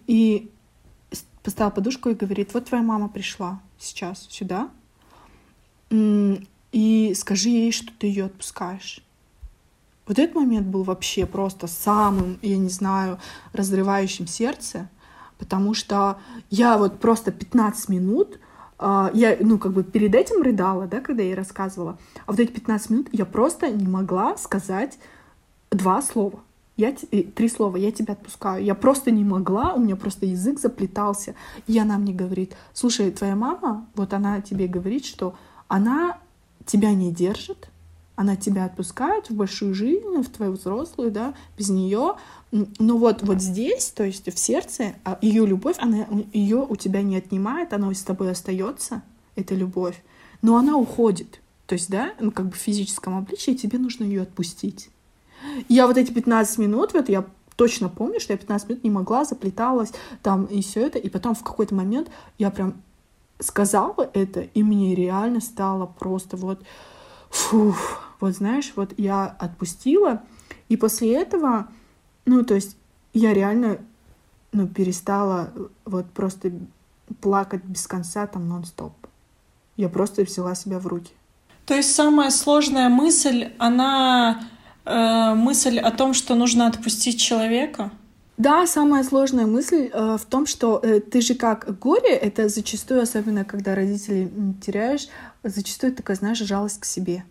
и 0.07 0.51
поставил 1.43 1.71
подушку 1.71 2.09
и 2.09 2.15
говорит, 2.15 2.53
вот 2.55 2.65
твоя 2.65 2.83
мама 2.83 3.09
пришла 3.09 3.61
сейчас 3.79 4.27
сюда, 4.29 4.69
и 5.91 7.15
скажи 7.15 7.51
ей, 7.51 7.71
что 7.73 7.93
ты 7.97 8.09
ее 8.09 8.25
отпускаешь. 8.25 9.01
Вот 10.07 10.19
этот 10.19 10.35
момент 10.35 10.67
был 10.67 10.83
вообще 10.83 11.27
просто 11.27 11.67
самым, 11.67 12.39
я 12.43 12.57
не 12.59 12.69
знаю, 12.69 13.19
разрывающим 13.53 14.27
сердце, 14.27 14.89
потому 15.39 15.75
что 15.75 16.19
я 16.51 16.79
вот 16.79 17.01
просто 17.01 17.33
15 17.33 17.89
минут 17.89 18.39
а, 18.39 18.46
я, 18.79 19.37
ну, 19.41 19.59
как 19.59 19.73
бы 19.73 19.85
перед 19.85 20.15
этим 20.15 20.43
рыдала, 20.43 20.87
да, 20.87 21.01
когда 21.01 21.23
я 21.23 21.31
ей 21.31 21.35
рассказывала. 21.35 21.99
А 22.27 22.33
вот 22.33 22.41
эти 22.41 22.51
15 22.51 22.91
минут 22.91 23.09
я 23.13 23.25
просто 23.25 23.71
не 23.71 23.87
могла 23.87 24.37
сказать 24.37 24.99
два 25.71 26.03
слова. 26.03 26.41
Я, 26.77 26.93
три 26.93 27.49
слова, 27.49 27.79
я 27.79 27.91
тебя 27.91 28.13
отпускаю. 28.13 28.63
Я 28.63 28.75
просто 28.75 29.11
не 29.11 29.25
могла, 29.25 29.73
у 29.73 29.81
меня 29.81 29.97
просто 29.97 30.27
язык 30.27 30.61
заплетался. 30.61 31.35
И 31.67 31.79
она 31.79 31.97
мне 31.97 32.13
говорит, 32.13 32.55
слушай, 32.75 33.11
твоя 33.11 33.35
мама, 33.35 33.87
вот 33.95 34.13
она 34.13 34.43
тебе 34.43 34.67
говорит, 34.67 35.07
что 35.07 35.35
она 35.69 36.19
тебя 36.67 36.93
не 36.93 37.11
держит, 37.11 37.71
она 38.17 38.35
тебя 38.35 38.65
отпускает 38.65 39.31
в 39.31 39.35
большую 39.35 39.75
жизнь, 39.75 40.23
в 40.23 40.29
твою 40.31 40.53
взрослую, 40.53 41.11
да, 41.11 41.35
без 41.57 41.69
нее. 41.69 42.15
Но 42.51 42.97
вот, 42.97 43.23
вот 43.23 43.41
здесь, 43.41 43.91
то 43.91 44.05
есть 44.05 44.35
в 44.35 44.39
сердце, 44.39 44.95
а 45.05 45.19
ее 45.21 45.47
любовь, 45.47 45.77
она 45.79 46.07
ее 46.33 46.67
у 46.69 46.77
тебя 46.77 47.03
не 47.03 47.17
отнимает, 47.17 47.73
она 47.73 47.93
с 47.93 48.03
тобой 48.03 48.31
остается, 48.31 49.03
эта 49.37 49.55
любовь, 49.55 50.03
но 50.43 50.57
она 50.57 50.77
уходит. 50.77 51.41
То 51.67 51.75
есть, 51.75 51.91
да, 51.91 52.15
ну, 52.19 52.31
как 52.31 52.47
бы 52.47 52.53
в 52.53 52.57
физическом 52.57 53.19
обличии 53.19 53.53
тебе 53.53 53.79
нужно 53.79 54.05
ее 54.05 54.23
отпустить. 54.23 54.89
Я 55.69 55.87
вот 55.87 55.99
эти 55.99 56.13
15 56.13 56.59
минут, 56.59 56.95
вот 56.95 57.09
я 57.09 57.27
точно 57.57 57.89
помню, 57.89 58.21
что 58.21 58.33
я 58.33 58.39
15 58.39 58.69
минут 58.69 58.85
не 58.85 58.91
могла, 58.91 59.25
заплеталась 59.25 59.93
там 60.23 60.47
и 60.47 60.63
все 60.63 60.87
это, 60.87 60.99
и 60.99 61.11
потом 61.11 61.35
в 61.35 61.43
какой-то 61.43 61.75
момент 61.75 62.09
я 62.39 62.51
прям 62.51 62.75
сказала 63.41 64.09
это, 64.15 64.41
и 64.41 64.63
мне 64.63 64.95
реально 64.95 65.41
стало 65.41 65.87
просто 65.87 66.37
вот, 66.37 66.63
фух, 67.31 68.06
вот 68.21 68.35
знаешь, 68.35 68.73
вот 68.77 68.95
я 68.97 69.27
отпустила, 69.27 70.23
и 70.69 70.77
после 70.77 71.15
этого, 71.15 71.69
ну, 72.25 72.45
то 72.45 72.55
есть 72.55 72.77
я 73.13 73.33
реально, 73.33 73.79
ну, 74.53 74.67
перестала 74.67 75.53
вот 75.85 76.11
просто 76.11 76.53
плакать 77.21 77.65
без 77.65 77.87
конца 77.87 78.27
там 78.27 78.49
нон-стоп. 78.49 78.93
Я 79.77 79.89
просто 79.89 80.23
взяла 80.23 80.55
себя 80.55 80.79
в 80.79 80.87
руки. 80.87 81.13
То 81.67 81.75
есть 81.75 81.95
самая 81.95 82.31
сложная 82.31 82.89
мысль, 82.89 83.53
она 83.59 84.45
э, 84.85 85.35
мысль 85.35 85.79
о 85.79 85.91
том, 85.91 86.15
что 86.15 86.35
нужно 86.35 86.67
отпустить 86.67 87.21
человека? 87.21 87.91
Да, 88.39 88.67
самая 88.67 89.03
сложная 89.03 89.47
мысль 89.47 89.91
э, 89.93 90.17
в 90.19 90.25
том, 90.27 90.47
что 90.47 90.79
э, 90.83 91.01
ты 91.01 91.21
же 91.21 91.35
как 91.35 91.79
горе, 91.79 92.15
это 92.15 92.49
зачастую, 92.49 93.03
особенно 93.03 93.45
когда 93.45 93.75
родителей 93.75 94.31
теряешь, 94.65 95.09
зачастую 95.43 95.95
такая, 95.95 96.17
знаешь, 96.17 96.39
жалость 96.39 96.81
к 96.81 96.85
себе 96.85 97.25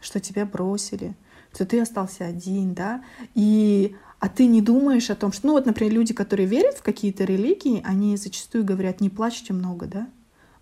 что 0.00 0.20
тебя 0.20 0.46
бросили, 0.46 1.14
что 1.52 1.66
ты 1.66 1.80
остался 1.80 2.26
один, 2.26 2.74
да, 2.74 3.02
и 3.34 3.96
а 4.18 4.28
ты 4.28 4.46
не 4.46 4.60
думаешь 4.60 5.08
о 5.10 5.16
том, 5.16 5.32
что, 5.32 5.46
ну 5.46 5.52
вот, 5.54 5.66
например, 5.66 5.94
люди, 5.94 6.12
которые 6.12 6.46
верят 6.46 6.76
в 6.76 6.82
какие-то 6.82 7.24
религии, 7.24 7.82
они 7.84 8.16
зачастую 8.16 8.64
говорят, 8.64 9.00
не 9.00 9.08
плачьте 9.08 9.52
много, 9.52 9.86
да, 9.86 10.08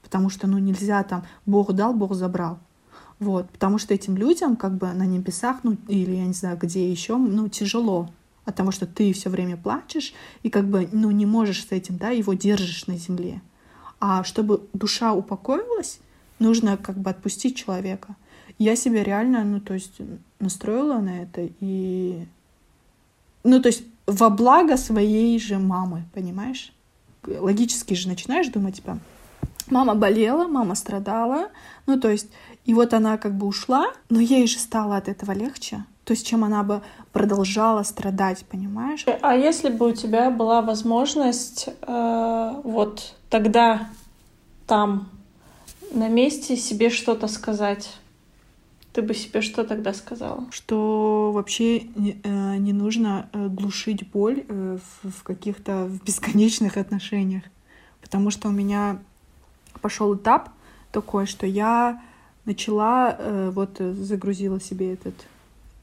потому 0.02 0.30
что, 0.30 0.46
ну, 0.46 0.58
нельзя 0.58 1.02
там, 1.02 1.24
Бог 1.44 1.72
дал, 1.72 1.92
Бог 1.92 2.14
забрал. 2.14 2.58
Вот, 3.18 3.50
потому 3.50 3.78
что 3.78 3.94
этим 3.94 4.16
людям, 4.16 4.54
как 4.54 4.76
бы 4.76 4.92
на 4.92 5.04
небесах, 5.04 5.58
ну, 5.64 5.76
или 5.88 6.14
я 6.14 6.24
не 6.24 6.34
знаю, 6.34 6.56
где 6.56 6.88
еще, 6.88 7.16
ну, 7.16 7.48
тяжело, 7.48 8.08
потому 8.44 8.70
что 8.70 8.86
ты 8.86 9.12
все 9.12 9.28
время 9.28 9.56
плачешь 9.56 10.14
и 10.44 10.50
как 10.50 10.68
бы, 10.68 10.88
ну, 10.92 11.10
не 11.10 11.26
можешь 11.26 11.66
с 11.66 11.72
этим, 11.72 11.98
да, 11.98 12.10
его 12.10 12.34
держишь 12.34 12.86
на 12.86 12.96
земле. 12.96 13.42
А 13.98 14.22
чтобы 14.22 14.68
душа 14.72 15.12
упокоилась, 15.12 15.98
нужно 16.38 16.76
как 16.76 16.96
бы 16.96 17.10
отпустить 17.10 17.56
человека— 17.56 18.14
я 18.58 18.76
себя 18.76 19.04
реально, 19.04 19.44
ну, 19.44 19.60
то 19.60 19.74
есть 19.74 20.00
настроила 20.40 20.98
на 20.98 21.22
это 21.22 21.48
и... 21.60 22.24
Ну, 23.44 23.62
то 23.62 23.68
есть 23.68 23.84
во 24.06 24.30
благо 24.30 24.76
своей 24.76 25.38
же 25.38 25.58
мамы, 25.58 26.04
понимаешь? 26.12 26.72
Логически 27.26 27.94
же 27.94 28.08
начинаешь 28.08 28.48
думать, 28.48 28.76
типа, 28.76 28.98
мама 29.70 29.94
болела, 29.94 30.46
мама 30.46 30.74
страдала, 30.74 31.48
ну, 31.86 32.00
то 32.00 32.10
есть, 32.10 32.28
и 32.64 32.74
вот 32.74 32.94
она 32.94 33.16
как 33.18 33.34
бы 33.34 33.46
ушла, 33.46 33.92
но 34.08 34.20
ей 34.20 34.46
же 34.46 34.58
стало 34.58 34.96
от 34.96 35.08
этого 35.08 35.32
легче. 35.32 35.84
То 36.04 36.12
есть, 36.12 36.26
чем 36.26 36.42
она 36.42 36.62
бы 36.62 36.80
продолжала 37.12 37.82
страдать, 37.82 38.44
понимаешь? 38.50 39.04
А 39.20 39.36
если 39.36 39.68
бы 39.68 39.88
у 39.88 39.92
тебя 39.92 40.30
была 40.30 40.62
возможность 40.62 41.68
э, 41.68 42.52
вот 42.64 43.14
тогда 43.28 43.88
там 44.66 45.10
на 45.92 46.08
месте 46.08 46.56
себе 46.56 46.88
что-то 46.88 47.28
сказать? 47.28 47.90
Ты 48.92 49.02
бы 49.02 49.14
себе 49.14 49.42
что 49.42 49.64
тогда 49.64 49.92
сказала? 49.92 50.46
Что 50.50 51.30
вообще 51.32 51.78
э, 51.78 52.56
не 52.56 52.72
нужно 52.72 53.28
э, 53.32 53.48
глушить 53.48 54.10
боль 54.10 54.44
э, 54.48 54.78
в, 55.02 55.22
каких-то 55.22 55.90
бесконечных 56.04 56.76
отношениях. 56.76 57.44
Потому 58.00 58.30
что 58.30 58.48
у 58.48 58.52
меня 58.52 59.00
пошел 59.80 60.14
этап 60.14 60.50
такой, 60.90 61.26
что 61.26 61.46
я 61.46 62.02
начала, 62.44 63.14
э, 63.18 63.50
вот 63.54 63.78
загрузила 63.78 64.60
себе 64.60 64.94
этот 64.94 65.14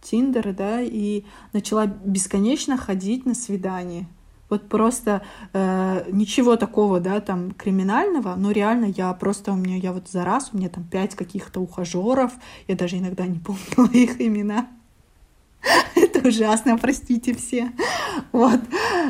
Тиндер, 0.01 0.53
да, 0.53 0.81
и 0.81 1.23
начала 1.53 1.87
бесконечно 1.87 2.77
ходить 2.77 3.25
на 3.25 3.33
свидание. 3.33 4.07
Вот 4.49 4.69
просто 4.69 5.23
э, 5.53 6.05
ничего 6.12 6.55
такого, 6.55 6.99
да, 6.99 7.19
там 7.19 7.51
криминального, 7.51 8.36
но 8.36 8.51
реально 8.51 8.86
я 8.86 9.12
просто 9.13 9.51
у 9.51 9.55
меня, 9.55 9.77
я 9.77 9.91
вот 9.91 10.08
за 10.08 10.23
раз, 10.23 10.51
у 10.53 10.58
меня 10.58 10.69
там 10.69 10.84
пять 10.84 11.15
каких-то 11.15 11.60
ухажеров, 11.60 12.31
я 12.67 12.75
даже 12.75 12.97
иногда 12.97 13.25
не 13.25 13.39
помнила 13.39 13.91
их 13.93 14.21
имена. 14.21 14.67
Это 15.95 16.27
ужасно, 16.27 16.77
простите 16.77 17.34
все. 17.34 17.71
Вот, 18.31 18.60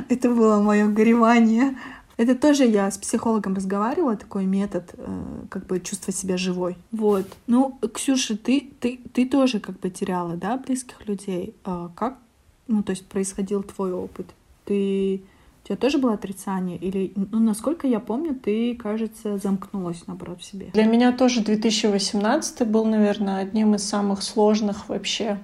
это 0.08 0.30
было 0.30 0.62
мое 0.62 0.88
горевание. 0.88 1.76
Это 2.18 2.34
тоже 2.34 2.66
я 2.66 2.90
с 2.90 2.98
психологом 2.98 3.56
разговаривала, 3.56 4.16
такой 4.16 4.46
метод, 4.46 4.94
э, 4.98 5.44
как 5.50 5.66
бы 5.66 5.82
чувствовать 5.82 6.16
себя 6.16 6.38
живой. 6.38 6.78
Вот. 6.92 7.28
Ну, 7.46 7.78
Ксюша, 7.94 8.38
ты, 8.38 8.72
ты, 8.80 9.02
ты 9.14 9.28
тоже 9.28 9.60
как 9.60 9.80
бы 9.82 9.90
теряла, 9.90 10.38
да, 10.38 10.56
близких 10.56 11.06
людей. 11.08 11.56
А 11.66 11.90
как, 11.94 12.18
ну, 12.68 12.84
то 12.84 12.92
есть 12.92 13.06
происходил 13.06 13.64
твой 13.64 13.92
опыт? 13.92 14.28
Ты 14.66 15.24
у 15.64 15.68
тебя 15.68 15.78
тоже 15.78 15.98
было 15.98 16.14
отрицание? 16.14 16.78
Или, 16.78 17.12
ну, 17.16 17.40
насколько 17.40 17.88
я 17.88 18.00
помню, 18.00 18.36
ты, 18.36 18.76
кажется, 18.76 19.38
замкнулась, 19.38 20.04
наоборот, 20.06 20.42
в 20.42 20.46
себе. 20.46 20.70
Для 20.74 20.86
меня 20.86 21.12
тоже 21.12 21.42
2018 21.42 22.68
был, 22.68 22.86
наверное, 22.86 23.40
одним 23.40 23.74
из 23.74 23.84
самых 23.84 24.22
сложных 24.22 24.90
вообще 24.90 25.40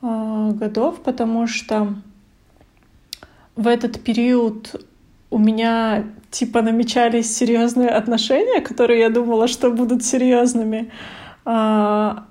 э, 0.00 0.52
годов, 0.54 1.02
потому 1.02 1.46
что 1.46 1.94
в 3.56 3.66
этот 3.66 4.00
период 4.00 4.86
у 5.28 5.38
меня 5.38 6.04
типа 6.30 6.62
намечались 6.62 7.36
серьезные 7.36 7.90
отношения, 7.90 8.60
которые 8.60 9.00
я 9.00 9.10
думала, 9.10 9.48
что 9.48 9.70
будут 9.70 10.04
серьезными. 10.04 10.90
А, 11.44 12.26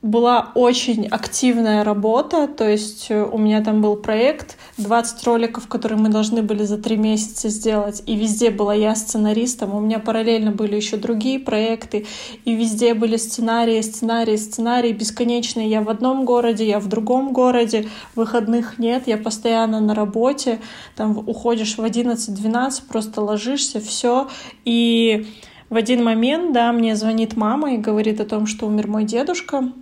была 0.00 0.52
очень 0.54 1.06
активная 1.06 1.84
работа, 1.84 2.48
то 2.48 2.68
есть 2.68 3.06
э, 3.10 3.22
у 3.22 3.36
меня 3.36 3.62
там 3.62 3.82
был 3.82 3.96
проект, 3.96 4.56
20 4.78 5.24
роликов, 5.24 5.68
которые 5.68 5.98
мы 5.98 6.08
должны 6.08 6.42
были 6.42 6.62
за 6.62 6.78
три 6.78 6.96
месяца 6.96 7.50
сделать, 7.50 8.02
и 8.06 8.16
везде 8.16 8.50
была 8.50 8.72
я 8.72 8.94
сценаристом, 8.94 9.74
у 9.74 9.80
меня 9.80 9.98
параллельно 9.98 10.50
были 10.50 10.76
еще 10.76 10.96
другие 10.96 11.38
проекты, 11.38 12.06
и 12.46 12.54
везде 12.54 12.94
были 12.94 13.16
сценарии, 13.16 13.80
сценарии, 13.82 14.36
сценарии. 14.36 14.92
Бесконечные. 14.92 15.68
Я 15.68 15.82
в 15.82 15.90
одном 15.90 16.24
городе, 16.24 16.66
я 16.66 16.80
в 16.80 16.88
другом 16.88 17.32
городе, 17.32 17.88
выходных 18.14 18.78
нет, 18.78 19.04
я 19.06 19.18
постоянно 19.18 19.80
на 19.80 19.94
работе, 19.94 20.60
там 20.94 21.18
уходишь 21.18 21.76
в 21.76 21.84
11-12, 21.84 22.82
просто 22.88 23.20
ложишься, 23.20 23.80
все, 23.80 24.28
и 24.64 25.26
в 25.68 25.76
один 25.76 26.04
момент, 26.04 26.52
да, 26.52 26.72
мне 26.72 26.94
звонит 26.96 27.36
мама 27.36 27.74
и 27.74 27.78
говорит 27.78 28.20
о 28.20 28.24
том, 28.24 28.46
что 28.46 28.66
умер 28.66 28.86
мой 28.88 29.04
дедушка, 29.04 29.72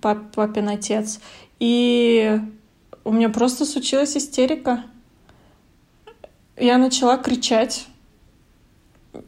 пап, 0.00 0.32
папин 0.34 0.68
отец. 0.68 1.20
И 1.60 2.40
у 3.04 3.12
меня 3.12 3.28
просто 3.28 3.64
случилась 3.64 4.16
истерика. 4.16 4.82
Я 6.56 6.78
начала 6.78 7.18
кричать. 7.18 7.86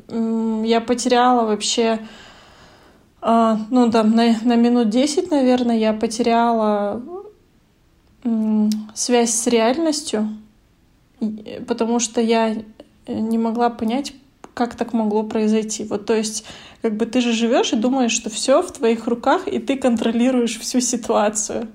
Я 0.08 0.80
потеряла 0.80 1.46
вообще, 1.46 2.00
а, 3.20 3.58
ну 3.70 3.90
там, 3.90 4.10
на, 4.10 4.36
на 4.42 4.56
минут 4.56 4.90
10, 4.90 5.30
наверное, 5.30 5.76
я 5.76 5.92
потеряла 5.92 7.02
связь 8.94 9.30
с 9.30 9.46
реальностью, 9.46 10.28
потому 11.66 12.00
что 12.00 12.20
я 12.20 12.56
не 13.06 13.38
могла 13.38 13.70
понять, 13.70 14.12
как 14.58 14.74
так 14.74 14.92
могло 14.92 15.22
произойти. 15.22 15.84
Вот 15.84 16.06
то 16.06 16.14
есть, 16.14 16.44
как 16.82 16.96
бы 16.96 17.06
ты 17.06 17.20
же 17.20 17.32
живешь 17.32 17.72
и 17.72 17.76
думаешь, 17.76 18.10
что 18.10 18.28
все 18.28 18.60
в 18.60 18.72
твоих 18.72 19.06
руках, 19.06 19.46
и 19.46 19.60
ты 19.60 19.76
контролируешь 19.76 20.58
всю 20.58 20.80
ситуацию. 20.80 21.68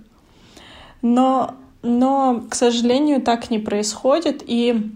Но, 1.01 1.55
но 1.81 2.43
к 2.49 2.55
сожалению, 2.55 3.21
так 3.21 3.49
не 3.49 3.57
происходит. 3.57 4.43
И 4.45 4.91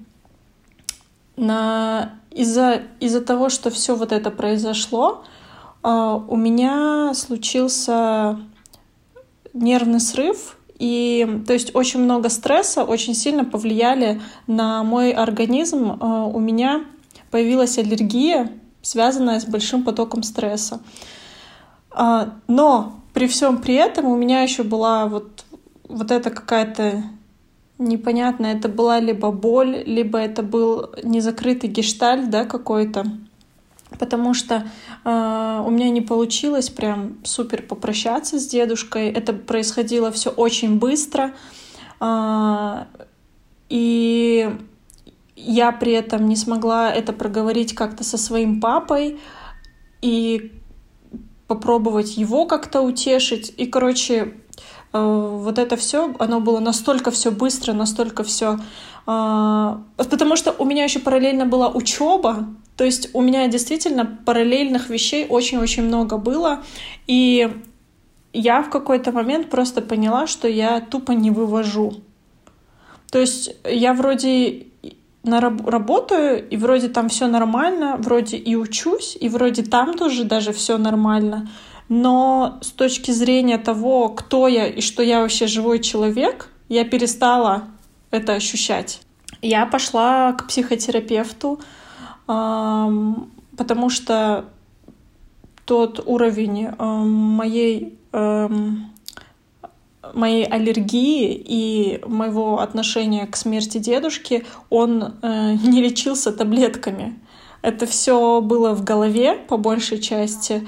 на... 1.38 2.12
из-за 2.30 2.82
из 3.00 3.24
того, 3.24 3.48
что 3.48 3.70
все 3.70 3.96
вот 3.96 4.12
это 4.12 4.32
произошло, 4.32 5.24
а, 5.82 6.16
у 6.16 6.36
меня 6.36 7.14
случился 7.14 8.38
нервный 9.54 10.02
срыв, 10.02 10.58
и 10.78 11.42
то 11.48 11.54
есть 11.54 11.74
очень 11.74 12.02
много 12.02 12.28
стресса 12.28 12.84
очень 12.84 13.16
сильно 13.16 13.46
повлияли 13.46 14.20
на 14.46 14.84
мой 14.84 15.12
организм. 15.12 15.98
А, 16.02 16.26
у 16.26 16.40
меня 16.42 16.84
появилась 17.32 17.78
аллергия, 17.78 18.52
связанная 18.82 19.40
с 19.40 19.46
большим 19.46 19.84
потоком 19.84 20.24
стресса. 20.24 20.82
А, 21.92 22.34
но 22.48 23.00
при 23.14 23.28
всем 23.28 23.62
при 23.62 23.76
этом 23.76 24.06
у 24.06 24.16
меня 24.16 24.42
еще 24.42 24.64
была 24.64 25.08
вот, 25.08 25.46
вот 25.88 26.12
эта 26.12 26.30
какая-то 26.30 27.04
непонятная, 27.80 28.56
это 28.56 28.70
была 28.70 29.00
либо 29.00 29.32
боль, 29.32 29.84
либо 29.86 30.18
это 30.20 30.44
был 30.44 30.92
незакрытый 31.04 31.70
гештальт, 31.70 32.30
да, 32.30 32.46
какой-то. 32.46 33.06
Потому 34.00 34.34
что 34.34 34.68
э, 35.06 35.64
у 35.66 35.70
меня 35.70 35.90
не 35.90 36.02
получилось 36.02 36.70
прям 36.70 37.18
супер 37.24 37.62
попрощаться 37.62 38.40
с 38.40 38.46
дедушкой. 38.48 39.10
Это 39.10 39.34
происходило 39.34 40.12
все 40.12 40.30
очень 40.30 40.78
быстро. 40.78 41.34
Э, 42.02 42.86
и 43.70 44.50
я 45.38 45.72
при 45.72 45.94
этом 45.94 46.28
не 46.28 46.36
смогла 46.36 46.92
это 46.92 47.14
проговорить 47.14 47.76
как-то 47.76 48.04
со 48.04 48.18
своим 48.18 48.60
папой 48.60 49.20
и 50.02 50.52
попробовать 51.48 52.18
его 52.18 52.46
как-то 52.46 52.82
утешить. 52.82 53.54
И, 53.56 53.68
короче, 53.68 54.34
э, 54.94 55.38
вот 55.42 55.60
это 55.60 55.78
все, 55.78 56.14
оно 56.18 56.42
было 56.42 56.60
настолько 56.60 57.12
все 57.12 57.32
быстро, 57.32 57.74
настолько 57.74 58.24
все. 58.24 58.60
Э, 59.06 59.78
потому 59.96 60.36
что 60.36 60.56
у 60.58 60.66
меня 60.66 60.84
еще 60.84 61.00
параллельно 61.00 61.46
была 61.46 61.70
учеба, 61.70 62.48
то 62.76 62.84
есть 62.84 63.10
у 63.14 63.22
меня 63.22 63.48
действительно 63.48 64.06
параллельных 64.26 64.90
вещей 64.90 65.28
очень-очень 65.30 65.84
много 65.84 66.18
было. 66.18 66.64
И 67.06 67.50
я 68.34 68.62
в 68.64 68.70
какой-то 68.70 69.12
момент 69.12 69.50
просто 69.50 69.82
поняла, 69.82 70.26
что 70.26 70.48
я 70.48 70.82
тупо 70.82 71.12
не 71.12 71.32
вывожу. 71.32 71.94
То 73.12 73.20
есть 73.20 73.56
я 73.64 73.94
вроде 73.94 74.67
на 75.28 75.40
раб- 75.40 75.68
работаю, 75.68 76.48
и 76.50 76.58
вроде 76.58 76.88
там 76.90 77.10
все 77.10 77.28
нормально, 77.28 77.98
вроде 78.00 78.38
и 78.38 78.56
учусь, 78.56 79.18
и 79.20 79.30
вроде 79.30 79.64
там 79.64 79.94
тоже 79.94 80.24
даже 80.24 80.52
все 80.52 80.78
нормально. 80.78 81.50
Но 81.90 82.58
с 82.62 82.72
точки 82.72 83.12
зрения 83.12 83.58
того, 83.58 84.10
кто 84.10 84.48
я 84.48 84.68
и 84.68 84.82
что 84.82 85.04
я 85.04 85.22
вообще 85.22 85.48
живой 85.48 85.80
человек, 85.80 86.50
я 86.70 86.84
перестала 86.84 87.64
это 88.12 88.34
ощущать. 88.34 89.02
Я 89.42 89.66
пошла 89.66 90.34
к 90.34 90.48
психотерапевту, 90.48 91.60
потому 92.26 93.90
что 93.90 94.46
тот 95.66 96.04
уровень 96.06 96.70
моей 96.78 97.98
моей 100.14 100.46
аллергии 100.46 101.34
и 101.34 102.02
моего 102.06 102.60
отношения 102.60 103.26
к 103.28 103.36
смерти 103.36 103.78
дедушки, 103.78 104.46
он 104.70 105.16
э, 105.22 105.54
не 105.64 105.82
лечился 105.82 106.32
таблетками. 106.32 107.20
Это 107.62 107.86
все 107.86 108.42
было 108.42 108.74
в 108.74 108.84
голове 108.84 109.36
по 109.36 109.58
большей 109.58 110.00
части. 110.00 110.68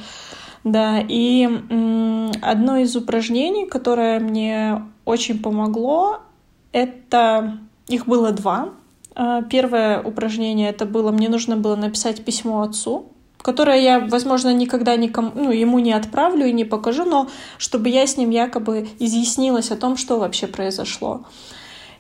Да, 0.63 0.99
и 0.99 1.43
м, 1.43 2.31
одно 2.41 2.77
из 2.77 2.95
упражнений, 2.95 3.65
которое 3.65 4.19
мне 4.19 4.83
очень 5.05 5.41
помогло, 5.41 6.19
это 6.71 7.57
их 7.87 8.05
было 8.07 8.31
два. 8.31 8.69
Э, 9.15 9.41
первое 9.49 10.01
упражнение 10.01 10.69
это 10.69 10.85
было, 10.85 11.11
мне 11.11 11.29
нужно 11.29 11.57
было 11.57 11.75
написать 11.75 12.23
письмо 12.25 12.61
отцу, 12.61 13.11
которое 13.49 13.81
я, 13.81 13.99
возможно, 13.99 14.53
никогда 14.53 14.95
никому, 14.95 15.31
ну, 15.33 15.51
ему 15.51 15.79
не 15.79 15.91
отправлю 15.91 16.45
и 16.45 16.53
не 16.53 16.65
покажу, 16.65 17.03
но 17.03 17.27
чтобы 17.57 17.89
я 17.89 18.05
с 18.05 18.15
ним 18.15 18.29
якобы 18.29 18.87
изъяснилась 18.99 19.71
о 19.71 19.75
том, 19.75 19.97
что 19.97 20.19
вообще 20.19 20.45
произошло. 20.45 21.21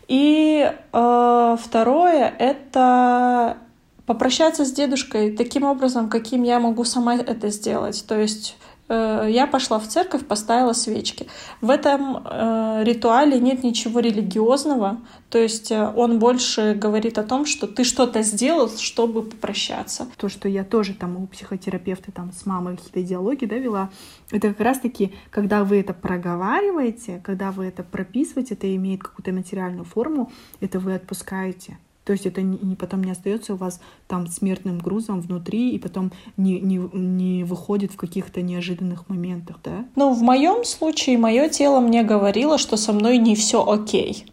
И 0.07 0.71
э, 0.71 1.57
второе— 1.59 2.33
это 2.39 3.57
попрощаться 4.05 4.63
с 4.63 4.71
дедушкой 4.71 5.31
таким 5.31 5.63
образом, 5.63 6.07
каким 6.07 6.43
я 6.43 6.59
могу 6.59 6.83
сама 6.83 7.15
это 7.15 7.49
сделать. 7.49 8.05
То 8.07 8.19
есть 8.19 8.55
я 8.93 9.47
пошла 9.47 9.79
в 9.79 9.87
церковь, 9.87 10.25
поставила 10.25 10.73
свечки. 10.73 11.27
В 11.61 11.69
этом 11.69 12.17
э, 12.17 12.83
ритуале 12.83 13.39
нет 13.39 13.63
ничего 13.63 13.99
религиозного, 13.99 14.99
то 15.29 15.37
есть 15.37 15.71
э, 15.71 15.93
он 15.95 16.17
больше 16.17 16.73
говорит 16.73 17.17
о 17.17 17.23
том, 17.23 17.45
что 17.45 17.67
ты 17.67 17.83
что-то 17.83 18.23
сделал, 18.23 18.69
чтобы 18.69 19.21
попрощаться. 19.21 20.07
То, 20.17 20.27
что 20.27 20.49
я 20.49 20.63
тоже 20.63 20.93
там 20.95 21.17
у 21.17 21.27
психотерапевта 21.27 22.11
там 22.11 22.31
с 22.31 22.45
мамой 22.45 22.77
какие-то 22.77 23.03
диалоги 23.03 23.45
да, 23.45 23.55
вела, 23.57 23.89
это 24.31 24.49
как 24.49 24.59
раз-таки, 24.61 25.13
когда 25.29 25.63
вы 25.63 25.79
это 25.79 25.93
проговариваете, 25.93 27.21
когда 27.23 27.51
вы 27.51 27.65
это 27.65 27.83
прописываете, 27.83 28.55
это 28.55 28.75
имеет 28.75 29.03
какую-то 29.03 29.31
материальную 29.31 29.85
форму, 29.85 30.31
это 30.59 30.79
вы 30.79 30.95
отпускаете. 30.95 31.77
То 32.09 32.13
есть 32.13 32.25
это 32.25 32.41
не, 32.41 32.75
потом 32.75 33.03
не 33.03 33.11
остается 33.11 33.53
у 33.53 33.55
вас 33.55 33.79
там 34.07 34.25
смертным 34.25 34.79
грузом 34.79 35.21
внутри 35.21 35.75
и 35.75 35.77
потом 35.77 36.11
не, 36.37 36.59
не, 36.59 36.77
не 36.91 37.43
выходит 37.43 37.91
в 37.91 37.97
каких-то 37.97 38.41
неожиданных 38.41 39.07
моментах, 39.09 39.57
да? 39.63 39.85
Ну, 39.95 40.11
в 40.11 40.23
моем 40.23 40.65
случае 40.65 41.19
мое 41.19 41.49
тело 41.49 41.79
мне 41.79 42.01
говорило, 42.01 42.57
что 42.57 42.77
со 42.77 42.93
мной 42.93 43.19
не 43.19 43.35
все 43.35 43.63
окей. 43.63 44.25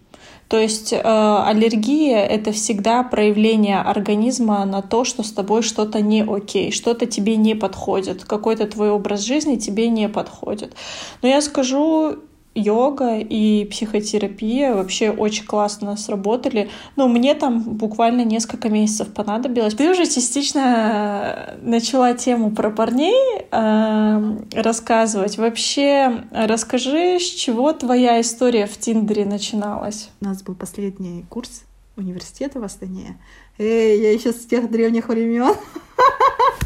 То 0.48 0.56
есть 0.56 0.94
э, 0.94 1.02
аллергия 1.02 2.24
это 2.24 2.50
всегда 2.52 3.02
проявление 3.02 3.82
организма 3.82 4.64
на 4.64 4.80
то, 4.80 5.04
что 5.04 5.22
с 5.22 5.30
тобой 5.30 5.60
что-то 5.60 6.00
не 6.00 6.22
окей, 6.22 6.72
что-то 6.72 7.04
тебе 7.04 7.36
не 7.36 7.54
подходит, 7.54 8.24
какой-то 8.24 8.66
твой 8.66 8.88
образ 8.88 9.20
жизни 9.20 9.56
тебе 9.56 9.90
не 9.90 10.08
подходит. 10.08 10.74
Но 11.20 11.28
я 11.28 11.42
скажу, 11.42 12.20
йога 12.56 13.18
и 13.18 13.66
психотерапия 13.66 14.74
вообще 14.74 15.10
очень 15.10 15.44
классно 15.44 15.96
сработали. 15.96 16.70
Но 16.96 17.06
мне 17.06 17.34
там 17.34 17.60
буквально 17.62 18.24
несколько 18.24 18.68
месяцев 18.68 19.12
понадобилось. 19.12 19.74
Ты 19.74 19.90
уже 19.90 20.06
частично 20.06 21.56
начала 21.60 22.14
тему 22.14 22.50
про 22.50 22.70
парней 22.70 23.46
э, 23.50 24.36
рассказывать. 24.54 25.38
Вообще, 25.38 26.24
расскажи, 26.32 27.18
с 27.20 27.28
чего 27.28 27.72
твоя 27.72 28.20
история 28.20 28.66
в 28.66 28.78
Тиндере 28.78 29.26
начиналась? 29.26 30.10
У 30.20 30.24
нас 30.24 30.42
был 30.42 30.54
последний 30.54 31.24
курс 31.28 31.64
университета 31.96 32.60
в 32.60 32.64
Астане. 32.64 33.18
Эй, 33.58 34.00
я 34.00 34.12
еще 34.12 34.32
с 34.32 34.46
тех 34.46 34.70
древних 34.70 35.08
времен. 35.08 35.54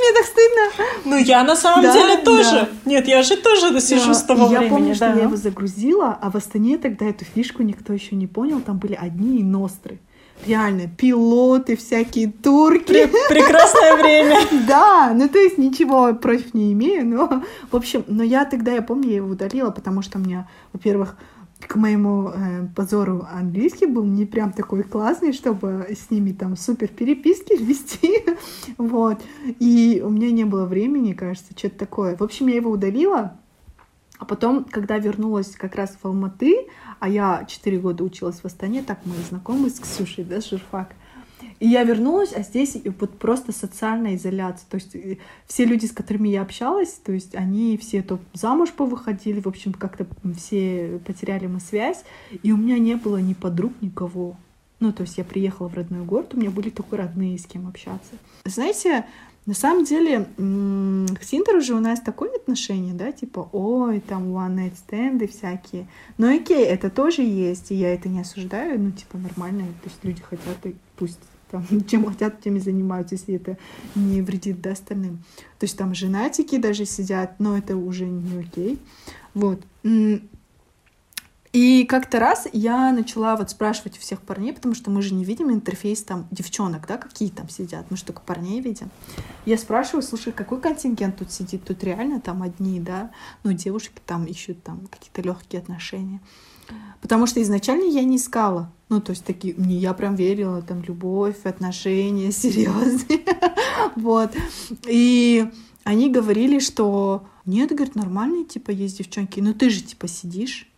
Мне 0.00 0.12
так 0.14 0.24
стыдно. 0.24 0.86
Ну, 1.04 1.16
я 1.18 1.44
на 1.44 1.56
самом 1.56 1.82
да, 1.82 1.92
деле 1.92 2.16
тоже. 2.16 2.68
Да. 2.84 2.90
Нет, 2.90 3.06
я 3.06 3.22
же 3.22 3.36
тоже 3.36 3.78
сижу 3.80 4.08
да. 4.08 4.14
с 4.14 4.22
того 4.22 4.44
я 4.44 4.48
времени. 4.48 4.64
Я 4.64 4.70
помню, 4.70 4.88
да. 4.88 4.94
что 4.94 5.06
я 5.06 5.24
его 5.24 5.36
загрузила, 5.36 6.18
а 6.20 6.30
в 6.30 6.36
Астане 6.36 6.78
тогда 6.78 7.06
эту 7.06 7.24
фишку 7.24 7.62
никто 7.62 7.92
еще 7.92 8.16
не 8.16 8.26
понял. 8.26 8.60
Там 8.60 8.78
были 8.78 8.94
одни 8.94 9.42
ностры. 9.42 9.98
Реально, 10.46 10.88
пилоты, 10.88 11.76
всякие 11.76 12.32
турки. 12.32 13.10
Прекрасное 13.28 13.96
время. 13.96 14.40
Да, 14.66 15.12
ну 15.14 15.28
то 15.28 15.38
есть 15.38 15.58
ничего 15.58 16.14
против 16.14 16.54
не 16.54 16.72
имею, 16.72 17.06
но, 17.06 17.42
в 17.70 17.76
общем, 17.76 18.04
но 18.06 18.22
я 18.22 18.44
тогда, 18.44 18.72
я 18.72 18.82
помню, 18.82 19.10
я 19.10 19.16
его 19.16 19.30
удалила, 19.30 19.70
потому 19.70 20.00
что 20.02 20.18
у 20.18 20.20
меня, 20.20 20.48
во-первых, 20.72 21.16
к 21.66 21.76
моему 21.76 22.28
э, 22.28 22.66
позору 22.74 23.26
английский 23.30 23.86
был 23.86 24.04
не 24.04 24.26
прям 24.26 24.52
такой 24.52 24.82
классный, 24.82 25.32
чтобы 25.32 25.86
с 25.90 26.10
ними 26.10 26.32
там 26.32 26.56
супер 26.56 26.88
переписки 26.88 27.52
вести, 27.62 28.24
вот. 28.78 29.20
И 29.58 30.02
у 30.04 30.10
меня 30.10 30.30
не 30.30 30.44
было 30.44 30.66
времени, 30.66 31.12
кажется, 31.12 31.52
что-то 31.56 31.78
такое. 31.78 32.16
В 32.16 32.22
общем, 32.22 32.48
я 32.48 32.56
его 32.56 32.70
удалила, 32.70 33.38
а 34.18 34.24
потом, 34.24 34.64
когда 34.64 34.98
вернулась 34.98 35.56
как 35.56 35.74
раз 35.74 35.96
в 36.00 36.06
Алматы, 36.06 36.68
а 36.98 37.08
я 37.08 37.44
4 37.48 37.78
года 37.78 38.04
училась 38.04 38.40
в 38.40 38.44
Астане, 38.44 38.82
так 38.82 39.00
мы 39.06 39.14
знакомы 39.28 39.70
с 39.70 39.80
Ксюшей, 39.80 40.24
да, 40.24 40.40
журфак, 40.40 40.90
и 41.60 41.68
я 41.68 41.84
вернулась, 41.84 42.32
а 42.34 42.42
здесь 42.42 42.78
вот 42.98 43.18
просто 43.18 43.52
социальная 43.52 44.16
изоляция. 44.16 44.66
То 44.70 44.76
есть 44.76 44.96
э, 44.96 45.18
все 45.46 45.66
люди, 45.66 45.84
с 45.84 45.92
которыми 45.92 46.28
я 46.28 46.40
общалась, 46.40 46.92
то 46.92 47.12
есть 47.12 47.34
они 47.34 47.76
все 47.76 48.02
то 48.02 48.18
замуж 48.32 48.70
повыходили, 48.72 49.40
в 49.40 49.46
общем, 49.46 49.74
как-то 49.74 50.06
все 50.36 50.98
потеряли 51.06 51.46
мы 51.46 51.60
связь. 51.60 52.02
И 52.42 52.50
у 52.50 52.56
меня 52.56 52.78
не 52.78 52.94
было 52.94 53.18
ни 53.18 53.34
подруг, 53.34 53.74
никого. 53.82 54.36
Ну, 54.80 54.90
то 54.94 55.02
есть 55.02 55.18
я 55.18 55.24
приехала 55.24 55.68
в 55.68 55.74
родной 55.74 56.02
город, 56.02 56.32
у 56.32 56.38
меня 56.38 56.50
были 56.50 56.70
только 56.70 56.96
родные, 56.96 57.38
с 57.38 57.44
кем 57.44 57.68
общаться. 57.68 58.12
Знаете, 58.46 59.04
на 59.44 59.52
самом 59.52 59.84
деле, 59.84 60.24
к 60.36 61.24
Тиндеру 61.26 61.60
же 61.60 61.74
у 61.74 61.80
нас 61.80 62.00
такое 62.00 62.34
отношение, 62.34 62.94
да, 62.94 63.12
типа, 63.12 63.50
ой, 63.52 64.00
там 64.00 64.34
one 64.34 64.56
night 64.56 64.76
стенды 64.78 65.28
всякие. 65.28 65.86
Но 66.16 66.28
окей, 66.28 66.64
это 66.64 66.88
тоже 66.88 67.20
есть, 67.20 67.70
и 67.70 67.74
я 67.74 67.92
это 67.92 68.08
не 68.08 68.20
осуждаю, 68.20 68.80
ну, 68.80 68.92
типа, 68.92 69.18
нормально, 69.18 69.66
то 69.82 69.90
есть 69.90 70.02
люди 70.02 70.22
хотят, 70.22 70.64
и 70.64 70.74
пусть 70.96 71.20
там, 71.50 71.64
чем 71.88 72.06
хотят, 72.06 72.40
тем 72.40 72.56
и 72.56 72.60
занимаются, 72.60 73.14
если 73.14 73.34
это 73.34 73.58
не 73.94 74.22
вредит 74.22 74.60
да, 74.60 74.72
остальным. 74.72 75.18
То 75.58 75.64
есть 75.64 75.76
там 75.76 75.94
женатики 75.94 76.58
даже 76.58 76.84
сидят, 76.84 77.38
но 77.38 77.56
это 77.56 77.76
уже 77.76 78.06
не 78.06 78.38
окей. 78.40 78.78
Вот. 79.34 79.60
И 81.52 81.84
как-то 81.84 82.20
раз 82.20 82.46
я 82.52 82.92
начала 82.92 83.34
вот 83.34 83.50
спрашивать 83.50 83.98
у 83.98 84.00
всех 84.00 84.22
парней, 84.22 84.52
потому 84.52 84.74
что 84.76 84.88
мы 84.88 85.02
же 85.02 85.14
не 85.14 85.24
видим 85.24 85.50
интерфейс 85.50 86.00
там 86.04 86.28
девчонок, 86.30 86.86
да, 86.86 86.96
какие 86.96 87.28
там 87.28 87.48
сидят, 87.48 87.86
мы 87.90 87.96
же 87.96 88.04
только 88.04 88.20
парней 88.20 88.60
видим. 88.60 88.88
Я 89.46 89.58
спрашиваю, 89.58 90.02
слушай, 90.02 90.32
какой 90.32 90.60
контингент 90.60 91.16
тут 91.16 91.32
сидит? 91.32 91.64
Тут 91.64 91.82
реально 91.82 92.20
там 92.20 92.44
одни, 92.44 92.78
да, 92.78 93.10
ну, 93.42 93.52
девушки 93.52 94.00
там 94.06 94.26
ищут 94.26 94.62
там 94.62 94.86
какие-то 94.86 95.22
легкие 95.22 95.60
отношения. 95.60 96.20
Потому 97.00 97.26
что 97.26 97.40
изначально 97.42 97.84
я 97.84 98.02
не 98.04 98.16
искала. 98.16 98.72
Ну, 98.88 99.00
то 99.00 99.10
есть 99.10 99.24
такие, 99.24 99.54
не, 99.56 99.76
я 99.76 99.94
прям 99.94 100.16
верила, 100.16 100.62
там, 100.62 100.82
любовь, 100.82 101.44
отношения 101.44 102.32
серьезные. 102.32 103.24
вот. 103.96 104.32
И 104.86 105.46
они 105.84 106.10
говорили, 106.10 106.58
что 106.58 107.24
нет, 107.46 107.70
говорит, 107.70 107.94
нормальные, 107.94 108.44
типа, 108.44 108.70
есть 108.70 108.98
девчонки, 108.98 109.40
но 109.40 109.54
ты 109.54 109.70
же, 109.70 109.82
типа, 109.82 110.08
сидишь. 110.08 110.68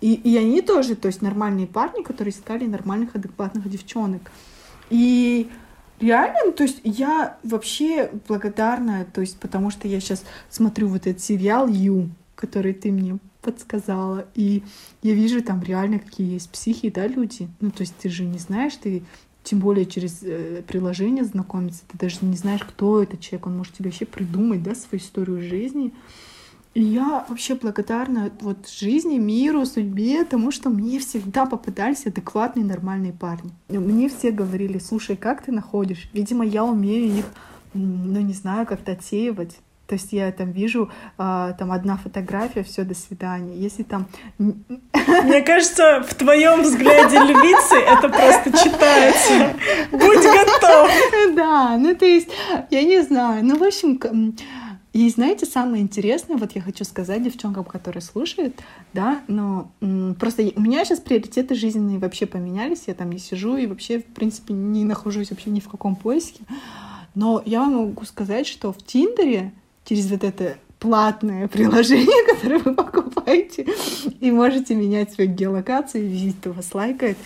И, 0.00 0.14
и 0.14 0.36
они 0.36 0.60
тоже, 0.60 0.94
то 0.94 1.06
есть 1.06 1.22
нормальные 1.22 1.66
парни, 1.66 2.02
которые 2.02 2.32
искали 2.32 2.66
нормальных, 2.66 3.14
адекватных 3.14 3.68
девчонок. 3.68 4.30
И 4.90 5.48
реально, 6.00 6.38
ну, 6.46 6.52
то 6.52 6.64
есть 6.64 6.80
я 6.84 7.38
вообще 7.42 8.10
благодарна, 8.28 9.06
то 9.12 9.20
есть 9.20 9.38
потому 9.38 9.70
что 9.70 9.88
я 9.88 10.00
сейчас 10.00 10.24
смотрю 10.50 10.88
вот 10.88 11.06
этот 11.06 11.22
сериал 11.22 11.68
«Ю», 11.68 12.10
который 12.34 12.74
ты 12.74 12.92
мне 12.92 13.18
подсказала. 13.46 14.26
И 14.34 14.62
я 15.02 15.14
вижу 15.14 15.42
там 15.42 15.62
реально, 15.62 16.00
какие 16.00 16.32
есть 16.32 16.50
психи, 16.50 16.90
да, 16.90 17.06
люди. 17.06 17.48
Ну, 17.60 17.70
то 17.70 17.82
есть 17.82 17.94
ты 17.96 18.08
же 18.08 18.24
не 18.24 18.38
знаешь, 18.38 18.74
ты 18.74 19.04
тем 19.44 19.60
более 19.60 19.86
через 19.86 20.22
э, 20.22 20.62
приложение 20.66 21.24
знакомиться, 21.24 21.84
ты 21.88 21.96
даже 21.96 22.16
не 22.22 22.36
знаешь, 22.36 22.62
кто 22.64 23.00
этот 23.00 23.20
человек, 23.20 23.46
он 23.46 23.56
может 23.56 23.74
тебе 23.74 23.90
вообще 23.90 24.04
придумать, 24.04 24.62
да, 24.62 24.74
свою 24.74 25.00
историю 25.00 25.40
жизни. 25.40 25.92
И 26.74 26.82
я 26.82 27.24
вообще 27.28 27.54
благодарна 27.54 28.32
вот 28.40 28.68
жизни, 28.68 29.18
миру, 29.18 29.64
судьбе, 29.64 30.24
тому, 30.24 30.50
что 30.50 30.68
мне 30.68 30.98
всегда 30.98 31.46
попадались 31.46 32.06
адекватные, 32.06 32.66
нормальные 32.66 33.12
парни. 33.12 33.52
Мне 33.68 34.08
все 34.08 34.32
говорили, 34.32 34.78
слушай, 34.78 35.16
как 35.16 35.44
ты 35.44 35.52
находишь? 35.52 36.10
Видимо, 36.12 36.44
я 36.44 36.64
умею 36.64 37.18
их, 37.18 37.24
ну, 37.72 38.20
не 38.20 38.34
знаю, 38.34 38.66
как-то 38.66 38.92
отсеивать. 38.92 39.56
То 39.86 39.94
есть 39.94 40.12
я 40.12 40.32
там 40.32 40.50
вижу, 40.50 40.90
э, 41.18 41.54
там 41.58 41.72
одна 41.72 41.96
фотография, 41.96 42.62
все, 42.62 42.84
до 42.84 42.94
свидания. 42.94 43.56
Если 43.56 43.82
там... 43.82 44.06
Мне 44.38 45.42
кажется, 45.42 46.02
в 46.06 46.14
твоем 46.14 46.62
взгляде 46.62 47.18
львицы 47.18 47.76
это 47.76 48.08
просто 48.08 48.50
читается. 48.52 49.54
Будь 49.92 50.22
готов! 50.22 50.90
Да, 51.34 51.76
ну 51.78 51.94
то 51.94 52.04
есть, 52.04 52.28
я 52.70 52.82
не 52.82 53.02
знаю. 53.02 53.44
Ну, 53.44 53.56
в 53.56 53.62
общем, 53.62 54.00
и 54.92 55.10
знаете, 55.10 55.44
самое 55.44 55.82
интересное, 55.82 56.38
вот 56.38 56.52
я 56.52 56.62
хочу 56.62 56.82
сказать 56.84 57.22
девчонкам, 57.22 57.64
которые 57.64 58.00
слушают, 58.00 58.54
да, 58.94 59.20
но 59.28 59.70
просто 60.18 60.50
у 60.56 60.60
меня 60.60 60.86
сейчас 60.86 61.00
приоритеты 61.00 61.54
жизненные 61.54 61.98
вообще 61.98 62.24
поменялись, 62.24 62.84
я 62.86 62.94
там 62.94 63.12
не 63.12 63.18
сижу 63.18 63.56
и 63.56 63.66
вообще, 63.66 63.98
в 63.98 64.06
принципе, 64.06 64.54
не 64.54 64.84
нахожусь 64.84 65.30
вообще 65.30 65.50
ни 65.50 65.60
в 65.60 65.68
каком 65.68 65.96
поиске. 65.96 66.44
Но 67.14 67.42
я 67.44 67.60
вам 67.60 67.76
могу 67.76 68.06
сказать, 68.06 68.46
что 68.46 68.72
в 68.72 68.78
Тиндере 68.78 69.52
через 69.86 70.10
вот 70.10 70.24
это 70.24 70.58
платное 70.78 71.48
приложение, 71.48 72.34
которое 72.34 72.58
вы 72.58 72.74
покупаете, 72.74 73.66
и 74.20 74.30
можете 74.30 74.74
менять 74.74 75.12
свою 75.12 75.30
геолокацию, 75.30 76.06
визит 76.06 76.44
вас 76.46 76.74
лайкает. 76.74 77.16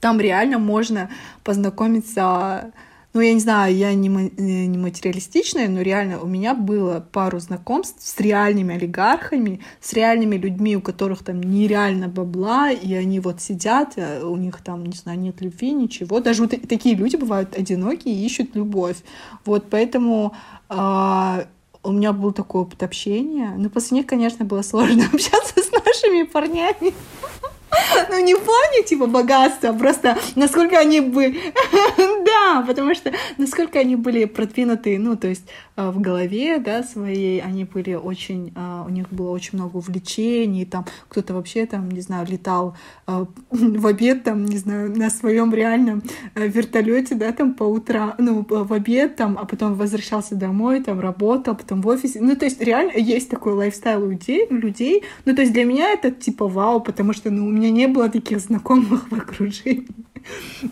Там 0.00 0.20
реально 0.20 0.58
можно 0.58 1.10
познакомиться 1.42 2.72
ну, 3.14 3.20
я 3.20 3.32
не 3.32 3.38
знаю, 3.38 3.76
я 3.76 3.94
не, 3.94 4.08
э, 4.08 4.66
не 4.66 4.76
материалистичная, 4.76 5.68
но 5.68 5.82
реально 5.82 6.20
у 6.20 6.26
меня 6.26 6.52
было 6.52 6.98
пару 7.12 7.38
знакомств 7.38 8.04
с 8.04 8.18
реальными 8.18 8.74
олигархами, 8.74 9.60
с 9.80 9.92
реальными 9.92 10.34
людьми, 10.34 10.76
у 10.76 10.80
которых 10.80 11.22
там 11.22 11.40
нереально 11.40 12.08
бабла, 12.08 12.72
и 12.72 12.92
они 12.92 13.20
вот 13.20 13.40
сидят, 13.40 13.92
э, 13.96 14.20
у 14.24 14.34
них 14.34 14.60
там, 14.62 14.84
не 14.84 14.96
знаю, 14.96 15.20
нет 15.20 15.40
любви, 15.40 15.70
ничего. 15.70 16.18
Даже 16.18 16.42
вот 16.42 16.50
такие 16.68 16.96
люди 16.96 17.14
бывают 17.14 17.56
одинокие 17.56 18.16
и 18.16 18.26
ищут 18.26 18.56
любовь. 18.56 18.96
Вот 19.44 19.70
поэтому 19.70 20.34
э, 20.68 21.44
у 21.84 21.92
меня 21.92 22.12
был 22.12 22.32
такой 22.32 22.62
опыт 22.62 22.82
общения. 22.82 23.54
Но 23.56 23.68
после 23.70 23.98
них, 23.98 24.06
конечно, 24.06 24.44
было 24.44 24.62
сложно 24.62 25.04
общаться 25.12 25.62
с 25.62 25.70
нашими 25.70 26.24
парнями. 26.24 26.94
Ну, 28.10 28.22
не 28.22 28.34
в 28.34 28.40
плане, 28.40 28.82
типа, 28.86 29.06
богатства, 29.06 29.70
а 29.70 29.72
просто 29.72 30.16
насколько 30.36 30.78
они 30.78 31.00
были... 31.00 31.38
Да, 32.24 32.64
потому 32.66 32.94
что 32.94 33.12
насколько 33.38 33.78
они 33.78 33.96
были 33.96 34.24
продвинуты, 34.24 34.98
ну, 34.98 35.16
то 35.16 35.28
есть 35.28 35.44
э, 35.76 35.90
в 35.90 36.00
голове, 36.00 36.58
да, 36.58 36.82
своей, 36.82 37.40
они 37.40 37.64
были 37.64 37.94
очень... 37.94 38.52
Э, 38.56 38.84
у 38.86 38.90
них 38.90 39.10
было 39.10 39.30
очень 39.30 39.58
много 39.58 39.76
увлечений, 39.76 40.64
там 40.64 40.86
кто-то 41.08 41.34
вообще, 41.34 41.66
там, 41.66 41.90
не 41.90 42.00
знаю, 42.00 42.26
летал 42.28 42.76
э, 43.06 43.24
в 43.50 43.86
обед, 43.86 44.24
там, 44.24 44.44
не 44.44 44.58
знаю, 44.58 44.96
на 44.96 45.10
своем 45.10 45.54
реальном 45.54 46.02
вертолете, 46.34 47.14
да, 47.14 47.32
там, 47.32 47.54
по 47.54 47.64
утрам, 47.64 48.14
ну, 48.18 48.44
в 48.48 48.72
обед, 48.72 49.16
там, 49.16 49.38
а 49.38 49.44
потом 49.44 49.74
возвращался 49.74 50.34
домой, 50.34 50.82
там, 50.82 51.00
работал, 51.00 51.54
потом 51.54 51.82
в 51.82 51.88
офисе. 51.88 52.20
Ну, 52.20 52.36
то 52.36 52.46
есть 52.46 52.60
реально 52.60 52.92
есть 52.96 53.30
такой 53.30 53.52
лайфстайл 53.52 54.04
у 54.04 54.10
людей, 54.10 54.46
людей. 54.48 55.04
Ну, 55.24 55.34
то 55.34 55.42
есть 55.42 55.52
для 55.52 55.64
меня 55.64 55.92
это, 55.92 56.10
типа, 56.10 56.48
вау, 56.48 56.80
потому 56.80 57.12
что, 57.12 57.30
ну, 57.30 57.46
у 57.46 57.50
меня 57.50 57.63
не 57.70 57.86
было 57.86 58.08
таких 58.08 58.40
знакомых 58.40 59.10
в 59.10 59.14
окружении. 59.14 59.86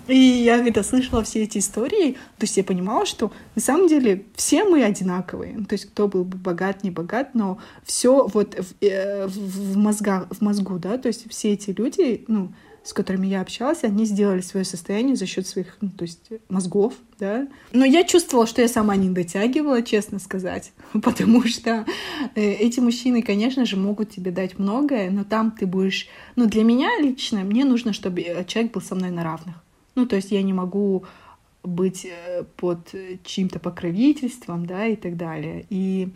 И 0.09 0.17
я 0.17 0.63
когда 0.63 0.83
слышала 0.83 1.23
все 1.23 1.43
эти 1.43 1.59
истории, 1.59 2.13
то 2.39 2.45
есть 2.45 2.57
я 2.57 2.65
понимала, 2.65 3.05
что 3.05 3.33
на 3.55 3.61
самом 3.61 3.87
деле 3.87 4.25
все 4.35 4.65
мы 4.65 4.83
одинаковые. 4.83 5.65
То 5.69 5.75
есть 5.75 5.87
кто 5.87 6.09
был 6.09 6.25
бы 6.25 6.39
богат, 6.39 6.83
не 6.83 6.91
богат, 6.91 7.35
но 7.35 7.59
все 7.85 8.27
вот 8.27 8.55
в, 8.55 8.75
э, 8.81 9.27
в, 9.27 9.77
мозгах, 9.77 10.27
в 10.31 10.41
мозгу, 10.41 10.79
да, 10.79 10.97
то 10.97 11.09
есть 11.09 11.31
все 11.31 11.53
эти 11.53 11.71
люди, 11.71 12.25
ну, 12.29 12.53
с 12.85 12.93
которыми 12.93 13.27
я 13.27 13.41
общалась, 13.41 13.85
они 13.85 14.05
сделали 14.05 14.41
свое 14.41 14.65
состояние 14.65 15.15
за 15.17 15.27
счет 15.27 15.47
своих, 15.47 15.77
ну, 15.81 15.91
то 15.91 16.03
есть 16.03 16.31
мозгов, 16.49 16.95
да. 17.19 17.47
Но 17.73 17.85
я 17.85 18.05
чувствовала, 18.05 18.47
что 18.47 18.61
я 18.61 18.69
сама 18.69 18.97
не 18.97 19.09
дотягивала, 19.09 19.83
честно 19.83 20.19
сказать, 20.19 20.73
потому 21.03 21.47
что 21.47 21.87
э, 22.35 22.53
эти 22.53 22.81
мужчины, 22.81 23.23
конечно 23.23 23.65
же, 23.65 23.77
могут 23.77 24.11
тебе 24.11 24.31
дать 24.31 24.59
многое, 24.59 25.11
но 25.11 25.25
там 25.25 25.53
ты 25.53 25.67
будешь... 25.67 26.09
Ну, 26.35 26.47
для 26.47 26.65
меня 26.65 26.89
лично, 27.01 27.41
мне 27.41 27.65
нужно, 27.65 27.93
чтобы 27.93 28.23
человек 28.47 28.73
был 28.73 28.83
со 28.83 28.95
мной 28.95 29.11
на 29.11 29.23
равных. 29.23 29.57
Ну, 29.95 30.07
то 30.07 30.17
есть 30.17 30.33
я 30.33 30.43
не 30.43 30.53
могу 30.53 31.05
быть 31.63 32.05
э, 32.05 32.45
под 32.57 32.95
чьим-то 33.25 33.61
покровительством, 33.61 34.67
да, 34.67 34.87
и 34.87 34.97
так 34.97 35.17
далее. 35.17 35.67
И 35.71 36.09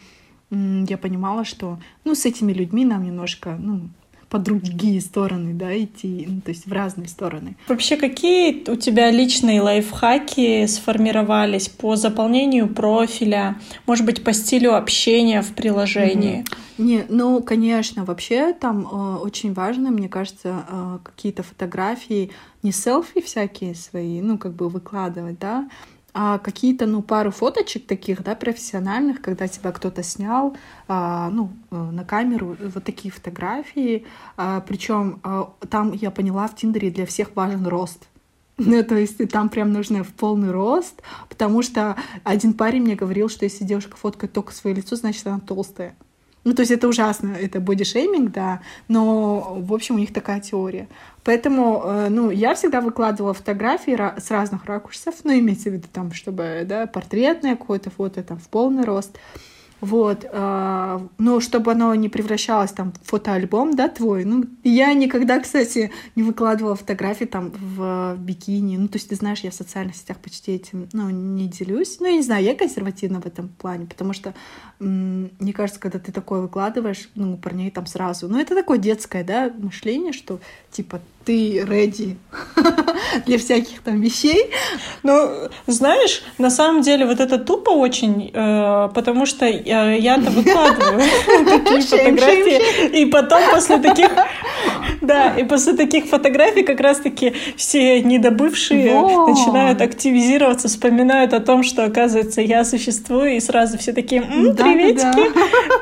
я 0.51 0.99
понимала, 0.99 1.45
что, 1.45 1.79
ну, 2.05 2.15
с 2.15 2.25
этими 2.25 2.53
людьми 2.53 2.85
нам 2.85 3.05
немножко, 3.05 3.57
ну, 3.61 3.89
по 4.29 4.39
другие 4.39 5.01
стороны, 5.01 5.55
да, 5.55 5.77
идти, 5.77 6.27
ну, 6.29 6.41
то 6.41 6.51
есть 6.51 6.67
в 6.67 6.73
разные 6.73 7.09
стороны. 7.09 7.57
Вообще, 7.69 7.97
какие 7.97 8.69
у 8.69 8.77
тебя 8.77 9.11
личные 9.11 9.61
лайфхаки 9.61 10.67
сформировались 10.67 11.69
по 11.69 11.97
заполнению 11.97 12.69
профиля, 12.69 13.57
может 13.87 14.05
быть, 14.05 14.25
по 14.25 14.33
стилю 14.33 14.75
общения 14.75 15.43
в 15.43 15.53
приложении? 15.53 16.41
Mm-hmm. 16.41 16.67
Не, 16.79 17.05
ну, 17.09 17.43
конечно, 17.43 18.05
вообще 18.05 18.53
там 18.53 18.87
э, 18.87 19.17
очень 19.19 19.55
важно, 19.55 19.91
мне 19.91 20.09
кажется, 20.09 20.65
э, 20.69 20.99
какие-то 21.05 21.43
фотографии, 21.43 22.31
не 22.63 22.73
селфи 22.73 23.21
всякие 23.21 23.75
свои, 23.75 24.21
ну, 24.21 24.37
как 24.39 24.55
бы 24.55 24.69
выкладывать, 24.69 25.39
да, 25.39 25.69
а 26.19 26.39
какие-то, 26.39 26.87
ну, 26.87 27.03
пару 27.03 27.31
фоточек 27.31 27.87
таких, 27.87 28.23
да, 28.23 28.35
профессиональных, 28.35 29.21
когда 29.21 29.49
тебя 29.49 29.71
кто-то 29.71 30.03
снял, 30.03 30.57
а, 30.89 31.29
ну, 31.29 31.51
э, 31.71 31.77
на 31.77 32.07
камеру, 32.07 32.57
вот 32.59 32.85
такие 32.85 33.13
фотографии. 33.13 34.07
А, 34.39 34.63
причем 34.63 35.21
а, 35.23 35.53
там 35.69 35.93
я 35.93 36.11
поняла, 36.11 36.49
в 36.49 36.57
Тиндере 36.57 36.91
для 36.91 37.05
всех 37.05 37.37
важен 37.37 37.67
рост. 37.67 38.09
Ну, 38.57 38.83
то 38.83 38.95
есть 38.95 39.19
там 39.29 39.51
прям 39.51 39.71
нужно 39.75 40.03
в 40.03 40.15
полный 40.15 40.51
рост, 40.51 41.03
потому 41.29 41.61
что 41.61 41.97
один 42.25 42.55
парень 42.55 42.81
мне 42.81 42.95
говорил, 42.95 43.29
что 43.29 43.45
если 43.45 43.65
девушка 43.65 43.99
фоткает 43.99 44.33
только 44.33 44.55
свое 44.55 44.75
лицо, 44.75 44.97
значит, 44.97 45.27
она 45.27 45.41
толстая. 45.41 45.95
Ну, 46.47 46.55
то 46.55 46.63
есть 46.63 46.71
это 46.71 46.87
ужасно, 46.87 47.35
это 47.35 47.59
бодишейминг, 47.59 48.31
да, 48.31 48.61
но, 48.87 49.57
в 49.59 49.75
общем, 49.75 49.97
у 49.97 49.99
них 49.99 50.13
такая 50.13 50.39
теория. 50.39 50.87
Поэтому, 51.25 51.83
э, 51.85 52.09
ну, 52.09 52.31
я 52.31 52.55
всегда 52.55 52.81
выкладывала 52.81 53.35
фотографии 53.35 53.99
с 54.17 54.31
разных 54.31 54.65
ракурсов, 54.67 55.17
ну, 55.25 55.37
имеется 55.37 55.71
в 55.71 55.73
виду 55.73 55.89
там, 55.93 56.13
чтобы, 56.13 56.63
да, 56.65 56.87
портретное 56.87 57.57
какое-то 57.57 57.91
фото, 57.91 58.23
там, 58.23 58.39
в 58.39 58.49
полный 58.49 58.85
рост. 58.85 59.19
Вот, 59.83 60.25
э, 60.25 61.01
ну, 61.19 61.41
чтобы 61.41 61.73
оно 61.73 61.95
не 61.95 62.09
превращалось 62.09 62.73
там 62.73 62.93
в 63.03 63.11
фотоальбом, 63.11 63.77
да, 63.77 63.89
твой. 63.89 64.25
Ну, 64.25 64.45
я 64.65 64.95
никогда, 64.95 65.39
кстати, 65.43 65.93
не 66.15 66.23
выкладывала 66.23 66.77
фотографии 66.77 67.27
там 67.27 67.53
в 67.53 68.17
бикини. 68.19 68.79
Ну, 68.79 68.89
то 68.89 68.97
есть, 68.97 69.11
ты 69.11 69.17
знаешь, 69.17 69.41
я 69.41 69.51
в 69.51 69.55
социальных 69.55 69.97
сетях 69.97 70.17
почти 70.19 70.53
этим, 70.53 70.89
ну, 70.93 71.11
не 71.11 71.47
делюсь. 71.47 71.99
Ну, 72.01 72.07
я 72.07 72.13
не 72.13 72.23
знаю, 72.23 72.45
я 72.45 72.55
консервативна 72.55 73.21
в 73.21 73.27
этом 73.27 73.49
плане, 73.49 73.87
потому 73.87 74.15
что, 74.15 74.35
мне 74.79 75.53
кажется, 75.53 75.81
когда 75.81 75.99
ты 75.99 76.11
такое 76.11 76.41
выкладываешь, 76.41 77.11
ну, 77.15 77.35
у 77.35 77.37
парней 77.37 77.71
там 77.71 77.87
сразу, 77.87 78.29
ну, 78.29 78.39
это 78.39 78.55
такое 78.55 78.79
детское, 78.79 79.25
да, 79.25 79.53
мышление, 79.59 80.13
что, 80.13 80.41
типа, 80.71 81.01
ты 81.27 81.65
ready 81.67 82.17
для 83.27 83.37
всяких 83.39 83.81
там 83.81 84.01
вещей. 84.01 84.51
Ну, 85.03 85.49
знаешь, 85.67 86.23
на 86.39 86.51
самом 86.51 86.83
деле 86.83 87.05
вот 87.05 87.19
это 87.19 87.39
тупо 87.39 87.71
очень, 87.71 88.31
э, 88.33 88.89
потому 88.95 89.27
что 89.27 89.45
э, 89.45 89.99
я-то 89.99 90.31
выкладываю 90.31 91.03
такие 91.45 91.81
фотографии, 91.81 93.01
и 93.01 93.07
потом 93.07 93.43
после 93.51 93.79
таких, 93.79 94.09
да, 95.01 95.35
и 95.37 95.45
после 95.45 95.75
таких 95.75 96.07
фотографий 96.07 96.63
как 96.63 96.81
раз-таки 96.81 97.35
все 97.57 98.03
недобывшие 98.03 98.93
начинают 99.27 99.81
активизироваться, 99.81 100.69
вспоминают 100.69 101.33
о 101.33 101.41
том, 101.41 101.63
что, 101.63 101.85
оказывается, 101.85 102.41
я 102.41 102.65
существую, 102.65 103.37
и 103.37 103.41
сразу 103.41 103.79
все 103.79 103.93
такие, 103.93 104.23
приветики, 104.23 105.31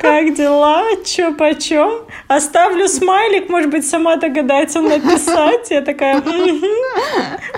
как 0.01 0.35
дела, 0.35 0.83
чё 1.05 1.33
почем? 1.33 2.05
Оставлю 2.27 2.87
смайлик, 2.87 3.49
может 3.49 3.69
быть, 3.69 3.87
сама 3.87 4.17
догадается 4.17 4.81
написать 4.81 5.25
писать. 5.25 5.71
Я 5.71 5.81
такая, 5.81 6.21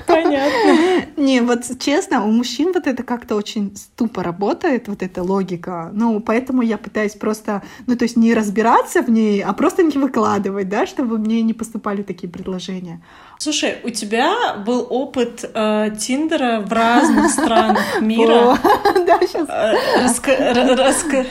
понятно. 0.06 1.06
Не, 1.18 1.42
вот 1.42 1.64
честно, 1.80 2.26
у 2.26 2.32
мужчин 2.32 2.72
вот 2.74 2.88
это 2.88 3.04
как-то 3.04 3.36
очень 3.36 3.74
тупо 3.96 4.24
работает, 4.24 4.88
вот 4.88 5.04
эта 5.04 5.24
логика. 5.24 5.90
Ну, 5.94 6.20
поэтому 6.20 6.62
я 6.62 6.78
пытаюсь 6.78 7.14
просто, 7.14 7.64
ну, 7.86 7.96
то 7.96 8.04
есть 8.04 8.18
не 8.18 8.34
разбираться 8.34 9.02
в 9.02 9.10
ней, 9.10 9.42
а 9.44 9.54
просто 9.54 9.84
не 9.84 9.98
выкладывать, 9.98 10.70
да, 10.70 10.86
чтобы 10.86 11.18
мне 11.18 11.42
не 11.48 11.54
поступали 11.54 12.04
такие 12.04 12.28
предложения. 12.30 13.02
Слушай, 13.40 13.78
у 13.84 13.90
тебя 13.90 14.56
был 14.66 14.86
опыт 14.90 15.50
э, 15.54 15.90
Тиндера 16.00 16.60
в 16.60 16.72
разных 16.72 17.32
странах 17.32 18.02
мира. 18.02 18.58
Да, 19.08 19.20
сейчас. 19.22 19.48
Э, 19.50 19.78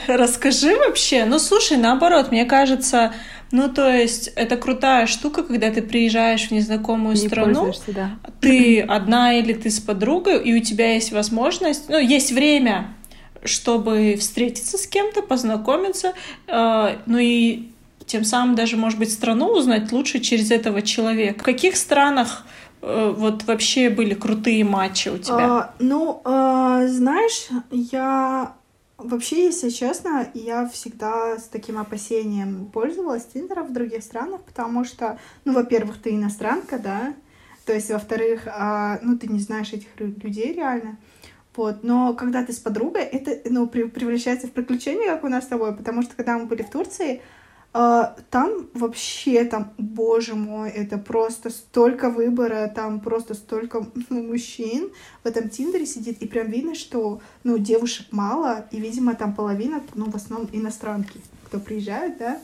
расскажи 0.07 0.75
вообще. 0.75 1.25
Ну, 1.25 1.39
слушай, 1.39 1.77
наоборот, 1.77 2.31
мне 2.31 2.45
кажется, 2.45 3.13
ну, 3.51 3.69
то 3.69 3.87
есть, 3.89 4.27
это 4.35 4.57
крутая 4.57 5.07
штука, 5.07 5.43
когда 5.43 5.71
ты 5.71 5.81
приезжаешь 5.81 6.47
в 6.47 6.51
незнакомую 6.51 7.15
не 7.15 7.27
страну, 7.27 7.71
да. 7.87 8.11
ты 8.41 8.81
одна 8.81 9.35
или 9.35 9.53
ты 9.53 9.69
с 9.69 9.79
подругой, 9.79 10.41
и 10.43 10.53
у 10.53 10.59
тебя 10.59 10.93
есть 10.93 11.11
возможность, 11.11 11.87
ну, 11.87 11.97
есть 11.97 12.31
время, 12.31 12.93
чтобы 13.43 14.15
встретиться 14.19 14.77
с 14.77 14.87
кем-то, 14.87 15.21
познакомиться, 15.21 16.13
э, 16.47 16.97
ну 17.05 17.17
и 17.17 17.69
тем 18.07 18.23
самым 18.23 18.55
даже, 18.55 18.77
может 18.77 18.97
быть, 18.97 19.11
страну 19.11 19.51
узнать 19.51 19.91
лучше 19.91 20.19
через 20.19 20.49
этого 20.49 20.81
человека. 20.81 21.39
В 21.39 21.43
каких 21.43 21.75
странах 21.75 22.45
э, 22.81 23.13
вот 23.15 23.43
вообще 23.43 23.89
были 23.89 24.13
крутые 24.13 24.63
матчи 24.63 25.09
у 25.09 25.17
тебя? 25.17 25.35
А, 25.37 25.73
ну, 25.79 26.21
а, 26.23 26.87
знаешь, 26.87 27.49
я 27.69 28.53
Вообще, 28.97 29.45
если 29.45 29.69
честно, 29.69 30.27
я 30.33 30.67
всегда 30.67 31.37
с 31.37 31.43
таким 31.43 31.77
опасением 31.77 32.65
пользовалась 32.65 33.25
Тиндером 33.25 33.67
в 33.67 33.73
других 33.73 34.01
странах, 34.01 34.41
потому 34.41 34.85
что, 34.85 35.19
ну, 35.45 35.53
во-первых, 35.53 36.01
ты 36.01 36.15
иностранка, 36.15 36.79
да, 36.79 37.13
то 37.67 37.73
есть, 37.73 37.91
во-вторых, 37.91 38.47
а, 38.47 38.97
ну, 39.03 39.15
ты 39.15 39.27
не 39.27 39.39
знаешь 39.39 39.71
этих 39.71 39.87
людей 39.99 40.51
реально, 40.51 40.97
вот, 41.55 41.83
но 41.83 42.15
когда 42.15 42.43
ты 42.43 42.53
с 42.53 42.57
подругой, 42.57 43.03
это, 43.03 43.39
ну, 43.47 43.67
превращается 43.67 44.47
в 44.47 44.51
приключение, 44.51 45.09
как 45.09 45.23
у 45.23 45.27
нас 45.27 45.43
с 45.43 45.47
тобой, 45.47 45.75
потому 45.75 46.01
что, 46.01 46.15
когда 46.15 46.39
мы 46.39 46.47
были 46.47 46.63
в 46.63 46.71
Турции, 46.71 47.21
там 47.71 48.67
вообще, 48.73 49.43
там, 49.43 49.73
боже 49.77 50.35
мой, 50.35 50.69
это 50.69 50.97
просто 50.97 51.49
столько 51.49 52.09
выбора, 52.09 52.71
там 52.73 52.99
просто 52.99 53.33
столько 53.33 53.85
ну, 54.09 54.23
мужчин 54.23 54.89
в 55.23 55.27
этом 55.27 55.49
Тиндере 55.49 55.85
сидит, 55.85 56.21
и 56.21 56.27
прям 56.27 56.49
видно, 56.49 56.75
что, 56.75 57.21
ну, 57.43 57.57
девушек 57.57 58.07
мало, 58.11 58.65
и, 58.71 58.79
видимо, 58.79 59.15
там 59.15 59.35
половина, 59.35 59.83
ну, 59.93 60.09
в 60.09 60.15
основном 60.15 60.49
иностранки, 60.51 61.21
кто 61.45 61.59
приезжают, 61.59 62.17
да, 62.17 62.41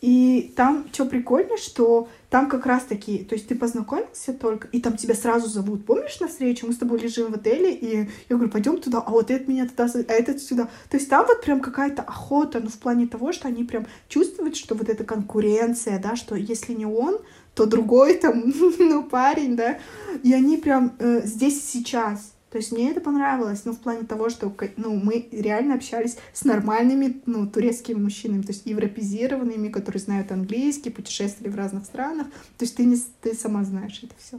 и 0.00 0.52
там 0.54 0.86
что 0.92 1.06
прикольно, 1.06 1.56
что 1.56 2.08
там 2.34 2.48
как 2.48 2.66
раз 2.66 2.82
таки, 2.82 3.18
то 3.18 3.36
есть 3.36 3.46
ты 3.46 3.54
познакомился 3.54 4.32
только, 4.32 4.66
и 4.72 4.80
там 4.80 4.96
тебя 4.96 5.14
сразу 5.14 5.48
зовут. 5.48 5.86
Помнишь 5.86 6.18
на 6.18 6.26
встречу? 6.26 6.66
Мы 6.66 6.72
с 6.72 6.78
тобой 6.78 6.98
лежим 6.98 7.30
в 7.30 7.34
отеле, 7.36 7.72
и 7.72 8.10
я 8.28 8.36
говорю, 8.36 8.50
пойдем 8.50 8.80
туда, 8.80 8.98
а 8.98 9.12
вот 9.12 9.30
этот 9.30 9.46
меня 9.46 9.68
туда, 9.68 9.86
а 10.08 10.12
этот 10.12 10.42
сюда. 10.42 10.68
То 10.90 10.96
есть 10.96 11.08
там 11.08 11.24
вот 11.28 11.42
прям 11.42 11.60
какая-то 11.60 12.02
охота, 12.02 12.58
ну 12.58 12.70
в 12.70 12.78
плане 12.80 13.06
того, 13.06 13.30
что 13.30 13.46
они 13.46 13.62
прям 13.62 13.86
чувствуют, 14.08 14.56
что 14.56 14.74
вот 14.74 14.88
эта 14.88 15.04
конкуренция, 15.04 16.00
да, 16.00 16.16
что 16.16 16.34
если 16.34 16.72
не 16.72 16.86
он, 16.86 17.20
то 17.54 17.66
другой 17.66 18.14
там, 18.14 18.52
ну 18.80 19.04
парень, 19.04 19.54
да, 19.54 19.78
и 20.24 20.32
они 20.32 20.56
прям 20.56 20.96
э, 20.98 21.20
здесь 21.24 21.64
сейчас. 21.64 22.33
То 22.54 22.58
есть 22.58 22.70
мне 22.70 22.92
это 22.92 23.00
понравилось, 23.00 23.62
ну, 23.64 23.72
в 23.72 23.80
плане 23.80 24.04
того, 24.04 24.30
что, 24.30 24.54
ну, 24.76 24.94
мы 24.94 25.28
реально 25.32 25.74
общались 25.74 26.18
с 26.32 26.44
нормальными, 26.44 27.20
ну, 27.26 27.48
турецкими 27.48 27.98
мужчинами, 27.98 28.42
то 28.42 28.52
есть 28.52 28.64
европезированными, 28.64 29.70
которые 29.70 30.00
знают 30.00 30.30
английский, 30.30 30.90
путешествовали 30.90 31.50
в 31.50 31.56
разных 31.56 31.84
странах. 31.84 32.28
То 32.56 32.64
есть 32.64 32.76
ты, 32.76 32.84
не, 32.84 32.96
ты 33.22 33.34
сама 33.34 33.64
знаешь 33.64 34.00
это 34.04 34.14
все. 34.24 34.38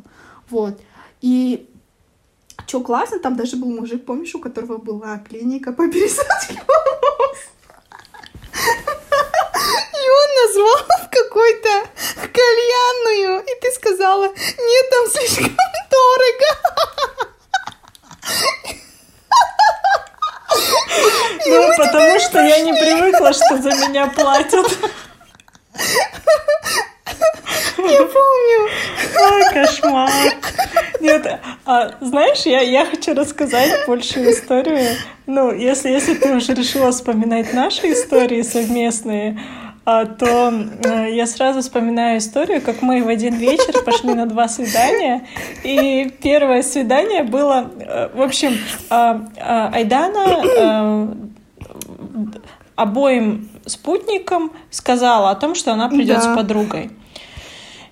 Вот. 0.49 0.79
И 1.19 1.69
что 2.65 2.79
классно, 2.79 3.19
там 3.19 3.35
даже 3.35 3.57
был 3.57 3.69
мужик, 3.69 4.05
помнишь, 4.05 4.33
у 4.33 4.39
которого 4.39 4.77
была 4.77 5.17
клиника 5.17 5.73
по 5.73 5.85
пересадке 5.91 6.53
волос. 6.53 7.37
И 9.91 10.05
он 10.21 10.47
назвал 10.47 10.77
какой-то 11.11 11.89
кальянную, 12.31 13.41
и 13.41 13.59
ты 13.61 13.71
сказала, 13.71 14.27
нет, 14.27 14.89
там 14.89 15.05
слишком 15.11 15.57
дорого. 15.91 16.64
Потому 21.77 22.19
что 22.19 22.43
я 22.43 22.59
не 22.61 22.73
привыкла, 22.73 23.33
что 23.33 23.57
за 23.57 23.69
меня 23.87 24.07
платят. 24.07 24.67
Я 27.77 28.03
помню. 28.03 28.69
Ой, 29.19 29.43
кошмар. 29.53 30.09
Нет, 30.99 31.39
а, 31.65 31.91
знаешь, 32.01 32.45
я, 32.45 32.61
я 32.61 32.85
хочу 32.85 33.13
рассказать 33.13 33.85
большую 33.87 34.31
историю. 34.31 34.95
Ну, 35.27 35.53
если, 35.53 35.89
если 35.89 36.13
ты 36.15 36.35
уже 36.35 36.53
решила 36.53 36.91
вспоминать 36.91 37.53
наши 37.53 37.91
истории 37.91 38.41
совместные, 38.41 39.39
а, 39.85 40.05
то 40.05 40.51
э, 40.83 41.11
я 41.11 41.27
сразу 41.27 41.61
вспоминаю 41.61 42.17
историю, 42.17 42.59
как 42.59 42.81
мы 42.81 43.03
в 43.03 43.07
один 43.07 43.35
вечер 43.35 43.83
пошли 43.83 44.15
на 44.15 44.25
два 44.25 44.47
свидания, 44.47 45.27
и 45.63 46.11
первое 46.23 46.63
свидание 46.63 47.21
было, 47.21 47.69
э, 47.79 48.09
в 48.15 48.21
общем, 48.21 48.57
а, 48.89 49.27
а, 49.39 49.69
Айдана 49.71 50.43
э, 50.43 51.07
обоим 52.75 53.49
спутникам 53.65 54.51
сказала 54.69 55.31
о 55.31 55.35
том, 55.35 55.55
что 55.55 55.73
она 55.73 55.89
придет 55.89 56.17
да. 56.17 56.21
с 56.21 56.35
подругой. 56.35 56.91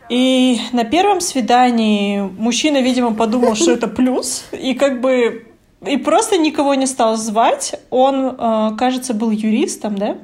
И 0.09 0.59
на 0.73 0.83
первом 0.83 1.21
свидании 1.21 2.19
мужчина, 2.19 2.81
видимо, 2.81 3.13
подумал, 3.13 3.55
что 3.55 3.71
это 3.71 3.87
плюс, 3.87 4.45
и 4.51 4.73
как 4.73 5.01
бы 5.01 5.47
и 5.85 5.97
просто 5.97 6.37
никого 6.37 6.75
не 6.75 6.85
стал 6.85 7.15
звать. 7.17 7.75
Он, 7.89 8.35
э, 8.37 8.71
кажется, 8.77 9.13
был 9.13 9.31
юристом, 9.31 9.97
да? 9.97 10.17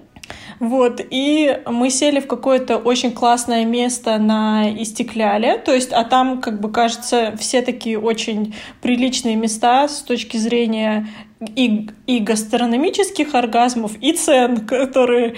Вот, 0.59 1.01
и 1.09 1.57
мы 1.67 1.89
сели 1.89 2.19
в 2.19 2.27
какое-то 2.27 2.77
очень 2.77 3.13
классное 3.13 3.63
место 3.63 4.17
на 4.17 4.69
Истекляле, 4.69 5.57
то 5.57 5.73
есть, 5.73 5.93
а 5.93 6.03
там, 6.03 6.41
как 6.41 6.59
бы, 6.59 6.69
кажется, 6.69 7.33
все 7.39 7.61
такие 7.61 7.97
очень 7.97 8.53
приличные 8.81 9.37
места 9.37 9.87
с 9.87 10.01
точки 10.01 10.35
зрения 10.35 11.07
и, 11.55 11.89
и 12.05 12.19
гастрономических 12.19 13.33
оргазмов, 13.33 13.93
и 14.01 14.11
цен, 14.11 14.65
которые, 14.65 15.35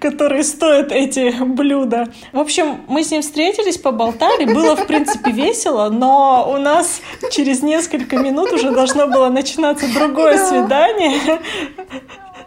которые 0.00 0.42
стоят 0.42 0.92
эти 0.92 1.34
блюда. 1.44 2.08
В 2.32 2.38
общем, 2.38 2.80
мы 2.88 3.04
с 3.04 3.10
ним 3.10 3.20
встретились, 3.20 3.76
поболтали, 3.76 4.46
было, 4.46 4.76
в 4.76 4.86
принципе, 4.86 5.30
весело, 5.30 5.90
но 5.90 6.50
у 6.50 6.58
нас 6.58 7.02
через 7.30 7.62
несколько 7.62 8.16
минут 8.16 8.52
уже 8.52 8.70
должно 8.70 9.08
было 9.08 9.28
начинаться 9.28 9.92
другое 9.92 10.38
свидание 10.38 11.40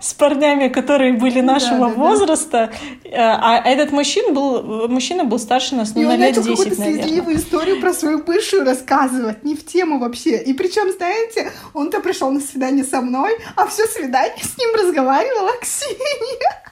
с 0.01 0.13
парнями, 0.13 0.67
которые 0.67 1.13
были 1.13 1.41
нашего 1.41 1.89
да, 1.89 1.95
да, 1.95 2.01
возраста. 2.01 2.73
Да. 3.03 3.39
А 3.41 3.69
этот 3.69 3.91
мужчина 3.91 4.33
был, 4.33 4.87
мужчина 4.87 5.23
был 5.23 5.39
старше 5.39 5.75
нас, 5.75 5.93
ну, 5.95 6.01
на 6.01 6.17
лет 6.17 6.35
10, 6.35 6.37
наверное. 6.37 6.55
какую-то 6.55 6.75
слезливую 6.75 7.37
историю 7.37 7.79
про 7.79 7.93
свою 7.93 8.23
бывшую 8.23 8.65
рассказывать, 8.65 9.43
не 9.43 9.55
в 9.55 9.65
тему 9.65 9.99
вообще. 9.99 10.37
И 10.37 10.53
причем, 10.53 10.91
знаете, 10.91 11.51
он-то 11.73 11.99
пришел 11.99 12.31
на 12.31 12.39
свидание 12.39 12.83
со 12.83 13.01
мной, 13.01 13.37
а 13.55 13.67
все 13.67 13.85
свидание 13.85 14.43
с 14.43 14.57
ним 14.57 14.75
разговаривала 14.75 15.51
Ксения. 15.61 16.63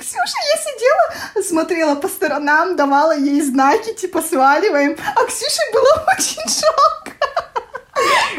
Ксюша, 0.00 0.38
я 0.54 0.72
сидела, 0.72 1.42
смотрела 1.46 1.94
по 1.94 2.08
сторонам, 2.08 2.76
давала 2.76 3.16
ей 3.16 3.40
знаки, 3.42 3.92
типа 3.94 4.22
сваливаем, 4.22 4.96
а 5.14 5.24
Ксюше 5.24 5.60
было 5.72 6.04
очень 6.16 6.42
жалко. 6.48 7.47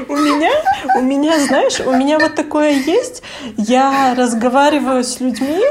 У 0.08 0.16
меня, 0.16 0.52
у 0.96 1.02
меня, 1.02 1.40
знаешь, 1.40 1.80
у 1.80 1.92
меня 1.92 2.20
вот 2.20 2.36
такое 2.36 2.72
есть. 2.72 3.22
Я 3.58 4.16
разговариваю 4.16 5.04
с 5.04 5.20
людьми, 5.20 5.62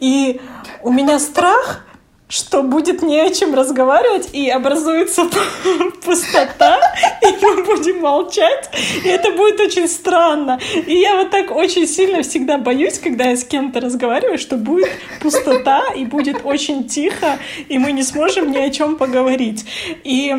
и 0.00 0.40
у 0.82 0.90
меня 0.92 1.18
страх, 1.18 1.84
что 2.28 2.62
будет 2.62 3.02
не 3.02 3.20
о 3.20 3.30
чем 3.30 3.54
разговаривать, 3.54 4.30
и 4.32 4.48
образуется 4.48 5.22
пустота, 6.04 6.80
и 7.22 7.44
мы 7.44 7.64
будем 7.64 8.00
молчать, 8.00 8.70
и 9.04 9.08
это 9.08 9.30
будет 9.32 9.60
очень 9.60 9.86
странно. 9.86 10.58
И 10.86 10.96
я 10.96 11.16
вот 11.16 11.30
так 11.30 11.54
очень 11.54 11.86
сильно 11.86 12.22
всегда 12.22 12.58
боюсь, 12.58 12.98
когда 12.98 13.26
я 13.26 13.36
с 13.36 13.44
кем-то 13.44 13.80
разговариваю, 13.80 14.38
что 14.38 14.56
будет 14.56 14.88
пустота, 15.20 15.82
и 15.94 16.04
будет 16.06 16.40
очень 16.44 16.88
тихо, 16.88 17.38
и 17.68 17.78
мы 17.78 17.92
не 17.92 18.02
сможем 18.02 18.50
ни 18.50 18.58
о 18.58 18.70
чем 18.70 18.96
поговорить. 18.96 19.64
И 20.02 20.34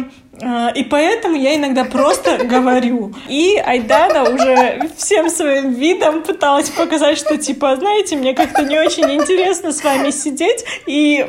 и 0.75 0.83
поэтому 0.83 1.35
я 1.37 1.55
иногда 1.55 1.85
просто 1.85 2.43
говорю. 2.43 3.13
И 3.29 3.55
Айдана 3.57 4.29
уже 4.29 4.89
всем 4.97 5.29
своим 5.29 5.71
видом 5.73 6.23
пыталась 6.23 6.69
показать, 6.69 7.17
что 7.17 7.37
типа, 7.37 7.75
знаете, 7.77 8.15
мне 8.17 8.33
как-то 8.33 8.63
не 8.63 8.77
очень 8.77 9.09
интересно 9.11 9.71
с 9.71 9.83
вами 9.83 10.11
сидеть. 10.11 10.65
И, 10.85 11.25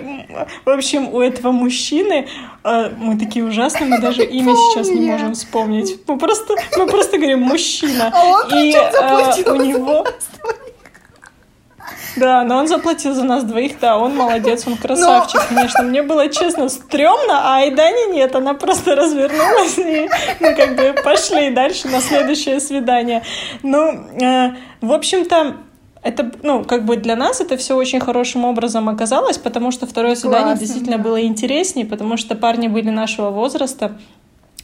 в 0.64 0.70
общем, 0.70 1.14
у 1.14 1.20
этого 1.20 1.52
мужчины 1.52 2.26
а, 2.64 2.90
мы 2.96 3.16
такие 3.16 3.44
ужасные, 3.44 3.88
мы 3.88 4.00
даже 4.00 4.24
имя 4.24 4.54
сейчас 4.54 4.88
не 4.88 5.06
можем 5.06 5.34
вспомнить. 5.34 6.00
Мы 6.08 6.18
просто, 6.18 6.56
мы 6.76 6.86
просто 6.86 7.16
говорим 7.16 7.42
мужчина. 7.42 8.10
А 8.12 8.24
он 8.24 8.58
и 8.58 8.74
а, 8.74 9.52
у 9.52 9.56
него 9.56 10.04
да, 12.16 12.44
но 12.44 12.56
он 12.58 12.68
заплатил 12.68 13.14
за 13.14 13.24
нас 13.24 13.44
двоих, 13.44 13.78
да, 13.80 13.98
он 13.98 14.16
молодец, 14.16 14.66
он 14.66 14.76
красавчик, 14.76 15.40
но... 15.50 15.56
конечно. 15.56 15.82
Мне 15.82 16.02
было, 16.02 16.28
честно, 16.28 16.68
стрёмно, 16.68 17.40
а 17.42 17.56
Айдане 17.58 18.06
нет, 18.12 18.34
она 18.34 18.54
просто 18.54 18.94
развернулась, 18.94 19.78
и 19.78 20.08
мы 20.40 20.54
как 20.54 20.76
бы 20.76 20.94
пошли 21.02 21.50
дальше 21.50 21.88
на 21.88 22.00
следующее 22.00 22.60
свидание. 22.60 23.22
Ну, 23.62 23.92
э, 24.20 24.54
в 24.80 24.92
общем-то, 24.92 25.56
это, 26.02 26.30
ну, 26.42 26.64
как 26.64 26.84
бы 26.84 26.96
для 26.96 27.16
нас 27.16 27.40
это 27.40 27.56
все 27.56 27.74
очень 27.76 28.00
хорошим 28.00 28.44
образом 28.44 28.88
оказалось, 28.88 29.38
потому 29.38 29.72
что 29.72 29.86
второе 29.86 30.14
свидание 30.14 30.50
Классно, 30.50 30.60
действительно 30.60 30.98
да. 30.98 31.02
было 31.02 31.22
интереснее, 31.22 31.84
потому 31.84 32.16
что 32.16 32.36
парни 32.36 32.68
были 32.68 32.90
нашего 32.90 33.30
возраста, 33.30 33.98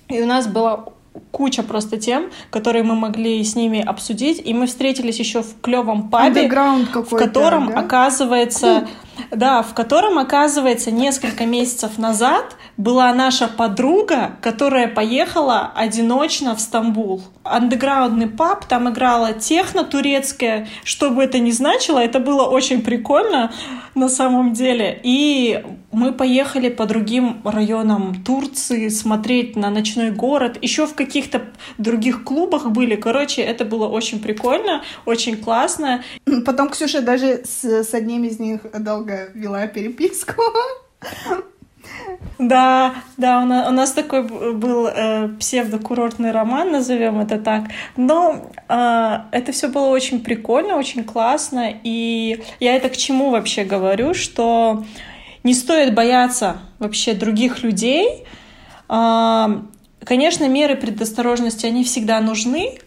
и 0.08 0.22
у 0.22 0.26
нас 0.26 0.46
было 0.46 0.92
куча 1.30 1.62
просто 1.62 1.98
тем, 1.98 2.30
которые 2.50 2.82
мы 2.82 2.94
могли 2.94 3.42
с 3.42 3.54
ними 3.54 3.80
обсудить, 3.80 4.40
и 4.44 4.54
мы 4.54 4.66
встретились 4.66 5.18
еще 5.18 5.42
в 5.42 5.60
клевом 5.60 6.08
пабе, 6.08 6.48
в 6.48 7.16
котором 7.16 7.68
да? 7.68 7.80
оказывается, 7.80 8.80
Клуб. 8.80 8.90
Да, 9.30 9.62
в 9.62 9.74
котором 9.74 10.18
оказывается 10.18 10.90
несколько 10.90 11.46
месяцев 11.46 11.98
назад 11.98 12.56
была 12.76 13.12
наша 13.12 13.48
подруга, 13.48 14.36
которая 14.40 14.88
поехала 14.88 15.72
одиночно 15.74 16.54
в 16.54 16.60
Стамбул. 16.60 17.22
Андеграундный 17.44 18.28
паб, 18.28 18.64
там 18.66 18.88
играла 18.90 19.32
техно 19.32 19.84
турецкая, 19.84 20.68
что 20.84 21.10
бы 21.10 21.22
это 21.22 21.38
ни 21.38 21.50
значило, 21.50 21.98
это 21.98 22.20
было 22.20 22.44
очень 22.44 22.82
прикольно 22.82 23.52
на 23.94 24.08
самом 24.08 24.52
деле. 24.52 25.00
И 25.02 25.62
мы 25.90 26.12
поехали 26.12 26.68
по 26.70 26.86
другим 26.86 27.42
районам 27.44 28.22
Турции 28.24 28.88
смотреть 28.88 29.56
на 29.56 29.70
ночной 29.70 30.10
город. 30.10 30.58
Еще 30.62 30.86
в 30.86 30.94
каких-то 30.94 31.42
других 31.78 32.24
клубах 32.24 32.70
были. 32.70 32.96
Короче, 32.96 33.42
это 33.42 33.64
было 33.64 33.86
очень 33.86 34.20
прикольно, 34.20 34.82
очень 35.04 35.36
классно. 35.36 36.02
Потом 36.46 36.70
Ксюша 36.70 37.02
даже 37.02 37.42
с, 37.44 37.64
с 37.64 37.94
одним 37.94 38.24
из 38.24 38.38
них 38.38 38.60
долго 39.02 39.30
вела 39.34 39.66
переписку. 39.66 40.42
Да, 42.38 42.94
да, 43.16 43.40
у 43.40 43.44
нас, 43.44 43.68
у 43.68 43.70
нас 43.72 43.92
такой 43.92 44.22
был 44.54 44.86
э, 44.86 45.28
псевдокурортный 45.38 46.30
роман, 46.30 46.72
назовем 46.72 47.20
это 47.20 47.38
так. 47.38 47.64
Но 47.96 48.50
э, 48.68 49.18
это 49.30 49.52
все 49.52 49.68
было 49.68 49.86
очень 49.86 50.22
прикольно, 50.22 50.76
очень 50.76 51.04
классно. 51.04 51.72
И 51.82 52.42
я 52.60 52.76
это 52.76 52.88
к 52.88 52.96
чему 52.96 53.30
вообще 53.30 53.64
говорю, 53.64 54.14
что 54.14 54.84
не 55.44 55.54
стоит 55.54 55.94
бояться 55.94 56.58
вообще 56.78 57.14
других 57.14 57.62
людей. 57.62 58.24
Э, 58.88 59.46
конечно, 60.04 60.48
меры 60.48 60.76
предосторожности, 60.76 61.66
они 61.66 61.84
всегда 61.84 62.20
нужны, 62.20 62.78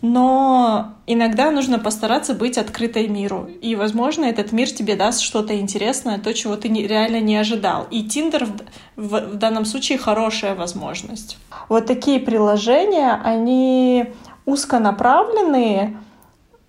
но 0.00 0.94
иногда 1.06 1.50
нужно 1.50 1.78
постараться 1.78 2.34
быть 2.34 2.58
открытой 2.58 3.08
миру. 3.08 3.48
И, 3.60 3.74
возможно, 3.74 4.24
этот 4.24 4.52
мир 4.52 4.70
тебе 4.70 4.96
даст 4.96 5.20
что-то 5.20 5.58
интересное, 5.58 6.18
то, 6.18 6.32
чего 6.34 6.56
ты 6.56 6.68
не, 6.68 6.86
реально 6.86 7.20
не 7.20 7.36
ожидал. 7.36 7.86
И 7.90 8.04
Тиндер 8.04 8.44
в, 8.44 8.56
в, 8.96 9.32
в 9.32 9.34
данном 9.36 9.64
случае 9.64 9.98
хорошая 9.98 10.54
возможность. 10.54 11.38
Вот 11.68 11.86
такие 11.86 12.20
приложения, 12.20 13.20
они 13.24 14.12
узконаправленные, 14.46 15.96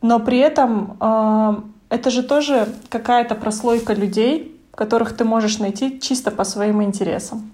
но 0.02 0.20
при 0.20 0.40
этом 0.40 0.98
э, 1.00 1.56
это 1.90 2.10
же 2.10 2.24
тоже 2.24 2.68
какая-то 2.90 3.36
прослойка 3.36 3.94
людей, 3.94 4.56
которых 4.74 5.16
ты 5.16 5.24
можешь 5.24 5.60
найти 5.60 6.00
чисто 6.00 6.32
по 6.32 6.44
своим 6.44 6.82
интересам. 6.82 7.52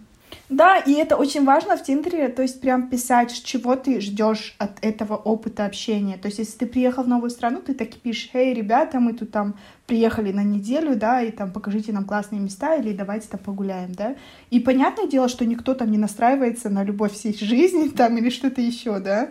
Да, 0.49 0.77
и 0.77 0.93
это 0.93 1.15
очень 1.15 1.43
важно 1.43 1.75
в 1.75 1.83
Тиндере, 1.83 2.29
то 2.29 2.43
есть 2.43 2.61
прям 2.61 2.87
писать, 2.87 3.43
чего 3.43 3.75
ты 3.75 3.99
ждешь 3.99 4.55
от 4.59 4.77
этого 4.81 5.15
опыта 5.15 5.65
общения. 5.65 6.17
То 6.17 6.27
есть 6.27 6.37
если 6.37 6.59
ты 6.59 6.65
приехал 6.67 7.03
в 7.03 7.07
новую 7.07 7.31
страну, 7.31 7.61
ты 7.61 7.73
так 7.73 7.89
и 7.89 7.99
пишешь, 7.99 8.29
эй, 8.33 8.53
ребята, 8.53 8.99
мы 8.99 9.13
тут 9.13 9.31
там 9.31 9.55
приехали 9.87 10.31
на 10.31 10.43
неделю, 10.43 10.95
да, 10.95 11.21
и 11.21 11.31
там 11.31 11.51
покажите 11.51 11.91
нам 11.93 12.05
классные 12.05 12.41
места 12.41 12.75
или 12.75 12.93
давайте 12.93 13.27
там 13.27 13.39
погуляем, 13.39 13.93
да. 13.93 14.15
И 14.51 14.59
понятное 14.59 15.07
дело, 15.07 15.29
что 15.29 15.45
никто 15.45 15.73
там 15.73 15.89
не 15.89 15.97
настраивается 15.97 16.69
на 16.69 16.83
любовь 16.83 17.13
всей 17.13 17.35
жизни 17.35 17.87
там 17.87 18.15
или 18.17 18.29
что-то 18.29 18.61
еще, 18.61 18.99
да. 18.99 19.29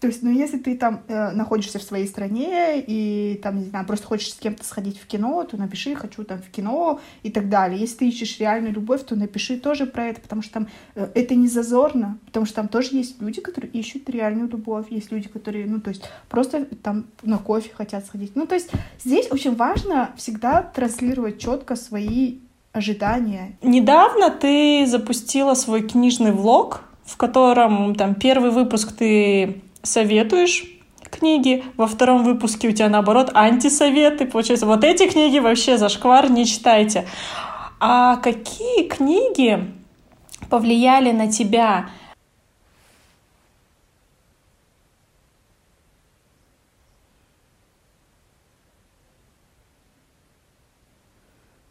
То 0.00 0.08
есть, 0.08 0.22
ну, 0.22 0.30
если 0.30 0.58
ты 0.58 0.76
там 0.76 1.02
э, 1.08 1.30
находишься 1.30 1.78
в 1.78 1.82
своей 1.82 2.06
стране 2.06 2.82
и 2.86 3.40
там, 3.42 3.58
не 3.58 3.64
знаю, 3.64 3.86
просто 3.86 4.06
хочешь 4.06 4.32
с 4.32 4.34
кем-то 4.34 4.64
сходить 4.64 4.98
в 5.00 5.06
кино, 5.06 5.44
то 5.44 5.56
напиши 5.56 5.94
«хочу 5.94 6.24
там 6.24 6.38
в 6.42 6.50
кино» 6.50 7.00
и 7.22 7.30
так 7.30 7.48
далее. 7.48 7.80
Если 7.80 7.96
ты 7.96 8.08
ищешь 8.08 8.38
реальную 8.38 8.74
любовь, 8.74 9.04
то 9.04 9.16
напиши 9.16 9.58
тоже 9.58 9.86
про 9.86 10.06
это, 10.06 10.20
потому 10.20 10.42
что 10.42 10.54
там 10.54 10.68
э, 10.94 11.08
это 11.14 11.34
не 11.34 11.48
зазорно, 11.48 12.18
потому 12.26 12.44
что 12.44 12.56
там 12.56 12.68
тоже 12.68 12.90
есть 12.92 13.20
люди, 13.22 13.40
которые 13.40 13.70
ищут 13.70 14.08
реальную 14.10 14.48
любовь, 14.48 14.86
есть 14.90 15.10
люди, 15.10 15.28
которые, 15.28 15.66
ну, 15.66 15.80
то 15.80 15.90
есть 15.90 16.02
просто 16.28 16.66
там 16.82 17.06
на 17.22 17.38
кофе 17.38 17.70
хотят 17.74 18.04
сходить. 18.04 18.36
Ну, 18.36 18.46
то 18.46 18.54
есть 18.54 18.70
здесь 19.02 19.30
очень 19.30 19.56
важно 19.56 20.10
всегда 20.16 20.62
транслировать 20.62 21.38
четко 21.38 21.74
свои 21.74 22.38
ожидания. 22.72 23.56
Недавно 23.62 24.30
ты 24.30 24.86
запустила 24.86 25.54
свой 25.54 25.82
книжный 25.82 26.32
влог, 26.32 26.82
в 27.04 27.16
котором 27.16 27.94
там 27.94 28.14
первый 28.14 28.50
выпуск 28.50 28.92
ты 28.92 29.62
советуешь 29.86 30.64
книги, 31.10 31.64
во 31.76 31.86
втором 31.86 32.24
выпуске 32.24 32.68
у 32.68 32.72
тебя 32.72 32.88
наоборот 32.88 33.30
антисоветы, 33.34 34.26
получается, 34.26 34.66
вот 34.66 34.84
эти 34.84 35.08
книги 35.08 35.38
вообще 35.38 35.78
зашквар, 35.78 36.30
не 36.30 36.44
читайте. 36.44 37.06
А 37.80 38.16
какие 38.16 38.88
книги 38.88 39.72
повлияли 40.50 41.12
на 41.12 41.30
тебя? 41.30 41.88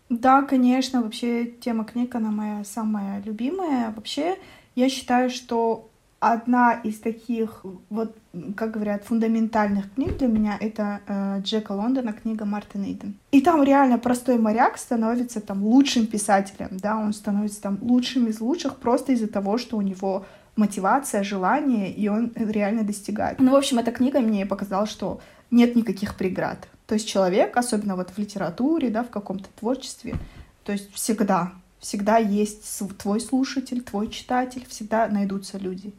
Да, 0.09 0.43
конечно, 0.43 1.01
вообще 1.01 1.45
тема 1.45 1.84
книг, 1.84 2.16
она 2.16 2.32
моя 2.32 2.63
самая 2.63 3.22
любимая. 3.24 3.91
Вообще, 3.95 4.38
я 4.76 4.88
считаю, 4.88 5.30
что 5.30 5.89
одна 6.34 6.73
из 6.73 6.99
таких, 6.99 7.63
вот, 7.89 8.17
как 8.55 8.71
говорят, 8.71 9.03
фундаментальных 9.03 9.93
книг 9.93 10.17
для 10.17 10.28
меня 10.28 10.57
это 10.59 11.01
э, 11.07 11.41
Джека 11.41 11.73
Лондона, 11.73 12.13
книга 12.13 12.45
Мартин 12.45 12.84
Иден. 12.84 13.13
И 13.32 13.41
там 13.41 13.63
реально 13.63 13.99
простой 13.99 14.39
моряк 14.39 14.78
становится 14.78 15.39
там 15.39 15.63
лучшим 15.63 16.07
писателем, 16.07 16.69
да, 16.71 16.97
он 16.97 17.13
становится 17.13 17.61
там 17.61 17.78
лучшим 17.82 18.28
из 18.28 18.41
лучших 18.41 18.78
просто 18.78 19.11
из-за 19.11 19.28
того, 19.28 19.59
что 19.59 19.78
у 19.78 19.82
него 19.82 20.26
мотивация, 20.55 21.23
желание, 21.23 21.91
и 21.91 22.07
он 22.07 22.32
реально 22.36 22.84
достигает. 22.84 23.39
Ну, 23.39 23.51
в 23.51 23.55
общем, 23.55 23.78
эта 23.78 23.91
книга 23.91 24.19
мне 24.19 24.47
показала, 24.47 24.88
что 24.88 25.19
нет 25.51 25.76
никаких 25.76 26.15
преград. 26.15 26.67
То 26.88 26.95
есть 26.95 27.07
человек, 27.07 27.55
особенно 27.55 27.95
вот 27.95 28.09
в 28.09 28.17
литературе, 28.17 28.89
да, 28.89 29.03
в 29.03 29.09
каком-то 29.09 29.49
творчестве, 29.59 30.15
то 30.63 30.71
есть 30.71 30.91
всегда, 30.93 31.51
всегда 31.80 32.17
есть 32.17 32.82
твой 32.97 33.19
слушатель, 33.19 33.84
твой 33.84 34.07
читатель, 34.09 34.65
всегда 34.67 35.07
найдутся 35.07 35.59
люди. 35.59 35.93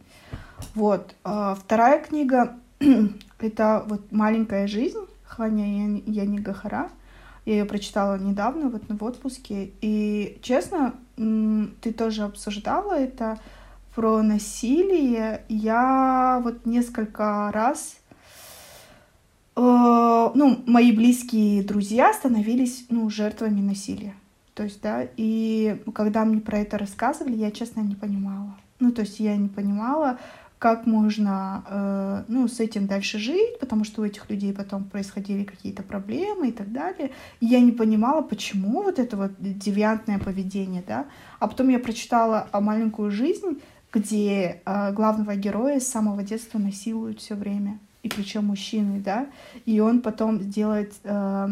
Вот. 0.75 1.15
А 1.25 1.55
вторая 1.55 2.03
книга— 2.03 2.57
это 3.39 3.85
вот 3.89 4.13
«Маленькая 4.13 4.67
жизнь» 4.67 5.07
Хваня 5.25 6.01
Яни 6.07 6.39
Гахара. 6.39 6.91
Я 7.45 7.59
ее 7.59 7.65
прочитала 7.65 8.19
недавно, 8.19 8.69
вот 8.69 8.83
в 8.89 9.05
отпуске. 9.05 9.71
И, 9.81 10.39
честно, 10.43 10.95
ты 11.17 11.93
тоже 11.93 12.23
обсуждала 12.23 12.99
это 12.99 13.39
про 13.95 14.23
насилие. 14.23 15.43
Я 15.49 16.41
вот 16.43 16.67
несколько 16.67 17.51
раз 17.53 17.97
э, 19.57 19.61
ну, 19.61 20.63
мои 20.67 20.93
близкие 20.93 21.63
друзья 21.63 22.13
становились, 22.13 22.87
ну, 22.91 23.09
жертвами 23.11 23.61
насилия. 23.61 24.15
То 24.55 24.65
есть, 24.65 24.81
да, 24.83 25.07
и 25.17 25.83
когда 25.95 26.25
мне 26.25 26.41
про 26.41 26.59
это 26.59 26.79
рассказывали, 26.79 27.37
я, 27.37 27.51
честно, 27.51 27.81
не 27.81 27.95
понимала. 27.95 28.57
Ну, 28.81 28.91
то 28.91 29.03
есть 29.03 29.21
я 29.21 29.37
не 29.37 29.49
понимала, 29.49 30.19
как 30.59 30.87
можно 30.87 31.65
э, 31.69 32.25
ну, 32.29 32.49
с 32.49 32.61
этим 32.61 32.87
дальше 32.87 33.19
жить, 33.19 33.59
потому 33.61 33.85
что 33.85 34.03
у 34.03 34.05
этих 34.05 34.29
людей 34.31 34.53
потом 34.53 34.85
происходили 34.85 35.45
какие-то 35.45 35.83
проблемы 35.83 36.49
и 36.49 36.53
так 36.53 36.73
далее. 36.73 37.11
И 37.41 37.47
я 37.47 37.61
не 37.61 37.73
понимала, 37.73 38.23
почему 38.23 38.83
вот 38.83 38.99
это 38.99 39.17
вот 39.17 39.33
девиантное 39.39 40.19
поведение, 40.19 40.83
да. 40.87 41.07
А 41.41 41.47
потом 41.47 41.69
я 41.69 41.79
прочитала 41.79 42.49
о 42.53 42.61
маленькую 42.61 43.11
жизнь, 43.11 43.61
где 43.93 44.63
э, 44.65 44.93
главного 44.93 45.37
героя 45.37 45.79
с 45.79 45.87
самого 45.87 46.23
детства 46.23 46.59
насилуют 46.59 47.21
все 47.21 47.35
время, 47.35 47.79
и 48.03 48.09
причем 48.09 48.47
мужчины, 48.47 49.01
да, 49.01 49.27
и 49.67 49.81
он 49.81 50.01
потом 50.01 50.39
делает 50.39 50.95
э, 51.05 51.49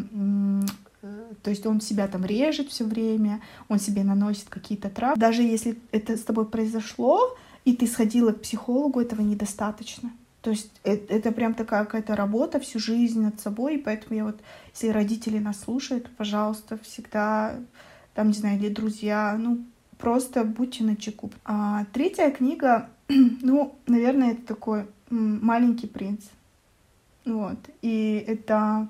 то 1.43 1.51
есть 1.51 1.67
он 1.67 1.81
себя 1.83 2.09
там 2.09 2.25
режет 2.25 2.71
все 2.71 2.85
время, 2.85 3.43
он 3.69 3.79
себе 3.79 4.05
наносит 4.05 4.49
какие-то 4.49 4.89
травмы. 4.89 5.17
Даже 5.21 5.43
если 5.43 5.79
это 5.93 6.17
с 6.17 6.23
тобой 6.23 6.47
произошло, 6.47 7.37
и 7.65 7.75
ты 7.75 7.87
сходила 7.87 8.33
к 8.33 8.43
психологу, 8.43 9.01
этого 9.01 9.23
недостаточно. 9.23 10.13
То 10.43 10.51
есть 10.51 10.71
это, 10.83 11.15
это 11.15 11.33
прям 11.33 11.55
такая 11.55 11.85
какая-то 11.85 12.15
работа 12.15 12.61
всю 12.61 12.79
жизнь 12.79 13.23
над 13.23 13.41
собой, 13.41 13.77
и 13.77 13.83
поэтому 13.83 14.15
я 14.15 14.25
вот, 14.25 14.41
если 14.75 14.89
родители 14.89 15.39
нас 15.39 15.61
слушают, 15.61 16.11
пожалуйста, 16.17 16.77
всегда, 16.83 17.57
там, 18.13 18.29
не 18.29 18.35
знаю, 18.35 18.59
или 18.59 18.69
друзья, 18.69 19.37
ну, 19.39 19.65
просто 19.97 20.45
будьте 20.45 20.85
начеку. 20.85 21.31
А 21.47 21.87
третья 21.93 22.31
книга, 22.31 22.91
ну, 23.09 23.75
наверное, 23.87 24.33
это 24.33 24.43
такой 24.43 24.87
«Маленький 25.09 25.87
принц». 25.87 26.25
Вот. 27.25 27.59
И 27.81 28.23
это 28.27 28.89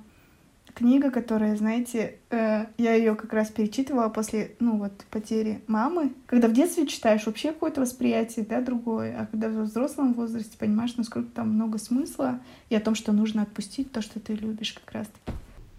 книга, 0.74 1.10
которая, 1.10 1.56
знаете, 1.56 2.16
э, 2.30 2.66
я 2.78 2.94
ее 2.94 3.14
как 3.14 3.32
раз 3.32 3.48
перечитывала 3.48 4.08
после, 4.08 4.52
ну 4.60 4.78
вот, 4.78 4.92
потери 5.10 5.62
мамы. 5.66 6.12
Когда 6.26 6.48
в 6.48 6.52
детстве 6.52 6.86
читаешь, 6.86 7.26
вообще 7.26 7.52
какое-то 7.52 7.80
восприятие, 7.80 8.44
да, 8.44 8.60
другое, 8.60 9.16
а 9.18 9.26
когда 9.26 9.48
в 9.48 9.62
взрослом 9.62 10.14
возрасте 10.14 10.56
понимаешь, 10.58 10.96
насколько 10.96 11.30
там 11.30 11.50
много 11.50 11.78
смысла 11.78 12.40
и 12.68 12.74
о 12.74 12.80
том, 12.80 12.94
что 12.94 13.12
нужно 13.12 13.42
отпустить 13.42 13.92
то, 13.92 14.02
что 14.02 14.20
ты 14.20 14.34
любишь 14.34 14.72
как 14.72 14.92
раз. 14.92 15.06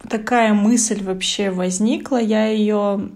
Такая 0.10 0.54
мысль 0.54 1.04
вообще 1.04 1.50
возникла, 1.52 2.22
я 2.22 2.48
ее 2.48 3.12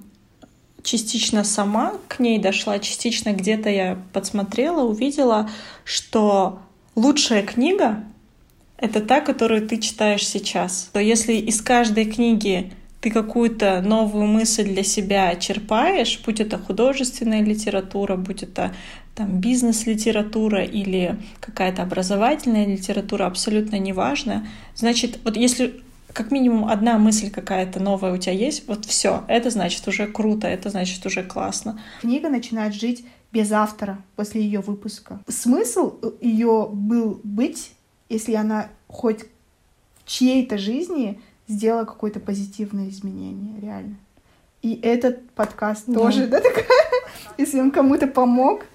частично 0.84 1.44
сама 1.44 1.94
к 2.08 2.20
ней 2.20 2.40
дошла, 2.40 2.80
частично 2.80 3.34
где-то 3.34 3.70
я 3.70 3.98
подсмотрела, 4.14 4.84
увидела, 4.84 5.50
что 5.84 6.60
лучшая 6.96 7.44
книга 7.44 8.04
это 8.82 9.02
та, 9.02 9.22
которую 9.22 9.68
ты 9.68 9.78
читаешь 9.78 10.28
сейчас. 10.28 10.90
То 10.94 11.00
если 11.00 11.34
из 11.34 11.62
каждой 11.62 12.06
книги 12.06 12.72
ты 13.02 13.12
какую-то 13.12 13.82
новую 13.82 14.26
мысль 14.26 14.66
для 14.66 14.84
себя 14.84 15.36
черпаешь, 15.36 16.20
будь 16.26 16.40
это 16.42 16.58
художественная 16.58 17.42
литература, 17.42 18.16
будь 18.18 18.44
это 18.44 18.74
там 19.16 19.40
бизнес-литература 19.40 20.64
или 20.64 21.18
какая-то 21.40 21.84
образовательная 21.84 22.66
литература, 22.66 23.26
абсолютно 23.26 23.78
неважно. 23.78 24.48
Значит, 24.76 25.20
вот 25.24 25.38
если 25.38 25.82
как 26.14 26.32
минимум 26.32 26.66
одна 26.66 26.98
мысль 26.98 27.30
какая-то 27.30 27.80
новая 27.80 28.14
у 28.14 28.18
тебя 28.18 28.34
есть, 28.34 28.68
вот 28.68 28.86
все, 28.86 29.24
это 29.28 29.50
значит 29.50 29.88
уже 29.88 30.08
круто, 30.08 30.48
это 30.48 30.70
значит 30.70 31.06
уже 31.06 31.24
классно. 31.24 31.80
Книга 32.02 32.30
начинает 32.30 32.74
жить 32.74 33.06
без 33.32 33.52
автора 33.52 34.04
после 34.16 34.42
ее 34.42 34.60
выпуска. 34.60 35.20
Смысл 35.28 36.00
ее 36.20 36.68
был 36.72 37.22
быть 37.24 37.72
если 38.10 38.34
она 38.34 38.70
хоть 38.88 39.26
в 40.04 40.08
чьей-то 40.08 40.58
жизни 40.58 41.22
сделала 41.48 41.86
какое-то 41.86 42.20
позитивное 42.20 42.90
изменение, 42.90 43.60
реально. 43.62 43.96
И 44.62 44.80
этот 44.82 45.30
подкаст 45.32 45.86
да. 45.88 46.00
тоже, 46.00 46.28
да, 46.28 46.42
такая, 46.42 46.66
если 47.38 47.60
он 47.60 47.72
кому-то 47.72 48.08
помог, 48.08 48.66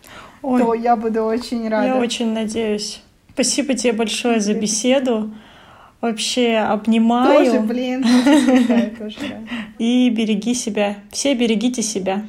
Ой, 0.43 0.61
то 0.61 0.74
я 0.74 0.97
буду 0.97 1.22
очень 1.24 1.68
рада. 1.68 1.87
Я 1.87 1.97
очень 1.97 2.32
надеюсь. 2.32 3.03
Спасибо 3.32 3.74
тебе 3.74 3.93
большое 3.93 4.41
за 4.41 4.55
беседу. 4.55 5.32
Вообще 6.01 6.57
обнимаю. 6.57 7.47
Тоже, 7.47 7.61
блин. 7.61 8.05
И 9.78 10.11
береги 10.11 10.55
себя. 10.55 10.99
Все 11.11 11.35
берегите 11.35 11.82
себя. 11.82 12.26